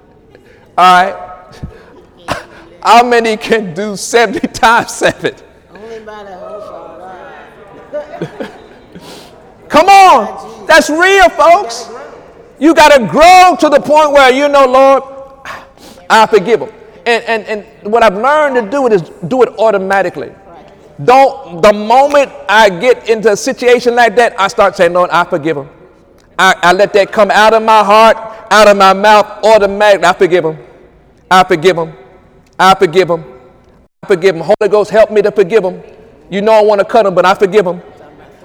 All 0.78 1.04
right. 1.04 1.31
How 2.82 3.04
many 3.04 3.36
can 3.36 3.74
do 3.74 3.96
70 3.96 4.48
times 4.48 4.92
seven? 4.92 5.34
Only 5.72 6.00
by 6.00 6.24
the 6.24 6.36
hope 6.36 6.62
of 6.62 6.78
Come 9.68 9.86
on. 9.86 10.66
That's 10.66 10.90
real, 10.90 11.28
folks. 11.30 11.88
You 12.58 12.74
got 12.74 12.96
to 12.96 13.06
grow 13.06 13.56
to 13.58 13.68
the 13.68 13.80
point 13.80 14.12
where 14.12 14.32
you 14.32 14.48
know, 14.48 14.66
Lord, 14.66 15.02
I 16.10 16.26
forgive 16.26 16.60
them. 16.60 16.70
And, 17.06 17.24
and, 17.24 17.44
and 17.44 17.92
what 17.92 18.02
I've 18.02 18.14
learned 18.14 18.56
to 18.56 18.70
do 18.70 18.86
it 18.86 18.92
is 18.92 19.02
do 19.28 19.42
it 19.42 19.48
automatically. 19.58 20.32
Don't, 21.04 21.62
the 21.62 21.72
moment 21.72 22.30
I 22.48 22.68
get 22.68 23.08
into 23.08 23.32
a 23.32 23.36
situation 23.36 23.94
like 23.94 24.14
that, 24.16 24.38
I 24.38 24.48
start 24.48 24.76
saying, 24.76 24.92
Lord, 24.92 25.10
I 25.10 25.24
forgive 25.24 25.56
them. 25.56 25.68
I, 26.38 26.54
I 26.62 26.72
let 26.72 26.92
that 26.94 27.12
come 27.12 27.30
out 27.30 27.54
of 27.54 27.62
my 27.62 27.82
heart, 27.82 28.16
out 28.50 28.68
of 28.68 28.76
my 28.76 28.92
mouth 28.92 29.44
automatically. 29.44 30.06
I 30.06 30.12
forgive 30.12 30.44
them. 30.44 30.58
I 31.30 31.44
forgive 31.44 31.76
them. 31.76 31.96
I 32.62 32.74
forgive 32.74 33.08
them. 33.08 33.24
I 34.02 34.06
forgive 34.06 34.36
them. 34.36 34.44
Holy 34.44 34.70
Ghost, 34.70 34.90
help 34.90 35.10
me 35.10 35.20
to 35.22 35.32
forgive 35.32 35.62
them. 35.62 35.82
You 36.30 36.42
know 36.42 36.52
I 36.52 36.62
want 36.62 36.80
to 36.80 36.84
cut 36.84 37.02
them, 37.02 37.14
but 37.14 37.26
I 37.26 37.34
forgive 37.34 37.64
them. 37.64 37.82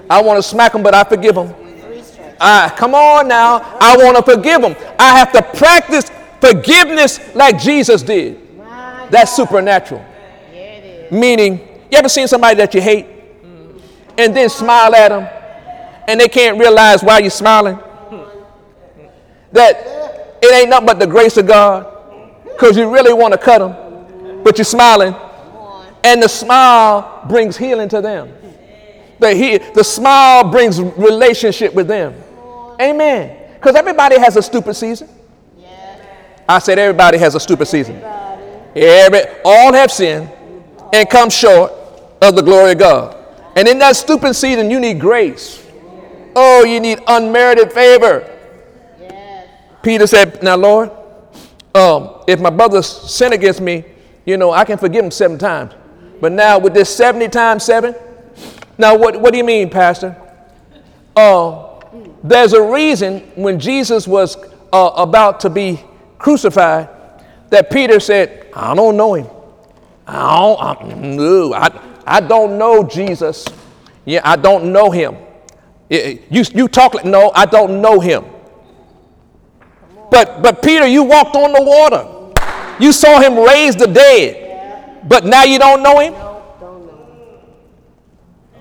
I 0.09 0.21
want 0.21 0.37
to 0.37 0.43
smack 0.43 0.73
them, 0.73 0.81
but 0.83 0.95
I 0.95 1.03
forgive 1.03 1.35
them. 1.35 1.53
Ah, 2.39 2.73
come 2.77 2.95
on 2.95 3.27
now. 3.27 3.77
I 3.79 3.95
want 3.97 4.17
to 4.17 4.23
forgive 4.23 4.61
them. 4.61 4.75
I 4.97 5.17
have 5.17 5.31
to 5.33 5.41
practice 5.57 6.09
forgiveness 6.41 7.19
like 7.35 7.59
Jesus 7.59 8.01
did. 8.01 8.41
That's 9.11 9.35
supernatural. 9.35 10.03
Meaning, 11.11 11.59
you 11.91 11.97
ever 11.97 12.09
seen 12.09 12.27
somebody 12.27 12.55
that 12.57 12.73
you 12.73 12.81
hate 12.81 13.07
and 14.17 14.35
then 14.35 14.49
smile 14.49 14.93
at 14.95 15.09
them 15.09 15.27
and 16.07 16.19
they 16.19 16.27
can't 16.27 16.59
realize 16.59 17.03
why 17.03 17.19
you're 17.19 17.29
smiling? 17.29 17.79
That 19.51 20.37
it 20.41 20.53
ain't 20.53 20.69
nothing 20.69 20.87
but 20.87 20.99
the 20.99 21.07
grace 21.07 21.37
of 21.37 21.47
God 21.47 21.85
because 22.43 22.75
you 22.75 22.91
really 22.91 23.13
want 23.13 23.33
to 23.33 23.37
cut 23.37 23.59
them, 23.59 23.86
but 24.47 24.57
you're 24.57 24.63
smiling. 24.63 25.13
And 26.05 26.23
the 26.23 26.29
smile 26.29 27.25
brings 27.27 27.57
healing 27.57 27.89
to 27.89 27.99
them. 27.99 28.31
The, 29.19 29.33
he, 29.33 29.57
the 29.57 29.83
smile 29.83 30.49
brings 30.49 30.79
relationship 30.81 31.73
with 31.73 31.89
them. 31.89 32.15
Amen. 32.79 33.55
Because 33.55 33.75
everybody 33.75 34.17
has 34.17 34.37
a 34.37 34.41
stupid 34.41 34.75
season. 34.75 35.09
I 36.47 36.59
said 36.59 36.79
everybody 36.79 37.17
has 37.17 37.35
a 37.35 37.41
stupid 37.41 37.65
season. 37.65 38.01
Every, 38.73 39.19
all 39.43 39.73
have 39.73 39.91
sinned 39.91 40.31
and 40.93 41.09
come 41.09 41.29
short 41.29 41.73
of 42.21 42.37
the 42.37 42.41
glory 42.41 42.71
of 42.71 42.77
God. 42.77 43.17
And 43.57 43.67
in 43.67 43.79
that 43.79 43.97
stupid 43.97 44.33
season, 44.33 44.71
you 44.71 44.79
need 44.79 45.01
grace. 45.01 45.61
Oh, 46.37 46.63
you 46.63 46.79
need 46.79 46.99
unmerited 47.05 47.73
favor. 47.73 48.33
Peter 49.83 50.07
said, 50.07 50.41
Now, 50.41 50.55
Lord, 50.55 50.89
um, 51.75 52.23
if 52.29 52.39
my 52.39 52.49
brother 52.49 52.81
sin 52.81 53.33
against 53.33 53.59
me, 53.59 53.83
you 54.27 54.35
know, 54.35 54.51
I 54.51 54.65
can 54.65 54.77
forgive 54.77 55.05
him 55.05 55.09
seven 55.09 55.39
times. 55.39 55.73
But 56.19 56.33
now 56.33 56.59
with 56.59 56.73
this 56.73 56.93
70 56.93 57.29
times 57.29 57.63
seven, 57.63 57.95
now 58.77 58.95
what, 58.95 59.19
what 59.19 59.31
do 59.31 59.37
you 59.37 59.43
mean, 59.45 59.69
Pastor? 59.69 60.15
Uh, 61.15 61.79
there's 62.23 62.51
a 62.51 62.61
reason 62.61 63.21
when 63.35 63.57
Jesus 63.57 64.05
was 64.05 64.35
uh, 64.73 64.91
about 64.95 65.39
to 65.39 65.49
be 65.49 65.79
crucified 66.19 66.89
that 67.51 67.71
Peter 67.71 68.01
said, 68.01 68.49
I 68.53 68.75
don't 68.75 68.97
know 68.97 69.13
him. 69.13 69.27
I 70.05 70.39
don't, 70.39 70.61
I, 70.61 70.95
no, 70.95 71.53
I, 71.53 71.81
I 72.05 72.19
don't 72.19 72.57
know 72.57 72.83
Jesus. 72.83 73.45
Yeah, 74.03 74.21
I 74.25 74.35
don't 74.35 74.73
know 74.73 74.91
him. 74.91 75.15
You, 75.89 76.19
you, 76.29 76.43
you 76.53 76.67
talk 76.67 76.95
like, 76.95 77.05
no, 77.05 77.31
I 77.33 77.45
don't 77.45 77.81
know 77.81 78.01
him. 78.01 78.25
But, 80.11 80.41
but 80.41 80.61
Peter, 80.61 80.85
you 80.85 81.03
walked 81.03 81.35
on 81.37 81.53
the 81.53 81.63
water. 81.63 82.16
You 82.79 82.91
saw 82.91 83.19
him 83.19 83.37
raise 83.37 83.75
the 83.75 83.87
dead. 83.87 85.03
But 85.07 85.25
now 85.25 85.43
you 85.43 85.59
don't 85.59 85.81
know 85.83 85.99
him? 85.99 86.13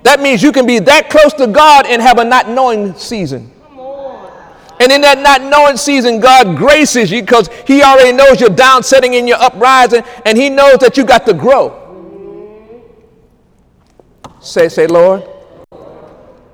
That 0.03 0.21
means 0.21 0.41
you 0.41 0.51
can 0.51 0.65
be 0.65 0.79
that 0.79 1.09
close 1.09 1.33
to 1.33 1.47
God 1.47 1.85
and 1.85 2.01
have 2.01 2.17
a 2.17 2.23
not 2.23 2.47
knowing 2.49 2.93
season. 2.93 3.51
And 4.79 4.91
in 4.91 5.01
that 5.01 5.19
not 5.19 5.41
knowing 5.41 5.75
season, 5.75 6.19
God 6.19 6.55
graces 6.55 7.09
you 7.11 7.21
because 7.21 7.49
He 7.65 7.81
already 7.81 8.15
knows 8.15 8.39
you're 8.39 8.49
down 8.49 8.83
setting 8.83 9.15
in 9.15 9.27
your 9.27 9.41
uprising 9.41 10.03
and 10.25 10.37
He 10.37 10.49
knows 10.49 10.77
that 10.77 10.97
you 10.97 11.03
got 11.03 11.25
to 11.25 11.33
grow. 11.33 11.83
Say, 14.39 14.69
say, 14.69 14.87
Lord, 14.87 15.27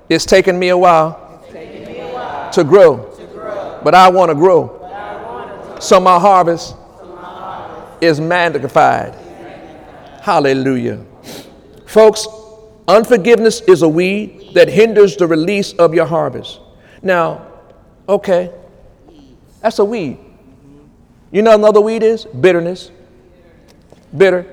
it's 0.08 0.24
taken 0.24 0.58
me 0.58 0.70
a 0.70 0.76
while, 0.76 1.20
to, 2.52 2.64
grow, 2.64 3.80
but 3.84 3.94
I 3.94 4.08
want 4.08 4.30
to 4.30 4.34
grow. 4.34 4.80
So 5.80 6.00
my 6.00 6.18
harvest, 6.18 6.74
is 8.04 8.20
magnified. 8.20 9.14
Hallelujah. 10.20 11.04
Folks, 11.86 12.26
unforgiveness 12.88 13.60
is 13.62 13.82
a 13.82 13.88
weed 13.88 14.52
that 14.54 14.68
hinders 14.68 15.16
the 15.16 15.26
release 15.26 15.72
of 15.74 15.94
your 15.94 16.06
harvest. 16.06 16.60
Now, 17.02 17.46
okay, 18.08 18.52
that's 19.60 19.78
a 19.78 19.84
weed. 19.84 20.18
You 21.30 21.42
know 21.42 21.54
another 21.54 21.80
weed 21.80 22.02
is? 22.02 22.24
Bitterness. 22.26 22.90
Bitter. 24.16 24.46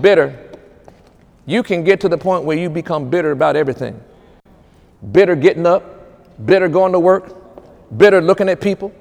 Bitter. 0.00 0.38
You 1.46 1.62
can 1.62 1.84
get 1.84 2.00
to 2.00 2.08
the 2.08 2.18
point 2.18 2.44
where 2.44 2.58
you 2.58 2.68
become 2.68 3.08
bitter 3.08 3.30
about 3.30 3.56
everything. 3.56 4.00
Bitter 5.12 5.36
getting 5.36 5.66
up, 5.66 6.46
bitter 6.46 6.68
going 6.68 6.92
to 6.92 7.00
work, 7.00 7.34
bitter 7.96 8.20
looking 8.20 8.48
at 8.48 8.60
people, 8.60 8.92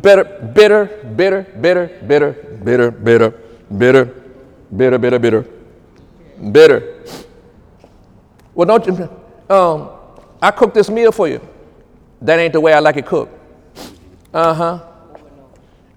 bitter, 0.00 0.24
bitter, 0.54 0.86
bitter, 1.16 1.42
bitter, 1.60 1.86
bitter, 2.06 2.32
bitter, 2.64 2.90
bitter, 2.90 3.30
bitter, 3.76 4.04
bitter, 4.76 4.98
bitter, 4.98 5.18
bitter, 5.18 5.46
bitter. 6.50 7.04
Well, 8.54 8.66
don't 8.66 8.86
you? 8.86 9.54
Um, 9.54 9.90
I 10.40 10.50
cooked 10.50 10.74
this 10.74 10.88
meal 10.90 11.12
for 11.12 11.28
you. 11.28 11.40
That 12.20 12.38
ain't 12.38 12.52
the 12.52 12.60
way 12.60 12.72
I 12.72 12.78
like 12.78 12.96
it 12.96 13.06
cooked. 13.06 13.38
Uh 14.32 14.54
huh. 14.54 14.80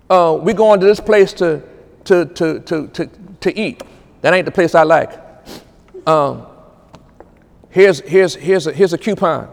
Uh, 0.10 0.38
we 0.41 0.54
going 0.54 0.80
to 0.80 0.86
this 0.86 1.00
place 1.00 1.34
to, 1.34 1.64
to, 2.04 2.26
to, 2.26 2.60
to, 2.60 2.88
to, 2.88 3.10
to 3.39 3.60
eat. 3.60 3.84
That 4.22 4.34
ain't 4.34 4.46
the 4.46 4.52
place 4.52 4.76
I 4.76 4.84
like. 4.84 5.12
Um, 6.06 6.46
here's, 7.70 8.02
here's, 8.02 8.36
here's, 8.36 8.68
a, 8.68 8.74
here's 8.74 8.93
a 8.93 8.98
coupon. 8.98 9.50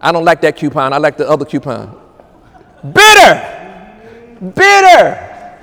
I 0.00 0.12
don't 0.12 0.24
like 0.24 0.40
that 0.42 0.56
coupon. 0.56 0.92
I 0.92 0.98
like 0.98 1.18
the 1.18 1.28
other 1.28 1.44
coupon. 1.44 2.00
Bitter. 2.82 3.59
Bitter. 4.40 5.58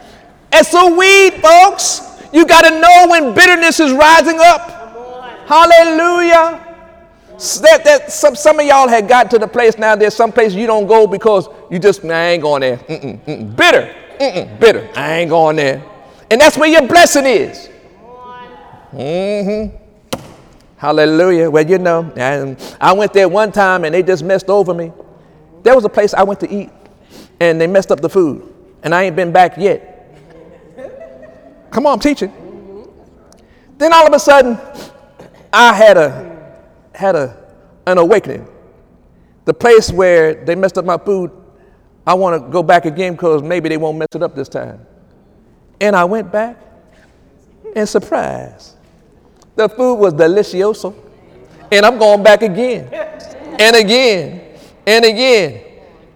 It's 0.53 0.73
a 0.73 0.87
weed, 0.95 1.41
folks. 1.41 2.01
You 2.31 2.45
got 2.45 2.61
to 2.69 2.79
know 2.79 3.07
when 3.09 3.33
bitterness 3.33 3.79
is 3.79 3.91
rising 3.91 4.39
up. 4.39 5.47
Hallelujah. 5.47 6.63
That, 7.61 7.81
that, 7.83 8.11
some, 8.11 8.35
some 8.35 8.59
of 8.59 8.65
y'all 8.65 8.87
had 8.87 9.07
got 9.07 9.29
to 9.31 9.39
the 9.39 9.47
place 9.47 9.77
now, 9.77 9.95
there's 9.95 10.15
some 10.15 10.31
places 10.31 10.55
you 10.55 10.67
don't 10.67 10.87
go 10.87 11.05
because 11.05 11.47
you 11.69 11.79
just, 11.79 12.03
"Nah, 12.03 12.15
I 12.15 12.21
ain't 12.29 12.41
going 12.41 12.61
there. 12.61 12.77
Mm-mm, 12.77 13.19
mm-mm. 13.23 13.55
Bitter. 13.55 13.95
Mm-mm, 14.19 14.59
bitter. 14.59 14.89
I 14.95 15.19
ain't 15.19 15.29
going 15.29 15.55
there. 15.55 15.83
And 16.31 16.41
that's 16.41 16.57
where 16.57 16.69
your 16.69 16.87
blessing 16.87 17.25
is. 17.25 17.69
Mm-hmm. 18.91 19.75
Hallelujah. 20.77 21.49
Well, 21.49 21.67
you 21.67 21.77
know, 21.77 22.11
and 22.15 22.57
I 22.81 22.93
went 22.93 23.13
there 23.13 23.29
one 23.29 23.51
time 23.51 23.83
and 23.85 23.93
they 23.93 24.03
just 24.03 24.23
messed 24.23 24.49
over 24.49 24.73
me. 24.73 24.91
There 25.63 25.75
was 25.75 25.85
a 25.85 25.89
place 25.89 26.13
I 26.13 26.23
went 26.23 26.39
to 26.41 26.49
eat 26.51 26.69
and 27.39 27.59
they 27.59 27.67
messed 27.67 27.91
up 27.91 28.01
the 28.01 28.09
food. 28.09 28.53
And 28.83 28.93
I 28.93 29.03
ain't 29.03 29.15
been 29.15 29.31
back 29.31 29.57
yet. 29.57 29.93
Come 31.71 31.85
on, 31.85 31.93
I'm 31.93 31.99
teaching. 31.99 32.33
Then 33.77 33.93
all 33.93 34.07
of 34.07 34.13
a 34.13 34.19
sudden, 34.19 34.57
I 35.53 35.73
had 35.73 35.97
a 35.97 36.55
had 36.93 37.15
a 37.15 37.37
an 37.85 37.97
awakening. 37.97 38.47
The 39.45 39.53
place 39.53 39.91
where 39.91 40.33
they 40.45 40.55
messed 40.55 40.77
up 40.77 40.85
my 40.85 40.97
food, 40.97 41.31
I 42.05 42.13
want 42.13 42.43
to 42.43 42.51
go 42.51 42.61
back 42.63 42.85
again 42.85 43.13
because 43.13 43.41
maybe 43.43 43.69
they 43.69 43.77
won't 43.77 43.97
mess 43.97 44.09
it 44.13 44.23
up 44.23 44.35
this 44.35 44.49
time. 44.49 44.85
And 45.79 45.95
I 45.95 46.03
went 46.05 46.31
back 46.31 46.57
And 47.75 47.87
surprise, 47.87 48.75
the 49.55 49.69
food 49.69 49.95
was 49.95 50.13
delicioso. 50.13 50.95
And 51.71 51.85
I'm 51.85 51.99
going 51.99 52.23
back 52.23 52.41
again 52.41 52.89
and 53.59 53.75
again 53.75 54.57
and 54.87 55.05
again. 55.05 55.66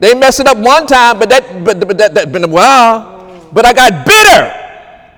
They 0.01 0.15
messed 0.15 0.39
it 0.39 0.47
up 0.47 0.57
one 0.57 0.87
time, 0.87 1.19
but 1.19 1.29
that 1.29 1.63
but, 1.63 1.79
but 1.87 1.95
that 1.99 2.15
that 2.15 2.31
been 2.31 2.43
a 2.43 2.47
while. 2.47 3.47
But 3.53 3.67
I 3.67 3.71
got 3.73 4.03
bitter. 4.03 4.41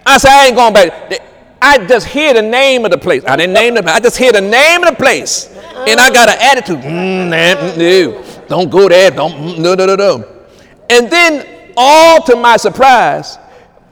I 0.05 0.17
said 0.17 0.29
I 0.29 0.47
ain't 0.47 0.57
going 0.57 0.73
back. 0.73 1.21
I 1.61 1.87
just 1.87 2.05
hear 2.05 2.33
the 2.33 2.41
name 2.41 2.83
of 2.83 2.91
the 2.91 2.97
place. 2.97 3.23
I 3.25 3.37
didn't 3.37 3.53
name 3.53 3.77
it. 3.77 3.85
I 3.85 4.01
just 4.01 4.17
hear 4.17 4.33
the 4.33 4.41
name 4.41 4.83
of 4.83 4.89
the 4.89 4.95
place, 4.97 5.47
and 5.87 6.01
I 6.01 6.11
got 6.11 6.27
an 6.27 6.35
attitude. 6.37 6.79
Mm, 6.79 7.29
nah, 7.29 7.77
no, 7.77 8.47
don't 8.49 8.69
go 8.69 8.89
there. 8.89 9.09
Don't 9.09 9.31
mm, 9.31 9.59
no 9.59 9.73
no 9.73 9.85
no 9.85 9.95
no. 9.95 10.45
And 10.89 11.09
then, 11.09 11.71
all 11.77 12.21
to 12.23 12.35
my 12.35 12.57
surprise, 12.57 13.37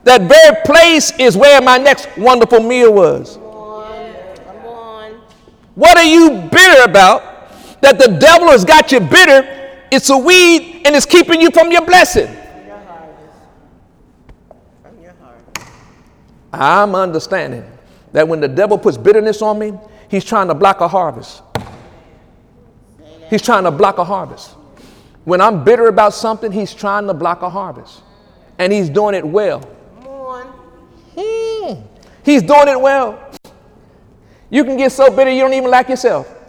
that 0.04 0.28
very 0.28 0.62
place 0.66 1.10
is 1.18 1.38
where 1.38 1.62
my 1.62 1.78
next 1.78 2.06
wonderful 2.18 2.60
meal 2.60 2.92
was. 2.92 3.36
Come 3.36 3.44
on. 3.46 4.36
Come 4.36 4.66
on. 4.66 5.12
What 5.74 5.96
are 5.96 6.04
you 6.04 6.50
bitter 6.52 6.82
about? 6.82 7.80
That 7.80 7.98
the 7.98 8.08
devil 8.08 8.48
has 8.48 8.66
got 8.66 8.92
you 8.92 9.00
bitter. 9.00 9.61
It's 9.92 10.08
a 10.08 10.16
weed 10.16 10.84
and 10.86 10.96
it's 10.96 11.04
keeping 11.04 11.42
you 11.42 11.50
from 11.50 11.70
your 11.70 11.84
blessing. 11.84 12.26
From 12.26 12.66
your 12.66 12.78
harvest. 12.78 13.34
From 14.82 15.02
your. 15.02 15.12
I'm 16.50 16.94
understanding 16.94 17.62
that 18.12 18.26
when 18.26 18.40
the 18.40 18.48
devil 18.48 18.78
puts 18.78 18.96
bitterness 18.96 19.42
on 19.42 19.58
me, 19.58 19.74
he's 20.08 20.24
trying 20.24 20.48
to 20.48 20.54
block 20.54 20.80
a 20.80 20.88
harvest. 20.88 21.42
He's 23.28 23.42
trying 23.42 23.64
to 23.64 23.70
block 23.70 23.98
a 23.98 24.04
harvest. 24.04 24.52
When 25.24 25.42
I'm 25.42 25.62
bitter 25.62 25.88
about 25.88 26.14
something, 26.14 26.50
he's 26.50 26.72
trying 26.72 27.06
to 27.08 27.14
block 27.14 27.42
a 27.42 27.50
harvest. 27.50 28.00
And 28.58 28.72
he's 28.72 28.88
doing 28.88 29.14
it 29.14 29.26
well. 29.26 29.60
Hmm. 31.14 31.82
He's 32.24 32.42
doing 32.42 32.68
it 32.68 32.80
well. 32.80 33.30
You 34.48 34.64
can 34.64 34.78
get 34.78 34.90
so 34.90 35.14
bitter 35.14 35.30
you 35.30 35.42
don't 35.42 35.52
even 35.52 35.70
like 35.70 35.90
yourself. 35.90 36.41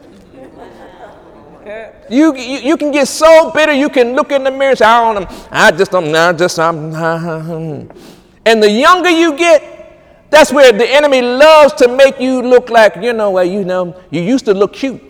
You, 2.09 2.35
you, 2.35 2.59
you 2.59 2.77
can 2.77 2.91
get 2.91 3.07
so 3.07 3.51
bitter 3.51 3.71
you 3.73 3.89
can 3.89 4.15
look 4.15 4.31
in 4.31 4.43
the 4.43 4.51
mirror 4.51 4.71
and 4.71 4.77
say, 4.77 4.85
I 4.85 5.13
don't, 5.13 5.47
I 5.51 5.71
just 5.71 5.91
don't, 5.91 6.13
I 6.13 6.33
just, 6.33 6.59
I'm, 6.59 6.93
and 8.45 8.63
the 8.63 8.69
younger 8.69 9.09
you 9.09 9.37
get, 9.37 10.29
that's 10.29 10.51
where 10.51 10.71
the 10.71 10.89
enemy 10.89 11.21
loves 11.21 11.73
to 11.75 11.87
make 11.87 12.19
you 12.19 12.41
look 12.41 12.69
like, 12.69 12.95
you 12.97 13.13
know, 13.13 13.31
well, 13.31 13.45
you 13.45 13.63
know, 13.63 13.99
you 14.09 14.21
used 14.21 14.45
to 14.45 14.53
look 14.53 14.73
cute. 14.73 15.01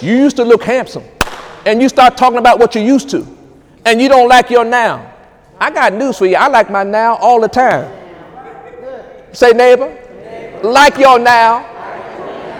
You 0.00 0.16
used 0.16 0.36
to 0.36 0.44
look 0.44 0.62
handsome. 0.62 1.04
And 1.66 1.82
you 1.82 1.88
start 1.88 2.16
talking 2.16 2.38
about 2.38 2.58
what 2.58 2.74
you 2.74 2.80
used 2.80 3.10
to. 3.10 3.26
And 3.84 4.00
you 4.00 4.08
don't 4.08 4.28
like 4.28 4.50
your 4.50 4.64
now. 4.64 5.12
I 5.60 5.70
got 5.70 5.92
news 5.92 6.18
for 6.18 6.26
you. 6.26 6.36
I 6.36 6.46
like 6.48 6.70
my 6.70 6.84
now 6.84 7.16
all 7.16 7.40
the 7.40 7.48
time. 7.48 7.92
Say, 9.32 9.50
neighbor, 9.52 9.94
like 10.62 10.96
your 10.96 11.18
now 11.18 11.66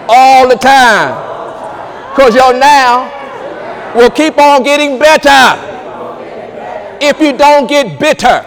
all 0.09 0.47
the 0.47 0.55
time. 0.55 1.29
Because 2.13 2.35
your 2.35 2.53
now 2.53 3.18
will 3.95 4.09
keep 4.09 4.37
on 4.37 4.63
getting 4.63 4.99
better 4.99 5.65
if 7.01 7.19
you 7.19 7.37
don't 7.37 7.67
get 7.67 7.99
bitter. 7.99 8.45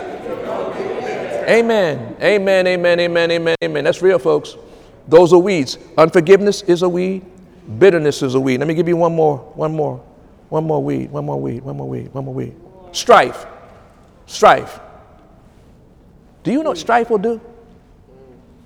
Amen. 1.49 2.17
Amen. 2.21 2.67
Amen. 2.67 3.01
Amen. 3.01 3.31
Amen. 3.31 3.57
Amen. 3.63 3.85
That's 3.85 4.03
real, 4.03 4.19
folks. 4.19 4.57
Those 5.09 5.33
are 5.33 5.39
weeds. 5.39 5.79
Unforgiveness 5.99 6.63
is 6.63 6.83
a 6.83 6.89
weed. 6.89 7.25
Bitterness 7.79 8.23
is 8.23 8.35
a 8.35 8.41
weed. 8.41 8.59
Let 8.59 8.69
me 8.69 8.75
give 8.75 8.89
you 8.89 8.97
one 8.97 9.15
more. 9.15 9.39
One 9.39 9.75
more. 9.75 9.99
One 10.49 10.65
more 10.65 10.83
weed. 10.83 11.11
One 11.11 11.25
more 11.25 11.41
weed. 11.41 11.63
One 11.63 11.77
more 11.77 11.89
weed. 11.89 12.13
One 12.13 12.25
more 12.25 12.35
weed. 12.35 12.55
Strife. 12.93 13.47
Strife. 14.27 14.81
Do 16.45 16.53
you 16.53 16.63
know 16.63 16.71
what 16.71 16.79
strife 16.79 17.11
will 17.11 17.19
do? 17.19 17.41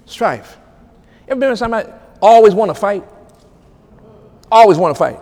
Strife. 0.05 0.59
Ever 1.29 1.41
been 1.41 1.51
with 1.51 1.59
somebody 1.59 1.91
always 2.21 2.55
want 2.55 2.71
to 2.71 2.75
fight? 2.75 3.05
Always 4.51 4.79
want 4.79 4.95
to 4.95 4.99
fight. 4.99 5.19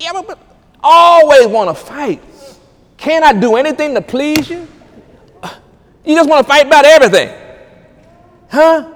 But, 0.00 0.26
but 0.26 0.38
always 0.82 1.46
want 1.46 1.76
to 1.76 1.84
fight. 1.84 2.22
Can 2.96 3.22
I 3.22 3.32
do 3.32 3.56
anything 3.56 3.94
to 3.94 4.00
please 4.02 4.48
you? 4.48 4.66
You 6.04 6.16
just 6.16 6.28
want 6.28 6.46
to 6.46 6.48
fight 6.48 6.66
about 6.66 6.84
everything. 6.84 7.36
Huh? 8.50 8.92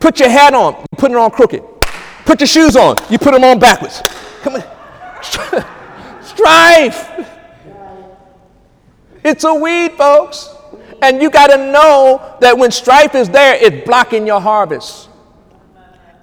Put 0.00 0.20
your 0.20 0.28
hat 0.28 0.54
on, 0.54 0.74
you 0.74 0.96
put 0.96 1.10
it 1.10 1.16
on 1.16 1.30
crooked. 1.30 1.62
Put 2.24 2.40
your 2.40 2.46
shoes 2.46 2.76
on, 2.76 2.96
you 3.10 3.18
put 3.18 3.32
them 3.32 3.44
on 3.44 3.58
backwards. 3.58 4.02
Come 4.42 4.54
on. 4.54 4.64
Strife. 6.22 7.26
It's 9.24 9.44
a 9.44 9.54
weed, 9.54 9.92
folks. 9.92 10.54
And 11.02 11.20
you 11.20 11.30
got 11.30 11.48
to 11.48 11.56
know 11.56 12.36
that 12.40 12.56
when 12.56 12.70
strife 12.70 13.14
is 13.14 13.28
there, 13.28 13.54
it's 13.54 13.84
blocking 13.86 14.26
your 14.26 14.40
harvest. 14.40 15.08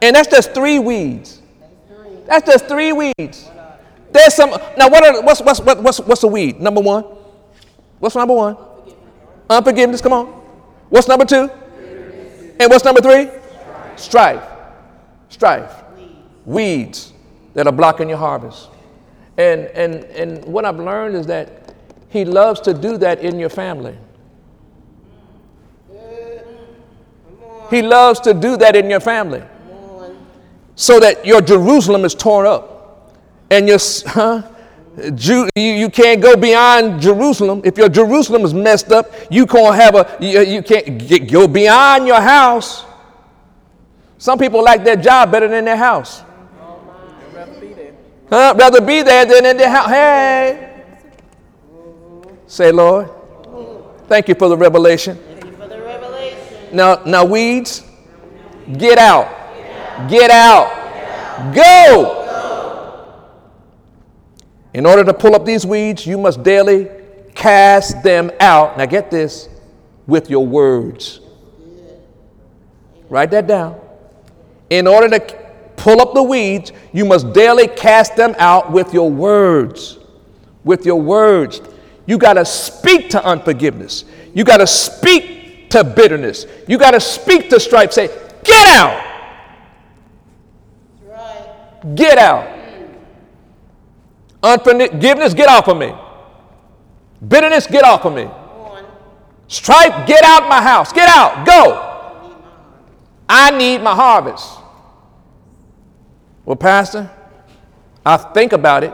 And 0.02 0.16
that's 0.16 0.28
just 0.28 0.54
three 0.54 0.80
weeds. 0.80 1.42
That's 2.26 2.46
just 2.46 2.68
three 2.68 2.92
weeds. 2.92 3.50
There's 4.16 4.34
some. 4.34 4.52
Now, 4.78 4.88
what 4.88 5.06
are, 5.06 5.22
what's, 5.24 5.42
what's, 5.42 5.60
what's, 5.60 6.00
what's 6.00 6.24
a 6.24 6.28
weed? 6.28 6.62
Number 6.62 6.80
one. 6.80 7.04
What's 8.00 8.16
number 8.16 8.34
one? 8.34 8.56
Unforgiveness. 9.50 10.00
Come 10.00 10.14
on. 10.14 10.28
What's 10.88 11.10
number 11.10 11.26
two? 11.26 11.50
And 12.58 12.72
what's 12.72 12.86
number 12.86 13.02
three? 13.02 13.30
Strife. 13.98 14.42
Strife. 15.28 15.84
Weeds 16.46 17.12
that 17.56 17.68
are 17.68 17.74
blocking 17.74 18.08
your 18.08 18.18
harvest. 18.18 18.70
And, 19.38 19.66
and, 19.66 20.06
and 20.06 20.46
what 20.46 20.64
I've 20.64 20.80
learned 20.80 21.16
is 21.16 21.28
that 21.28 21.74
he 22.08 22.24
loves 22.24 22.62
to 22.62 22.74
do 22.74 22.98
that 23.00 23.20
in 23.20 23.38
your 23.38 23.50
family. 23.50 23.98
He 27.70 27.82
loves 27.82 28.22
to 28.22 28.34
do 28.34 28.56
that 28.58 28.78
in 28.78 28.90
your 28.90 29.02
family 29.02 29.44
so 30.76 31.02
that 31.02 31.26
your 31.26 31.42
Jerusalem 31.42 32.06
is 32.06 32.16
torn 32.16 32.46
up 32.46 32.75
and 33.50 33.68
your, 33.68 33.80
huh? 34.06 34.42
Ju- 35.14 35.50
you, 35.56 35.62
you 35.62 35.90
can't 35.90 36.22
go 36.22 36.36
beyond 36.38 37.02
Jerusalem. 37.02 37.62
If 37.66 37.78
your 37.78 37.90
Jerusalem 37.90 38.44
is 38.44 38.54
messed 38.54 38.92
up, 38.92 39.12
you 39.30 39.46
can't 39.46 39.76
have 39.76 39.96
a, 39.96 40.18
you, 40.22 40.40
you 40.42 40.64
can't 40.64 40.98
get, 40.98 41.30
go 41.30 41.48
beyond 41.48 42.08
your 42.08 42.22
house. 42.22 42.86
Some 44.18 44.40
people 44.40 44.64
like 44.64 44.84
their 44.84 44.96
job 44.96 45.32
better 45.32 45.48
than 45.48 45.66
their 45.66 45.76
house. 45.76 46.24
Huh? 48.30 48.56
Rather 48.58 48.82
be 48.82 49.04
there 49.04 49.26
than 49.26 49.46
in 49.46 49.58
their 49.58 49.70
house. 49.70 49.90
Hey. 49.90 50.84
Say, 52.48 52.72
Lord, 52.72 53.10
thank 54.08 54.28
you 54.28 54.36
for 54.36 54.50
the 54.50 54.58
revelation. 54.58 55.18
Thank 55.18 55.46
you 55.46 55.52
for 55.52 55.68
the 55.68 55.82
revelation. 55.82 56.40
Now, 56.72 57.04
now 57.06 57.26
weeds, 57.26 57.84
get 58.78 58.98
out. 58.98 59.30
Get 60.10 60.32
out. 60.32 61.54
Go. 61.54 62.25
In 64.76 64.86
order 64.86 65.06
to 65.06 65.14
pull 65.14 65.36
up 65.36 65.46
these 65.46 65.66
weeds, 65.66 66.06
you 66.06 66.18
must 66.18 66.44
daily 66.44 66.90
cast 67.34 68.04
them 68.04 68.30
out. 68.42 68.78
Now, 68.78 68.86
get 68.86 69.10
this 69.10 69.48
with 70.06 70.30
your 70.30 70.46
words. 70.46 71.22
Write 73.08 73.32
that 73.32 73.48
down. 73.48 73.80
In 74.70 74.86
order 74.86 75.18
to 75.18 75.54
pull 75.78 76.02
up 76.02 76.14
the 76.14 76.22
weeds, 76.22 76.74
you 76.92 77.06
must 77.06 77.32
daily 77.32 77.70
cast 77.70 78.18
them 78.18 78.36
out 78.38 78.70
with 78.70 78.94
your 78.94 79.10
words. 79.10 79.98
With 80.66 80.86
your 80.86 81.02
words. 81.02 81.62
You 82.06 82.18
got 82.18 82.34
to 82.34 82.44
speak 82.44 83.12
to 83.12 83.24
unforgiveness. 83.24 84.04
You 84.34 84.44
got 84.44 84.58
to 84.58 84.68
speak 84.68 85.70
to 85.70 85.86
bitterness. 85.86 86.48
You 86.68 86.78
got 86.78 86.92
to 86.92 87.00
speak 87.00 87.50
to 87.52 87.62
strife. 87.62 87.94
Say, 87.94 88.08
get 88.44 88.68
out. 88.68 89.06
Right. 91.08 91.96
Get 91.96 92.18
out. 92.18 92.55
Unforgiveness, 94.46 95.34
get 95.34 95.50
off 95.50 95.68
of 95.68 95.78
me. 95.78 95.92
Bitterness, 97.28 97.66
get 97.66 97.84
off 97.84 98.06
of 98.06 98.14
me. 98.14 98.30
Strife, 99.48 100.08
get 100.08 100.24
out 100.24 100.48
my 100.48 100.62
house. 100.62 100.94
Get 100.94 101.10
out. 101.10 101.46
Go. 101.48 101.82
I 103.28 103.50
need 103.58 103.82
my 103.82 103.96
harvest. 103.96 104.60
Well, 106.46 106.56
Pastor, 106.56 107.10
I 108.06 108.18
think 108.18 108.54
about 108.54 108.84
it, 108.84 108.94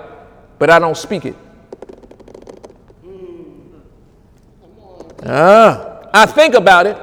but 0.57 0.69
I 0.69 0.79
don't 0.79 0.95
speak 0.95 1.25
it. 1.25 1.35
Ah, 5.25 6.09
I 6.13 6.25
think 6.25 6.55
about 6.55 6.87
it, 6.87 6.97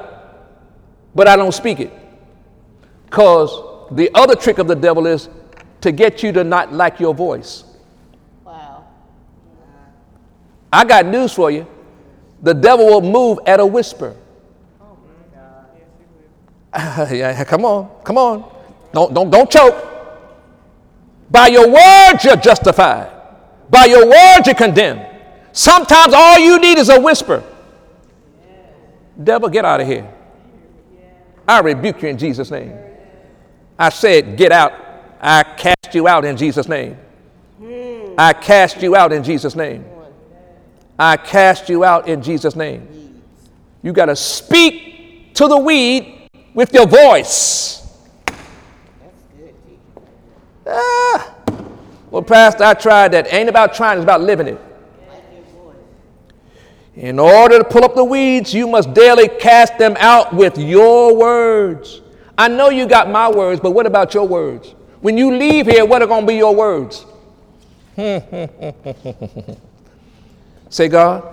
but 1.13 1.27
I 1.27 1.35
don't 1.35 1.53
speak 1.53 1.79
it. 1.79 1.93
Because 3.05 3.51
the 3.91 4.09
other 4.15 4.35
trick 4.35 4.57
of 4.57 4.67
the 4.67 4.75
devil 4.75 5.05
is 5.05 5.29
to 5.81 5.91
get 5.91 6.23
you 6.23 6.31
to 6.31 6.43
not 6.43 6.73
like 6.73 6.99
your 6.99 7.13
voice. 7.13 7.63
Wow. 8.43 8.87
I 10.71 10.85
got 10.85 11.05
news 11.05 11.33
for 11.33 11.49
you. 11.51 11.67
The 12.41 12.53
devil 12.53 12.85
will 12.85 13.01
move 13.01 13.39
at 13.45 13.59
a 13.59 13.65
whisper. 13.65 14.15
Oh, 14.81 14.97
yeah, 17.11 17.43
come 17.43 17.65
on, 17.65 17.89
come 18.03 18.17
on. 18.17 18.51
Don't, 18.93 19.13
don't, 19.13 19.29
don't 19.29 19.49
choke. 19.49 19.85
By 21.29 21.47
your 21.47 21.67
words, 21.67 22.23
you're 22.23 22.37
justified. 22.37 23.11
By 23.69 23.85
your 23.85 24.07
words, 24.07 24.47
you're 24.47 24.55
condemned. 24.55 25.05
Sometimes 25.51 26.13
all 26.13 26.39
you 26.39 26.59
need 26.59 26.77
is 26.77 26.89
a 26.89 26.99
whisper. 26.99 27.43
Devil, 29.21 29.49
get 29.49 29.65
out 29.65 29.81
of 29.81 29.87
here. 29.87 30.11
I 31.47 31.59
rebuke 31.59 32.01
you 32.01 32.09
in 32.09 32.17
Jesus' 32.17 32.51
name. 32.51 32.77
I 33.77 33.89
said, 33.89 34.37
Get 34.37 34.51
out. 34.51 34.73
I 35.21 35.43
cast 35.43 35.93
you 35.93 36.07
out 36.07 36.23
in 36.23 36.37
Jesus' 36.37 36.67
name. 36.67 36.97
Hmm. 37.57 38.13
I 38.17 38.33
cast 38.33 38.81
you 38.81 38.95
out 38.95 39.11
in 39.11 39.23
Jesus' 39.23 39.55
name. 39.55 39.83
I 40.99 41.15
cast 41.15 41.69
you 41.69 41.85
out 41.85 42.09
in 42.09 42.21
Jesus' 42.21 42.57
name. 42.57 43.21
You 43.81 43.93
got 43.93 44.07
to 44.07 44.15
speak 44.17 45.33
to 45.35 45.47
the 45.47 45.57
weed 45.57 46.29
with 46.53 46.73
your 46.73 46.85
voice. 46.85 47.97
That's 48.25 49.23
good. 49.37 49.55
Ah. 50.67 51.35
Well, 52.11 52.21
Pastor, 52.21 52.65
I 52.65 52.73
tried 52.73 53.13
that. 53.13 53.33
Ain't 53.33 53.47
about 53.47 53.73
trying, 53.73 53.97
it's 53.97 54.03
about 54.03 54.19
living 54.19 54.47
it. 54.47 54.61
In 56.95 57.17
order 57.17 57.59
to 57.59 57.63
pull 57.63 57.85
up 57.85 57.95
the 57.95 58.03
weeds, 58.03 58.53
you 58.53 58.67
must 58.67 58.93
daily 58.93 59.29
cast 59.29 59.77
them 59.77 59.95
out 59.99 60.33
with 60.33 60.57
your 60.57 61.15
words. 61.15 62.01
I 62.37 62.49
know 62.49 62.69
you 62.69 62.85
got 62.85 63.09
my 63.09 63.29
words, 63.29 63.61
but 63.61 63.71
what 63.71 63.85
about 63.85 64.13
your 64.13 64.27
words? 64.27 64.75
When 64.99 65.17
you 65.17 65.33
leave 65.33 65.65
here, 65.65 65.85
what 65.85 66.01
are 66.01 66.07
going 66.07 66.23
to 66.23 66.27
be 66.27 66.35
your 66.35 66.53
words? 66.53 67.05
Say, 70.69 70.87
God, 70.87 71.27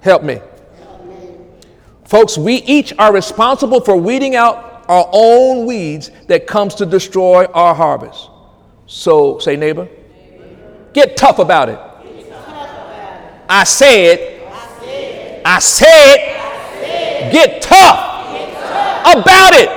help 0.00 0.22
me. 0.22 0.40
Folks, 2.04 2.38
we 2.38 2.56
each 2.56 2.92
are 2.98 3.12
responsible 3.12 3.80
for 3.80 3.96
weeding 3.96 4.34
out 4.36 4.84
our 4.88 5.08
own 5.12 5.66
weeds 5.66 6.10
that 6.28 6.46
comes 6.46 6.74
to 6.76 6.86
destroy 6.86 7.44
our 7.46 7.74
harvest. 7.74 8.30
So, 8.86 9.38
say, 9.38 9.56
neighbor, 9.56 9.88
get 10.94 11.16
tough 11.16 11.38
about 11.38 11.68
it. 11.68 11.78
I 13.50 13.64
said, 13.64 14.42
I 15.44 15.58
said, 15.58 17.32
get 17.32 17.62
tough 17.62 17.98
about 19.04 19.52
it. 19.54 19.68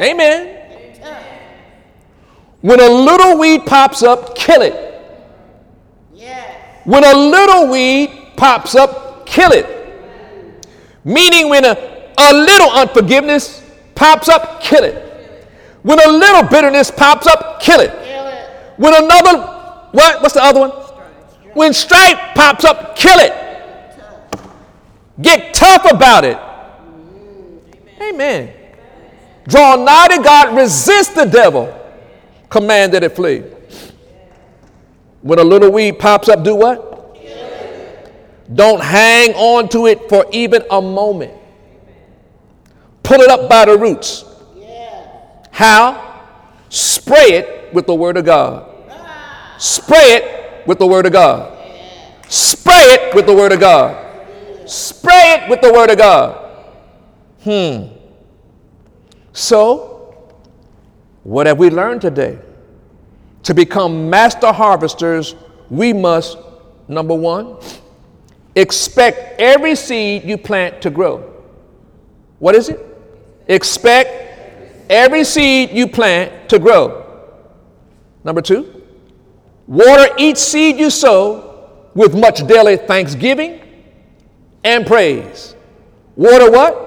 Amen. 0.00 0.52
When 2.60 2.80
a 2.80 2.88
little 2.88 3.38
weed 3.38 3.64
pops 3.66 4.02
up, 4.02 4.34
kill 4.34 4.62
it. 4.62 4.85
When 6.86 7.04
a 7.04 7.14
little 7.14 7.68
weed 7.68 8.32
pops 8.36 8.76
up, 8.76 9.26
kill 9.26 9.50
it. 9.52 9.66
Meaning, 11.04 11.50
when 11.50 11.64
a, 11.64 12.12
a 12.16 12.32
little 12.32 12.70
unforgiveness 12.70 13.62
pops 13.94 14.28
up, 14.28 14.62
kill 14.62 14.84
it. 14.84 15.02
When 15.82 15.98
a 15.98 16.10
little 16.10 16.44
bitterness 16.44 16.90
pops 16.90 17.26
up, 17.26 17.60
kill 17.60 17.80
it. 17.80 17.90
When 18.76 18.94
another, 18.94 19.38
what? 19.90 20.22
What's 20.22 20.34
the 20.34 20.42
other 20.42 20.60
one? 20.60 20.70
When 21.54 21.72
strife 21.72 22.18
pops 22.34 22.64
up, 22.64 22.96
kill 22.96 23.18
it. 23.18 23.32
Get 25.20 25.54
tough 25.54 25.90
about 25.90 26.24
it. 26.24 26.38
Amen. 28.00 28.52
Draw 29.48 29.76
nigh 29.76 30.08
to 30.16 30.22
God, 30.22 30.56
resist 30.56 31.14
the 31.14 31.24
devil, 31.24 31.74
command 32.48 32.92
that 32.92 33.02
it 33.02 33.16
flee. 33.16 33.42
When 35.26 35.40
a 35.40 35.44
little 35.44 35.72
weed 35.72 35.98
pops 35.98 36.28
up, 36.28 36.44
do 36.44 36.54
what? 36.54 36.86
Don't 38.54 38.80
hang 38.80 39.34
on 39.34 39.68
to 39.70 39.88
it 39.88 40.08
for 40.08 40.24
even 40.30 40.62
a 40.70 40.80
moment. 40.80 41.32
Pull 43.02 43.20
it 43.22 43.28
up 43.28 43.50
by 43.50 43.64
the 43.64 43.76
roots. 43.76 44.24
How? 45.50 46.22
Spray 46.68 47.32
it 47.32 47.74
with 47.74 47.88
the 47.88 47.94
Word 47.94 48.16
of 48.16 48.24
God. 48.24 48.70
Spray 49.58 50.14
it 50.14 50.64
with 50.64 50.78
the 50.78 50.86
Word 50.86 51.06
of 51.06 51.12
God. 51.12 51.58
Spray 52.28 52.94
it 52.94 53.12
with 53.12 53.26
the 53.26 53.34
Word 53.34 53.50
of 53.50 53.58
God. 53.58 54.22
Spray 54.64 55.40
it 55.40 55.50
with 55.50 55.60
the 55.60 55.72
Word 55.72 55.90
of 55.90 55.98
God. 55.98 56.70
Hmm. 57.42 57.96
So, 59.32 60.30
what 61.24 61.48
have 61.48 61.58
we 61.58 61.68
learned 61.68 62.02
today? 62.02 62.38
To 63.46 63.54
become 63.54 64.10
master 64.10 64.50
harvesters, 64.50 65.36
we 65.70 65.92
must, 65.92 66.36
number 66.88 67.14
one, 67.14 67.58
expect 68.56 69.40
every 69.40 69.76
seed 69.76 70.24
you 70.24 70.36
plant 70.36 70.82
to 70.82 70.90
grow. 70.90 71.32
What 72.40 72.56
is 72.56 72.70
it? 72.70 72.80
Expect 73.46 74.90
every 74.90 75.22
seed 75.22 75.70
you 75.70 75.86
plant 75.86 76.48
to 76.48 76.58
grow. 76.58 77.04
Number 78.24 78.42
two, 78.42 78.82
water 79.68 80.12
each 80.18 80.38
seed 80.38 80.76
you 80.76 80.90
sow 80.90 81.70
with 81.94 82.16
much 82.16 82.44
daily 82.48 82.76
thanksgiving 82.76 83.60
and 84.64 84.84
praise. 84.84 85.54
Water 86.16 86.50
what? 86.50 86.82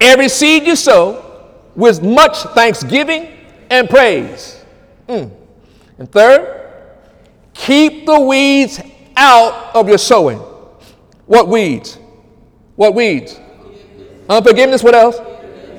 Every 0.00 0.28
seed 0.28 0.66
you 0.66 0.74
sow 0.74 1.46
with 1.76 2.02
much 2.02 2.36
thanksgiving 2.56 3.28
and 3.70 3.88
praise. 3.88 4.55
Mm. 5.08 5.30
And 5.98 6.10
third, 6.10 6.70
keep 7.54 8.06
the 8.06 8.20
weeds 8.20 8.80
out 9.16 9.74
of 9.74 9.88
your 9.88 9.98
sowing. 9.98 10.38
What 11.26 11.48
weeds? 11.48 11.98
What 12.76 12.94
weeds? 12.94 13.38
Unforgiveness, 14.28 14.82
what 14.82 14.94
else? 14.94 15.18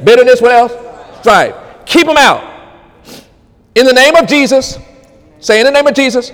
Bitterness, 0.03 0.41
what 0.41 0.51
else? 0.51 0.73
Strife. 1.19 1.55
Keep 1.85 2.07
them 2.07 2.17
out. 2.17 2.43
In 3.75 3.85
the 3.85 3.93
name 3.93 4.15
of 4.15 4.27
Jesus, 4.27 4.77
say 5.39 5.59
in 5.59 5.65
the 5.65 5.71
name 5.71 5.87
of 5.87 5.93
Jesus, 5.93 6.31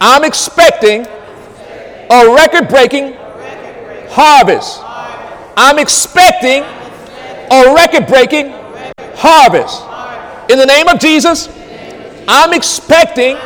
I'm 0.00 0.24
expecting 0.24 1.06
a 2.10 2.34
record 2.34 2.68
breaking 2.68 3.14
harvest. 4.10 4.80
I'm 5.56 5.78
expecting 5.78 6.62
a 6.62 7.74
record 7.74 8.06
breaking 8.06 8.50
harvest. 9.14 9.82
In 10.50 10.58
the 10.58 10.66
name 10.66 10.88
of 10.88 10.98
Jesus, 10.98 11.48
I'm 12.28 12.52
expecting 12.52 13.36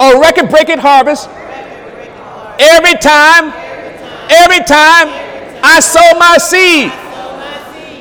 a 0.00 0.20
record 0.20 0.50
breaking 0.50 0.78
harvest 0.78 1.28
every 2.58 2.94
time, 3.00 3.52
every 4.28 4.60
time 4.64 5.08
I 5.64 5.80
sow 5.80 6.18
my 6.18 6.36
seed. 6.36 6.92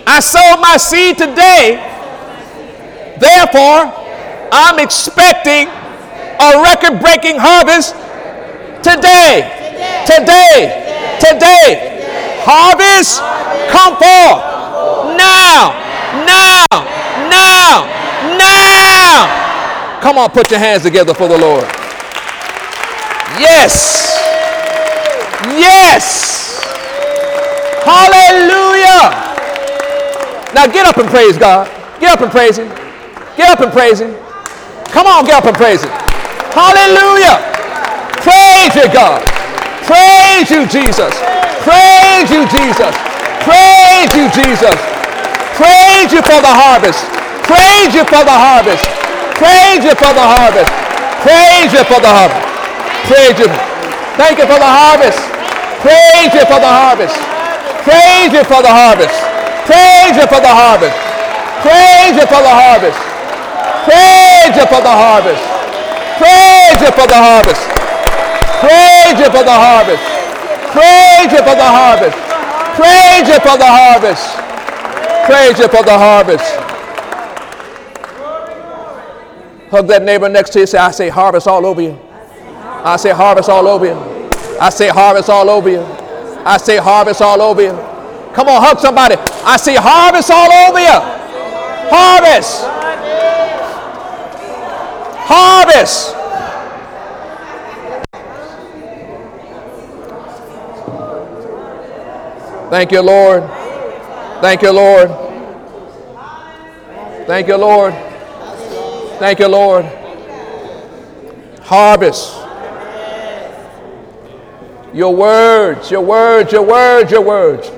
I 0.06 0.20
sow 0.20 0.58
my 0.60 0.78
seed 0.78 1.18
today. 1.18 1.80
Therefore, 3.18 3.94
I'm 4.52 4.80
expecting 4.80 5.68
a 5.70 6.62
record 6.62 7.00
breaking 7.00 7.38
harvest 7.40 7.96
today. 8.84 9.48
Today. 10.06 10.84
Today. 11.20 11.94
Harvest, 12.44 13.20
come 13.72 13.96
forth. 13.96 15.16
Now. 15.16 15.72
Now. 16.28 16.68
Now. 17.32 17.88
Now. 18.38 19.43
Come 20.04 20.18
on, 20.18 20.30
put 20.32 20.52
your 20.52 20.60
hands 20.60 20.84
together 20.84 21.14
for 21.14 21.30
the 21.30 21.38
Lord. 21.38 21.64
Yes. 23.40 24.12
Yes. 25.56 26.60
Hallelujah. 27.88 29.16
Now 30.52 30.68
get 30.68 30.86
up 30.86 30.98
and 30.98 31.08
praise 31.08 31.38
God. 31.38 31.72
Get 32.02 32.12
up 32.12 32.20
and 32.20 32.30
praise 32.30 32.58
Him. 32.58 32.68
Get 33.38 33.48
up 33.48 33.62
and 33.62 33.72
praise 33.72 34.02
Him. 34.02 34.12
Come 34.92 35.08
on, 35.08 35.24
get 35.24 35.40
up 35.40 35.46
and 35.46 35.56
praise 35.56 35.82
Him. 35.82 35.92
Hallelujah. 36.52 37.40
Praise 38.20 38.76
you, 38.76 38.92
God. 38.92 39.24
Praise 39.88 40.52
you, 40.52 40.68
Jesus. 40.68 41.16
Praise 41.64 42.28
you, 42.28 42.44
Jesus. 42.52 42.92
Praise 43.48 44.12
you, 44.20 44.28
Jesus. 44.36 44.76
Praise 45.56 46.12
you 46.12 46.20
for 46.28 46.44
the 46.44 46.52
harvest. 46.52 47.08
Praise 47.48 47.96
you 47.96 48.04
for 48.04 48.20
the 48.28 48.36
harvest. 48.36 48.84
Praise 49.38 49.84
you 49.84 49.96
for 49.98 50.12
the 50.14 50.26
harvest. 50.26 50.72
Praise 51.26 51.72
you 51.74 51.84
for 51.86 52.00
the 52.00 52.12
harvest. 52.12 52.46
Praise 53.10 53.38
you. 53.40 53.50
Thank 54.20 54.38
you 54.38 54.46
for 54.46 54.60
the 54.60 54.70
harvest. 54.70 55.20
Praise 55.82 56.34
you 56.34 56.46
for 56.46 56.60
the 56.62 56.70
harvest. 56.70 57.18
Praise 57.84 58.32
you 58.32 58.44
for 58.46 58.62
the 58.62 58.70
harvest. 58.70 59.18
Praise 59.66 60.16
you 60.16 60.26
for 60.28 60.42
the 60.42 60.54
harvest. 60.54 60.98
Praise 61.64 62.16
you 62.16 62.26
for 62.28 62.42
the 62.44 62.54
harvest. 62.54 63.00
Praise 63.88 64.56
you 64.56 64.66
for 64.68 64.82
the 64.82 64.94
harvest. 64.94 65.44
Praise 66.20 66.80
you 66.80 66.92
for 66.92 67.08
the 67.08 67.20
harvest. 67.20 67.64
Praise 68.64 69.20
you 69.20 69.30
for 69.32 69.44
the 69.44 69.52
harvest. 69.52 70.04
Praise 70.72 71.32
you 71.32 71.42
for 71.44 71.56
the 71.56 71.68
harvest. 71.68 72.18
Praise 72.76 73.28
you 73.28 73.40
for 73.40 73.58
the 73.58 73.68
harvest. 73.68 74.26
Praise 75.26 75.60
you 75.60 75.68
for 75.68 75.84
the 75.84 75.98
harvest. 75.98 76.73
Hug 79.74 79.88
that 79.88 80.04
neighbor 80.04 80.30
next 80.30 80.52
to 80.52 80.60
you. 80.60 80.68
Say, 80.68 80.78
I 80.78 80.92
say 80.92 81.10
harvest 81.10 81.48
all 81.48 81.66
over 81.66 81.82
you. 81.82 82.00
I 82.86 82.96
say 82.96 83.10
harvest 83.10 83.50
all 83.50 83.68
over 83.68 83.88
you. 83.88 83.96
I 84.62 84.70
say 84.70 84.88
harvest 84.90 85.32
all 85.32 85.50
over 85.50 85.68
you. 85.68 85.82
I 86.46 86.58
say 86.58 86.78
harvest 86.78 87.24
all 87.24 87.42
over 87.42 87.60
you. 87.60 87.72
Come 88.36 88.50
on, 88.50 88.62
hug 88.62 88.78
somebody. 88.80 89.16
I 89.44 89.58
say 89.58 89.74
harvest 89.76 90.30
all 90.30 90.52
over 90.52 90.80
you. 90.80 91.00
Harvest. 91.90 92.62
Harvest. 95.26 96.14
Thank 102.70 102.92
you, 102.92 103.02
Lord. 103.02 103.42
Thank 104.40 104.62
you, 104.62 104.72
Lord. 104.72 105.10
Thank 107.26 107.48
you, 107.48 107.58
Lord. 107.58 108.13
Thank 109.20 109.40
you, 109.40 109.48
Lord. 109.48 109.86
Harvest. 111.62 112.40
Your 114.94 115.16
words, 115.16 115.90
your 115.90 116.02
words, 116.02 116.52
your 116.52 116.62
words, 116.62 117.12
your 117.12 117.22
words. 117.22 117.72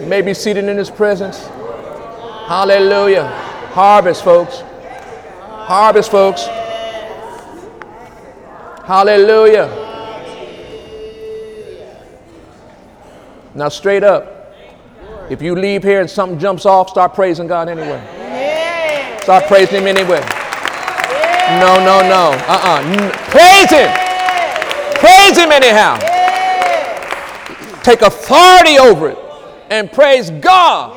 You 0.00 0.06
may 0.06 0.22
be 0.22 0.34
seated 0.34 0.64
in 0.64 0.76
His 0.76 0.90
presence. 0.90 1.46
Hallelujah. 2.46 3.26
Harvest, 3.72 4.22
folks. 4.22 4.60
Harvest, 4.60 6.10
folks. 6.10 6.42
Hallelujah. 8.84 9.84
Now, 13.54 13.68
straight 13.68 14.04
up, 14.04 14.54
if 15.30 15.40
you 15.40 15.56
leave 15.56 15.82
here 15.82 16.00
and 16.00 16.10
something 16.10 16.38
jumps 16.38 16.66
off, 16.66 16.90
start 16.90 17.14
praising 17.14 17.46
God 17.46 17.68
anyway. 17.68 18.15
Start 19.26 19.46
praising 19.46 19.78
Him 19.78 19.88
anyway. 19.88 20.20
No, 21.58 21.82
no, 21.82 21.98
no. 22.00 22.30
Uh 22.46 22.60
uh 22.62 23.10
Praise 23.32 23.68
Him. 23.68 23.90
Praise 25.00 25.36
Him 25.36 25.50
anyhow. 25.50 25.98
Take 27.82 28.02
authority 28.02 28.78
over 28.78 29.08
it 29.08 29.18
and 29.68 29.90
praise 29.90 30.30
God 30.30 30.96